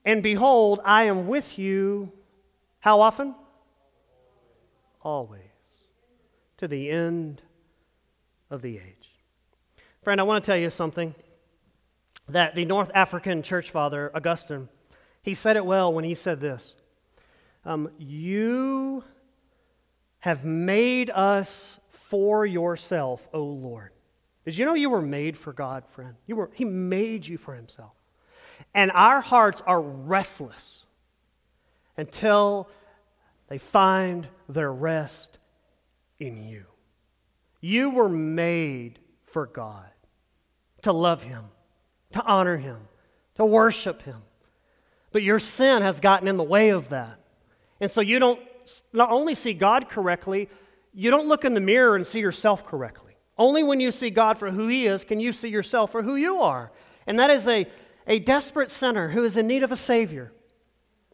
and 0.04 0.22
behold, 0.22 0.80
I 0.84 1.04
am 1.04 1.28
with 1.28 1.58
you. 1.58 2.12
How 2.80 3.00
often? 3.00 3.34
always, 5.04 5.42
to 6.56 6.66
the 6.66 6.90
end 6.90 7.42
of 8.50 8.62
the 8.62 8.78
age. 8.78 9.10
Friend, 10.02 10.20
I 10.20 10.24
want 10.24 10.42
to 10.42 10.46
tell 10.46 10.56
you 10.56 10.70
something 10.70 11.14
that 12.28 12.54
the 12.54 12.64
North 12.64 12.90
African 12.94 13.42
church 13.42 13.70
father, 13.70 14.10
Augustine, 14.14 14.68
he 15.22 15.34
said 15.34 15.56
it 15.56 15.64
well 15.64 15.92
when 15.92 16.04
he 16.04 16.14
said 16.14 16.40
this 16.40 16.74
um, 17.64 17.90
You 17.98 19.04
have 20.20 20.44
made 20.44 21.10
us 21.10 21.78
for 21.90 22.46
yourself, 22.46 23.28
O 23.32 23.42
Lord. 23.42 23.90
Did 24.44 24.58
you 24.58 24.66
know 24.66 24.74
you 24.74 24.90
were 24.90 25.02
made 25.02 25.38
for 25.38 25.52
God, 25.52 25.84
friend? 25.90 26.14
You 26.26 26.36
were, 26.36 26.50
he 26.52 26.64
made 26.64 27.26
you 27.26 27.38
for 27.38 27.54
himself. 27.54 27.92
And 28.74 28.90
our 28.92 29.20
hearts 29.20 29.62
are 29.66 29.80
restless 29.80 30.84
until 31.96 32.68
they 33.48 33.58
find 33.58 34.26
their 34.48 34.72
rest 34.72 35.38
in 36.18 36.46
you. 36.46 36.64
You 37.60 37.90
were 37.90 38.08
made 38.08 38.98
for 39.26 39.46
God, 39.46 39.88
to 40.82 40.92
love 40.92 41.22
Him, 41.22 41.44
to 42.12 42.22
honor 42.22 42.56
Him, 42.56 42.78
to 43.36 43.44
worship 43.44 44.02
Him. 44.02 44.22
But 45.12 45.22
your 45.22 45.38
sin 45.38 45.82
has 45.82 46.00
gotten 46.00 46.28
in 46.28 46.36
the 46.36 46.42
way 46.42 46.70
of 46.70 46.90
that. 46.90 47.18
And 47.80 47.90
so 47.90 48.00
you 48.00 48.18
don't 48.18 48.40
not 48.92 49.10
only 49.10 49.34
see 49.34 49.52
God 49.52 49.88
correctly, 49.88 50.48
you 50.92 51.10
don't 51.10 51.26
look 51.26 51.44
in 51.44 51.54
the 51.54 51.60
mirror 51.60 51.96
and 51.96 52.06
see 52.06 52.20
yourself 52.20 52.64
correctly. 52.64 53.03
Only 53.36 53.62
when 53.62 53.80
you 53.80 53.90
see 53.90 54.10
God 54.10 54.38
for 54.38 54.50
who 54.50 54.68
He 54.68 54.86
is 54.86 55.04
can 55.04 55.20
you 55.20 55.32
see 55.32 55.48
yourself 55.48 55.92
for 55.92 56.02
who 56.02 56.16
you 56.16 56.40
are. 56.40 56.70
And 57.06 57.18
that 57.18 57.30
is 57.30 57.46
a, 57.48 57.66
a 58.06 58.18
desperate 58.20 58.70
sinner 58.70 59.08
who 59.08 59.24
is 59.24 59.36
in 59.36 59.46
need 59.46 59.62
of 59.62 59.72
a 59.72 59.76
Savior 59.76 60.32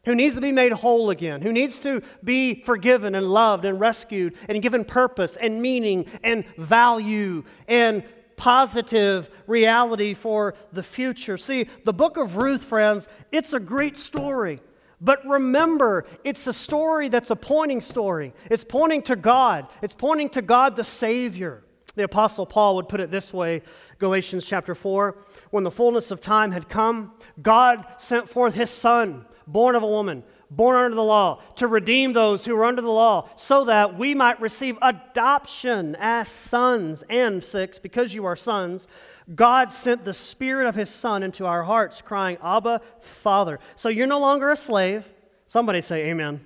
who 0.05 0.15
needs 0.15 0.35
to 0.35 0.41
be 0.41 0.53
made 0.53 0.73
whole 0.73 1.11
again, 1.11 1.43
who 1.43 1.53
needs 1.53 1.79
to 1.81 2.03
be 2.25 2.63
forgiven 2.63 3.15
and 3.15 3.27
loved 3.27 3.65
and 3.65 3.79
rescued 3.79 4.35
and 4.49 4.63
given 4.63 4.85
purpose 4.85 5.37
and 5.37 5.61
meaning 5.61 6.07
and 6.23 6.45
value 6.57 7.45
and 7.69 8.03
positive 8.37 9.31
reality 9.47 10.15
for 10.15 10.55
the 10.73 10.83
future. 10.83 11.37
See, 11.37 11.69
the 11.85 11.93
book 11.93 12.17
of 12.17 12.37
Ruth, 12.37 12.63
friends, 12.63 13.07
it's 13.31 13.53
a 13.53 13.61
great 13.61 13.97
story. 13.99 14.61
But 15.03 15.27
remember, 15.27 16.07
it's 16.25 16.47
a 16.47 16.53
story 16.53 17.09
that's 17.09 17.31
a 17.31 17.37
pointing 17.37 17.81
story. 17.81 18.33
It's 18.51 18.65
pointing 18.65 19.03
to 19.03 19.17
God. 19.17 19.69
It's 19.83 19.95
pointing 19.95 20.31
to 20.31 20.43
God 20.43 20.77
the 20.77 20.85
Savior. 20.85 21.63
The 21.95 22.05
Apostle 22.05 22.47
Paul 22.47 22.77
would 22.77 22.89
put 22.89 23.01
it 23.01 23.11
this 23.11 23.33
way 23.33 23.63
Galatians 23.99 24.45
chapter 24.45 24.75
4 24.75 25.17
When 25.51 25.65
the 25.65 25.71
fullness 25.71 26.11
of 26.11 26.21
time 26.21 26.53
had 26.53 26.69
come, 26.69 27.13
God 27.43 27.85
sent 27.99 28.29
forth 28.29 28.55
his 28.55 28.71
Son 28.71 29.25
born 29.47 29.75
of 29.75 29.83
a 29.83 29.87
woman, 29.87 30.23
born 30.51 30.77
under 30.77 30.95
the 30.95 31.03
law, 31.03 31.43
to 31.57 31.67
redeem 31.67 32.13
those 32.13 32.45
who 32.45 32.55
were 32.55 32.65
under 32.65 32.83
the 32.83 32.89
law, 32.91 33.29
so 33.37 33.65
that 33.65 33.99
we 33.99 34.15
might 34.15 34.41
receive 34.41 34.79
adoption 34.83 35.97
as 35.99 36.29
sons. 36.29 37.03
And 37.09 37.43
six, 37.43 37.79
because 37.79 38.15
you 38.15 38.25
are 38.27 38.37
sons, 38.37 38.87
God 39.35 39.73
sent 39.73 40.05
the 40.05 40.15
Spirit 40.15 40.67
of 40.67 40.75
His 40.75 40.91
Son 40.91 41.23
into 41.23 41.47
our 41.47 41.65
hearts, 41.65 42.03
crying, 42.03 42.39
Abba, 42.43 42.81
Father. 43.01 43.59
So 43.77 43.89
you're 43.89 44.07
no 44.07 44.21
longer 44.21 44.51
a 44.51 44.57
slave. 44.57 45.05
Somebody 45.47 45.83
say, 45.83 46.11
Amen. 46.11 46.45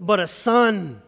But 0.00 0.20
a 0.20 0.26
son. 0.26 1.00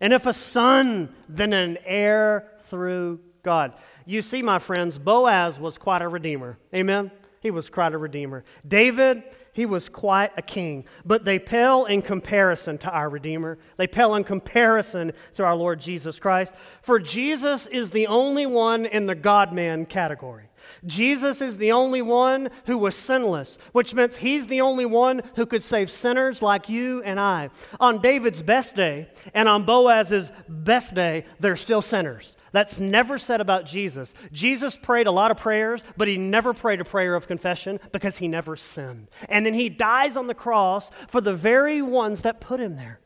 And 0.00 0.12
if 0.12 0.26
a 0.26 0.32
son, 0.32 1.14
then 1.28 1.54
an 1.54 1.78
heir 1.84 2.50
through 2.68 3.20
God. 3.42 3.72
You 4.04 4.22
see, 4.22 4.42
my 4.42 4.58
friends, 4.58 4.98
Boaz 4.98 5.58
was 5.58 5.78
quite 5.78 6.02
a 6.02 6.08
redeemer. 6.08 6.58
Amen? 6.74 7.10
He 7.40 7.50
was 7.50 7.70
quite 7.70 7.94
a 7.94 7.98
redeemer. 7.98 8.44
David, 8.66 9.22
he 9.56 9.64
was 9.64 9.88
quite 9.88 10.32
a 10.36 10.42
king, 10.42 10.84
but 11.06 11.24
they 11.24 11.38
pale 11.38 11.86
in 11.86 12.02
comparison 12.02 12.76
to 12.78 12.90
our 12.90 13.08
Redeemer. 13.08 13.56
They 13.78 13.86
pale 13.86 14.14
in 14.16 14.22
comparison 14.22 15.12
to 15.36 15.44
our 15.44 15.56
Lord 15.56 15.80
Jesus 15.80 16.18
Christ. 16.18 16.54
For 16.82 16.98
Jesus 16.98 17.66
is 17.68 17.90
the 17.90 18.06
only 18.06 18.44
one 18.44 18.84
in 18.84 19.06
the 19.06 19.14
God 19.14 19.54
man 19.54 19.86
category. 19.86 20.50
Jesus 20.86 21.40
is 21.40 21.56
the 21.56 21.72
only 21.72 22.02
one 22.02 22.50
who 22.66 22.78
was 22.78 22.94
sinless, 22.94 23.58
which 23.72 23.92
means 23.94 24.16
he's 24.16 24.46
the 24.46 24.60
only 24.60 24.86
one 24.86 25.22
who 25.34 25.44
could 25.44 25.62
save 25.62 25.90
sinners 25.90 26.42
like 26.42 26.68
you 26.68 27.02
and 27.02 27.18
I. 27.18 27.50
On 27.80 28.00
David's 28.00 28.42
best 28.42 28.76
day 28.76 29.08
and 29.34 29.48
on 29.48 29.64
Boaz's 29.64 30.32
best 30.48 30.94
day, 30.94 31.24
they're 31.40 31.56
still 31.56 31.82
sinners. 31.82 32.36
That's 32.52 32.78
never 32.78 33.18
said 33.18 33.40
about 33.40 33.66
Jesus. 33.66 34.14
Jesus 34.32 34.76
prayed 34.76 35.06
a 35.06 35.12
lot 35.12 35.30
of 35.30 35.36
prayers, 35.36 35.82
but 35.96 36.08
he 36.08 36.16
never 36.16 36.54
prayed 36.54 36.80
a 36.80 36.84
prayer 36.84 37.14
of 37.14 37.26
confession 37.26 37.80
because 37.92 38.16
he 38.16 38.28
never 38.28 38.56
sinned. 38.56 39.08
And 39.28 39.44
then 39.44 39.54
he 39.54 39.68
dies 39.68 40.16
on 40.16 40.26
the 40.26 40.34
cross 40.34 40.90
for 41.08 41.20
the 41.20 41.34
very 41.34 41.82
ones 41.82 42.22
that 42.22 42.40
put 42.40 42.60
him 42.60 42.76
there 42.76 43.00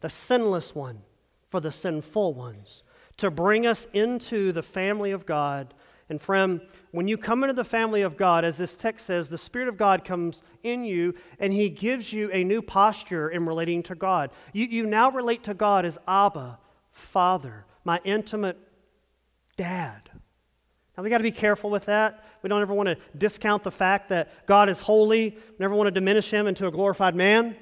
the 0.00 0.08
sinless 0.08 0.74
one 0.74 1.02
for 1.50 1.60
the 1.60 1.72
sinful 1.72 2.32
ones, 2.32 2.82
to 3.16 3.30
bring 3.30 3.66
us 3.66 3.86
into 3.92 4.52
the 4.52 4.62
family 4.62 5.10
of 5.10 5.26
God. 5.26 5.74
And 6.10 6.20
friend, 6.20 6.60
when 6.90 7.08
you 7.08 7.16
come 7.16 7.44
into 7.44 7.54
the 7.54 7.64
family 7.64 8.02
of 8.02 8.16
God, 8.16 8.44
as 8.44 8.58
this 8.58 8.74
text 8.74 9.06
says, 9.06 9.28
the 9.28 9.38
Spirit 9.38 9.68
of 9.68 9.78
God 9.78 10.04
comes 10.04 10.42
in 10.62 10.84
you 10.84 11.14
and 11.38 11.52
He 11.52 11.70
gives 11.70 12.12
you 12.12 12.30
a 12.32 12.44
new 12.44 12.60
posture 12.60 13.30
in 13.30 13.46
relating 13.46 13.82
to 13.84 13.94
God. 13.94 14.30
You, 14.52 14.66
you 14.66 14.84
now 14.84 15.10
relate 15.10 15.44
to 15.44 15.54
God 15.54 15.86
as 15.86 15.96
Abba, 16.06 16.58
Father 16.90 17.64
my 17.84 18.00
intimate 18.04 18.58
dad. 19.56 20.10
Now 20.96 21.02
we 21.02 21.10
got 21.10 21.18
to 21.18 21.24
be 21.24 21.30
careful 21.30 21.70
with 21.70 21.86
that. 21.86 22.24
We 22.42 22.48
don't 22.48 22.62
ever 22.62 22.74
want 22.74 22.88
to 22.88 22.96
discount 23.16 23.62
the 23.62 23.70
fact 23.70 24.08
that 24.10 24.46
God 24.46 24.68
is 24.68 24.80
holy, 24.80 25.30
we 25.30 25.56
never 25.58 25.74
want 25.74 25.86
to 25.86 25.92
diminish 25.92 26.30
him 26.30 26.46
into 26.46 26.66
a 26.66 26.70
glorified 26.70 27.14
man. 27.14 27.56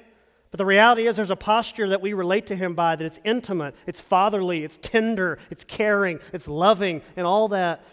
But 0.51 0.57
the 0.57 0.65
reality 0.65 1.07
is, 1.07 1.15
there's 1.15 1.29
a 1.29 1.35
posture 1.35 1.89
that 1.89 2.01
we 2.01 2.13
relate 2.13 2.47
to 2.47 2.55
him 2.55 2.73
by 2.73 2.95
that 2.95 3.05
it's 3.05 3.19
intimate, 3.23 3.75
it's 3.85 4.01
fatherly, 4.01 4.63
it's 4.63 4.79
tender, 4.81 5.37
it's 5.51 5.63
caring, 5.63 6.19
it's 6.33 6.47
loving, 6.47 7.03
and 7.15 7.27
all 7.27 7.49
that 7.49 7.85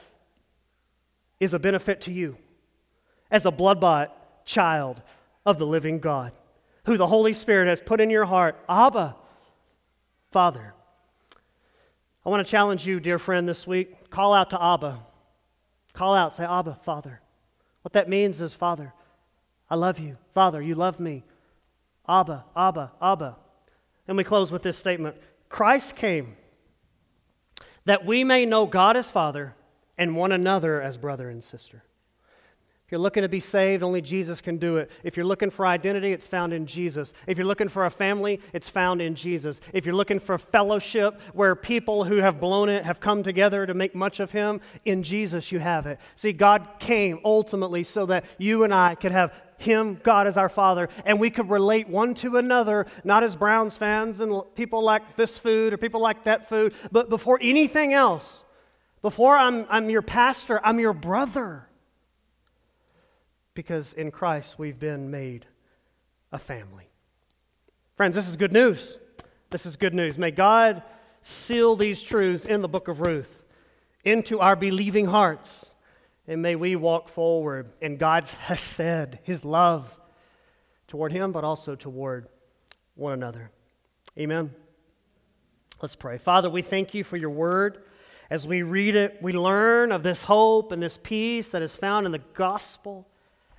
is 1.41 1.55
a 1.55 1.59
benefit 1.59 2.01
to 2.03 2.12
you 2.12 2.37
as 3.30 3.47
a 3.47 3.51
blood 3.51 3.80
bought 3.80 4.45
child 4.47 5.03
of 5.45 5.59
the 5.59 5.66
living 5.66 5.99
God, 5.99 6.32
who 6.84 6.97
the 6.97 7.07
Holy 7.07 7.32
Spirit 7.32 7.68
has 7.68 7.80
put 7.80 8.01
in 8.01 8.11
your 8.11 8.24
heart. 8.24 8.57
Abba, 8.68 9.16
Father. 10.30 10.74
I 12.24 12.28
want 12.28 12.47
to 12.47 12.51
challenge 12.51 12.87
you, 12.87 13.01
dear 13.01 13.18
friend, 13.18 13.49
this 13.49 13.66
week. 13.66 14.11
Call 14.11 14.34
out 14.34 14.51
to 14.51 14.62
Abba. 14.62 15.01
Call 15.93 16.14
out, 16.14 16.34
say, 16.34 16.45
Abba, 16.45 16.78
Father. 16.84 17.20
What 17.82 17.93
that 17.93 18.09
means 18.09 18.41
is, 18.41 18.53
Father, 18.53 18.93
I 19.70 19.76
love 19.76 19.99
you. 19.99 20.16
Father, 20.34 20.61
you 20.61 20.74
love 20.74 21.01
me. 21.01 21.24
Abba, 22.09 22.45
Abba, 22.57 22.93
Abba. 23.01 23.37
And 24.09 24.16
we 24.16 24.24
close 24.24 24.53
with 24.53 24.62
this 24.62 24.76
statement 24.76 25.16
Christ 25.49 25.97
came 25.97 26.37
that 27.84 28.05
we 28.05 28.24
may 28.24 28.47
know 28.47 28.66
God 28.66 28.97
as 28.97 29.11
Father 29.11 29.55
and 29.99 30.16
one 30.16 30.32
another 30.32 30.82
as 30.82 30.97
brother 30.97 31.30
and 31.30 31.42
sister. 31.42 31.82
If 32.86 32.92
you're 32.92 33.01
looking 33.01 33.22
to 33.24 33.28
be 33.28 33.40
saved, 33.40 33.82
only 33.82 34.01
Jesus 34.01 34.40
can 34.40 34.59
do 34.59 34.76
it. 34.76 34.92
If 35.03 35.16
you're 35.16 35.26
looking 35.26 35.51
for 35.51 35.66
identity, 35.66 36.12
it's 36.12 36.28
found 36.28 36.53
in 36.53 36.66
Jesus. 36.66 37.14
If 37.26 37.36
you're 37.36 37.47
looking 37.47 37.68
for 37.68 37.86
a 37.86 37.90
family, 37.90 38.40
it's 38.53 38.68
found 38.68 39.03
in 39.03 39.16
Jesus. 39.16 39.61
If 39.72 39.84
you're 39.84 39.94
looking 39.97 40.20
for 40.20 40.38
fellowship 40.38 41.20
where 41.32 41.57
people 41.57 42.05
who 42.05 42.18
have 42.18 42.38
blown 42.38 42.68
it 42.68 42.84
have 42.84 43.01
come 43.01 43.24
together 43.24 43.66
to 43.66 43.74
make 43.74 43.97
much 43.97 44.20
of 44.20 44.30
Him, 44.30 44.61
in 44.84 45.03
Jesus 45.03 45.51
you 45.51 45.59
have 45.59 45.88
it. 45.88 45.99
See, 46.14 46.32
God 46.32 46.68
came 46.78 47.18
ultimately 47.24 47.82
so 47.82 48.07
that 48.07 48.24
you 48.38 48.62
and 48.62 48.72
I 48.72 48.94
could 48.94 49.11
have 49.11 49.32
him, 49.59 49.99
God, 50.03 50.26
as 50.26 50.36
our 50.36 50.51
Father, 50.51 50.90
and 51.07 51.18
we 51.18 51.30
could 51.30 51.49
relate 51.49 51.88
one 51.88 52.14
to 52.16 52.36
another, 52.36 52.86
not 53.05 53.22
as 53.22 53.34
Browns 53.34 53.74
fans 53.74 54.20
and 54.20 54.42
people 54.55 54.84
like 54.84 55.16
this 55.16 55.38
food 55.38 55.72
or 55.72 55.78
people 55.78 56.03
like 56.03 56.24
that 56.24 56.49
food, 56.49 56.74
but 56.92 57.09
before 57.09 57.38
anything 57.40 57.94
else, 57.94 58.44
before 59.07 59.36
I'm, 59.36 59.66
I'm 59.68 59.88
your 59.88 60.02
pastor, 60.02 60.61
I'm 60.64 60.80
your 60.80 60.92
brother. 60.92 61.68
Because 63.54 63.92
in 63.92 64.11
Christ 64.11 64.59
we've 64.59 64.80
been 64.80 65.12
made 65.12 65.46
a 66.32 66.40
family. 66.40 66.88
Friends, 67.94 68.16
this 68.16 68.28
is 68.28 68.34
good 68.34 68.52
news. 68.52 68.98
This 69.50 69.64
is 69.64 69.76
good 69.76 69.94
news. 69.94 70.18
May 70.18 70.32
God 70.32 70.82
seal 71.22 71.76
these 71.76 72.02
truths 72.02 72.46
in 72.46 72.62
the 72.62 72.66
book 72.66 72.88
of 72.88 73.00
Ruth 73.00 73.44
into 74.02 74.40
our 74.40 74.57
believing 74.57 75.07
hearts 75.07 75.76
and 76.26 76.42
may 76.42 76.57
we 76.57 76.74
walk 76.74 77.09
forward 77.09 77.68
in 77.80 77.98
God's 77.98 78.34
hesed, 78.48 79.20
His 79.22 79.44
love 79.44 79.96
toward 80.88 81.12
Him, 81.12 81.30
but 81.30 81.44
also 81.44 81.76
toward 81.76 82.26
one 82.96 83.12
another. 83.12 83.52
Amen. 84.18 84.52
Let's 85.80 85.94
pray. 85.94 86.18
Father, 86.18 86.50
we 86.50 86.62
thank 86.62 86.92
you 86.92 87.04
for 87.04 87.16
your 87.16 87.30
word. 87.30 87.84
As 88.29 88.47
we 88.47 88.62
read 88.62 88.97
it, 88.97 89.18
we 89.22 89.33
learn 89.33 89.93
of 89.93 90.03
this 90.03 90.22
hope 90.22 90.72
and 90.72 90.83
this 90.83 90.99
peace 91.01 91.51
that 91.51 91.62
is 91.62 91.77
found 91.77 92.07
in 92.07 92.12
the 92.12 92.22
gospel. 92.35 93.07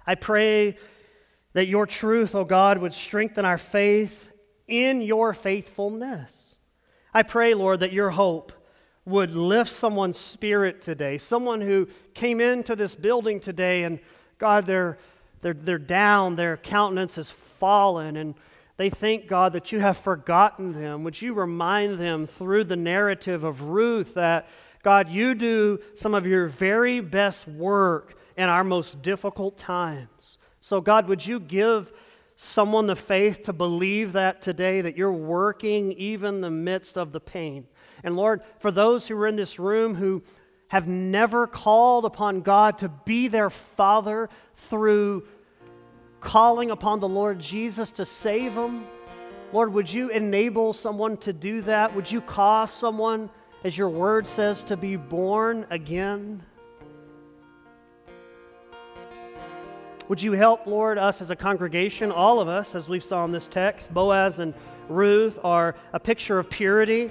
I 0.06 0.16
pray 0.16 0.78
that 1.54 1.68
your 1.68 1.86
truth, 1.86 2.36
O 2.36 2.42
oh 2.42 2.46
God, 2.46 2.78
would 2.78 2.94
strengthen 2.94 3.46
our 3.46 3.58
faith 3.58 4.30
in 4.68 5.02
your 5.02 5.34
faithfulness. 5.34 6.56
I 7.14 7.24
pray, 7.24 7.54
Lord, 7.54 7.80
that 7.80 7.94
your 7.94 8.10
hope 8.10 8.52
would 9.06 9.34
lift 9.34 9.72
someone's 9.72 10.18
spirit 10.18 10.82
today. 10.82 11.18
Someone 11.18 11.62
who 11.62 11.88
came 12.14 12.42
into 12.42 12.76
this 12.76 12.94
building 12.94 13.40
today 13.40 13.86
and, 13.86 14.00
God, 14.38 14.66
they're, 14.66 14.98
they're, 15.42 15.54
they're 15.54 15.78
down, 15.78 16.36
their 16.36 16.58
countenance 16.58 17.16
has 17.16 17.32
fallen, 17.60 18.18
and 18.18 18.36
they 18.78 18.92
thank 18.92 19.28
God, 19.28 19.54
that 19.54 19.72
you 19.72 19.80
have 19.80 19.98
forgotten 19.98 20.72
them. 20.72 21.04
Would 21.04 21.20
you 21.20 21.34
remind 21.34 22.00
them 22.00 22.28
through 22.28 22.66
the 22.66 22.76
narrative 22.76 23.44
of 23.44 23.64
Ruth 23.64 24.14
that, 24.14 24.48
God, 24.84 25.10
you 25.10 25.34
do 25.34 25.80
some 25.96 26.14
of 26.14 26.28
your 26.28 26.48
very 26.48 27.00
best 27.00 27.48
work 27.48 28.16
in 28.38 28.48
our 28.48 28.64
most 28.64 29.02
difficult 29.02 29.58
times? 29.58 30.38
So, 30.62 30.80
God, 30.80 31.08
would 31.08 31.26
you 31.26 31.40
give 31.40 31.92
someone 32.36 32.86
the 32.86 32.96
faith 32.96 33.44
to 33.46 33.54
believe 33.54 34.14
that 34.14 34.44
today, 34.44 34.82
that 34.82 34.96
you're 34.96 35.12
working 35.12 35.92
even 35.94 36.36
in 36.36 36.42
the 36.42 36.52
midst 36.52 36.98
of 36.98 37.12
the 37.12 37.20
pain? 37.20 37.66
And 38.04 38.16
Lord, 38.16 38.42
for 38.60 38.70
those 38.70 39.08
who 39.08 39.18
are 39.18 39.28
in 39.28 39.36
this 39.36 39.58
room 39.58 39.96
who 39.96 40.22
have 40.68 40.88
never 40.88 41.48
called 41.48 42.06
upon 42.06 42.42
God 42.42 42.78
to 42.80 42.90
be 42.90 43.28
their 43.28 43.50
Father 43.50 44.30
through 44.70 45.26
calling 46.28 46.72
upon 46.72 47.00
the 47.00 47.08
Lord 47.08 47.40
Jesus 47.40 47.90
to 47.94 48.06
save 48.06 48.54
them, 48.54 48.86
Lord, 49.54 49.72
would 49.72 49.90
you 49.90 50.10
enable 50.10 50.74
someone 50.74 51.16
to 51.20 51.32
do 51.32 51.62
that? 51.62 51.96
Would 51.96 52.12
you 52.12 52.20
cause 52.20 52.70
someone, 52.70 53.30
as 53.64 53.78
your 53.78 53.88
word 53.88 54.28
says, 54.28 54.62
to 54.64 54.76
be 54.76 54.98
born 54.98 55.66
again? 55.70 56.44
Would 60.10 60.22
you 60.22 60.34
help, 60.34 60.68
Lord, 60.68 60.98
us 60.98 61.22
as 61.22 61.32
a 61.32 61.36
congregation, 61.36 62.12
all 62.12 62.42
of 62.42 62.50
us, 62.50 62.76
as 62.76 62.90
we 62.90 63.00
saw 63.00 63.24
in 63.24 63.32
this 63.32 63.48
text? 63.48 63.94
Boaz 63.94 64.40
and 64.42 64.54
Ruth 64.90 65.40
are 65.46 65.76
a 65.94 66.00
picture 66.00 66.40
of 66.40 66.50
purity. 66.50 67.10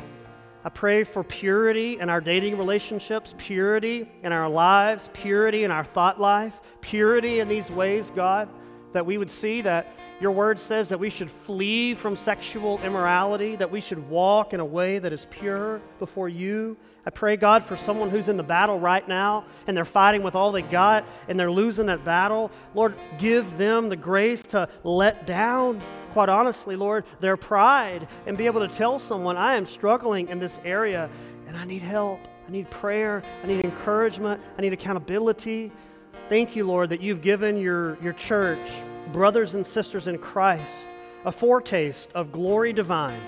I 0.62 0.68
pray 0.68 1.04
for 1.04 1.24
purity 1.24 1.98
in 2.00 2.10
our 2.10 2.20
dating 2.20 2.58
relationships, 2.58 3.34
purity 3.38 4.10
in 4.22 4.32
our 4.32 4.50
lives, 4.50 5.08
purity 5.14 5.64
in 5.64 5.70
our 5.70 5.84
thought 5.84 6.20
life, 6.20 6.60
purity 6.82 7.40
in 7.40 7.48
these 7.48 7.70
ways, 7.70 8.12
God, 8.14 8.50
that 8.92 9.04
we 9.04 9.18
would 9.18 9.30
see 9.30 9.60
that 9.62 9.86
your 10.20 10.30
word 10.30 10.58
says 10.58 10.88
that 10.88 10.98
we 10.98 11.10
should 11.10 11.30
flee 11.30 11.94
from 11.94 12.16
sexual 12.16 12.80
immorality, 12.82 13.56
that 13.56 13.70
we 13.70 13.80
should 13.80 14.08
walk 14.08 14.54
in 14.54 14.60
a 14.60 14.64
way 14.64 14.98
that 14.98 15.12
is 15.12 15.26
pure 15.30 15.80
before 15.98 16.28
you. 16.28 16.76
I 17.04 17.10
pray, 17.10 17.36
God, 17.36 17.64
for 17.64 17.76
someone 17.76 18.10
who's 18.10 18.28
in 18.28 18.36
the 18.36 18.42
battle 18.42 18.80
right 18.80 19.06
now 19.06 19.44
and 19.66 19.76
they're 19.76 19.84
fighting 19.84 20.22
with 20.22 20.34
all 20.34 20.50
they 20.50 20.62
got 20.62 21.04
and 21.28 21.38
they're 21.38 21.50
losing 21.50 21.86
that 21.86 22.04
battle. 22.04 22.50
Lord, 22.74 22.94
give 23.18 23.56
them 23.58 23.88
the 23.88 23.96
grace 23.96 24.42
to 24.44 24.68
let 24.82 25.26
down 25.26 25.80
quite 26.12 26.28
honestly, 26.30 26.76
Lord, 26.76 27.04
their 27.20 27.36
pride 27.36 28.08
and 28.26 28.38
be 28.38 28.46
able 28.46 28.66
to 28.66 28.74
tell 28.74 28.98
someone, 28.98 29.36
I 29.36 29.56
am 29.56 29.66
struggling 29.66 30.28
in 30.28 30.38
this 30.38 30.58
area 30.64 31.10
and 31.46 31.56
I 31.56 31.64
need 31.64 31.82
help. 31.82 32.20
I 32.48 32.50
need 32.50 32.70
prayer. 32.70 33.22
I 33.44 33.46
need 33.46 33.64
encouragement. 33.64 34.40
I 34.56 34.62
need 34.62 34.72
accountability. 34.72 35.70
Thank 36.28 36.56
you, 36.56 36.66
Lord, 36.66 36.90
that 36.90 37.00
you've 37.00 37.22
given 37.22 37.56
your, 37.56 37.96
your 38.02 38.12
church, 38.12 38.58
brothers 39.12 39.54
and 39.54 39.66
sisters 39.66 40.08
in 40.08 40.18
Christ, 40.18 40.88
a 41.24 41.32
foretaste 41.32 42.10
of 42.14 42.32
glory 42.32 42.72
divine 42.72 43.20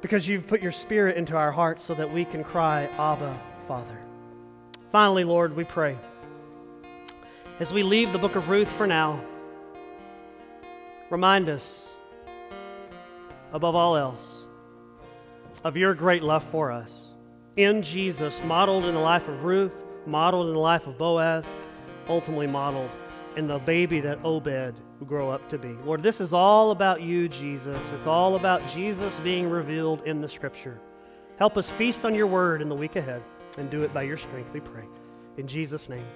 because 0.00 0.28
you've 0.28 0.46
put 0.46 0.60
your 0.60 0.72
spirit 0.72 1.16
into 1.16 1.34
our 1.34 1.50
hearts 1.50 1.84
so 1.84 1.94
that 1.94 2.12
we 2.12 2.26
can 2.26 2.44
cry, 2.44 2.88
Abba, 2.98 3.40
Father. 3.66 3.98
Finally, 4.92 5.24
Lord, 5.24 5.56
we 5.56 5.64
pray. 5.64 5.96
As 7.58 7.72
we 7.72 7.82
leave 7.82 8.12
the 8.12 8.18
book 8.18 8.36
of 8.36 8.50
Ruth 8.50 8.70
for 8.72 8.86
now, 8.86 9.18
Remind 11.14 11.48
us, 11.48 11.92
above 13.52 13.76
all 13.76 13.96
else, 13.96 14.46
of 15.62 15.76
your 15.76 15.94
great 15.94 16.24
love 16.24 16.42
for 16.50 16.72
us. 16.72 16.92
In 17.56 17.82
Jesus, 17.82 18.42
modeled 18.44 18.84
in 18.84 18.94
the 18.94 19.00
life 19.00 19.28
of 19.28 19.44
Ruth, 19.44 19.83
modeled 20.06 20.48
in 20.48 20.54
the 20.54 20.58
life 20.58 20.86
of 20.86 20.98
Boaz, 20.98 21.44
ultimately 22.08 22.46
modeled 22.46 22.90
in 23.36 23.46
the 23.46 23.58
baby 23.58 24.00
that 24.00 24.18
Obed 24.24 24.74
will 24.98 25.06
grow 25.06 25.30
up 25.30 25.48
to 25.50 25.58
be. 25.58 25.72
Lord, 25.84 26.02
this 26.02 26.20
is 26.20 26.32
all 26.32 26.70
about 26.70 27.02
you, 27.02 27.28
Jesus. 27.28 27.80
It's 27.94 28.06
all 28.06 28.36
about 28.36 28.66
Jesus 28.68 29.14
being 29.24 29.48
revealed 29.48 30.02
in 30.04 30.20
the 30.20 30.28
Scripture. 30.28 30.80
Help 31.38 31.56
us 31.56 31.70
feast 31.70 32.04
on 32.04 32.14
your 32.14 32.26
word 32.26 32.62
in 32.62 32.68
the 32.68 32.74
week 32.74 32.96
ahead 32.96 33.22
and 33.58 33.70
do 33.70 33.82
it 33.82 33.92
by 33.92 34.02
your 34.02 34.16
strength, 34.16 34.52
we 34.52 34.60
pray. 34.60 34.84
In 35.36 35.46
Jesus' 35.46 35.88
name. 35.88 36.06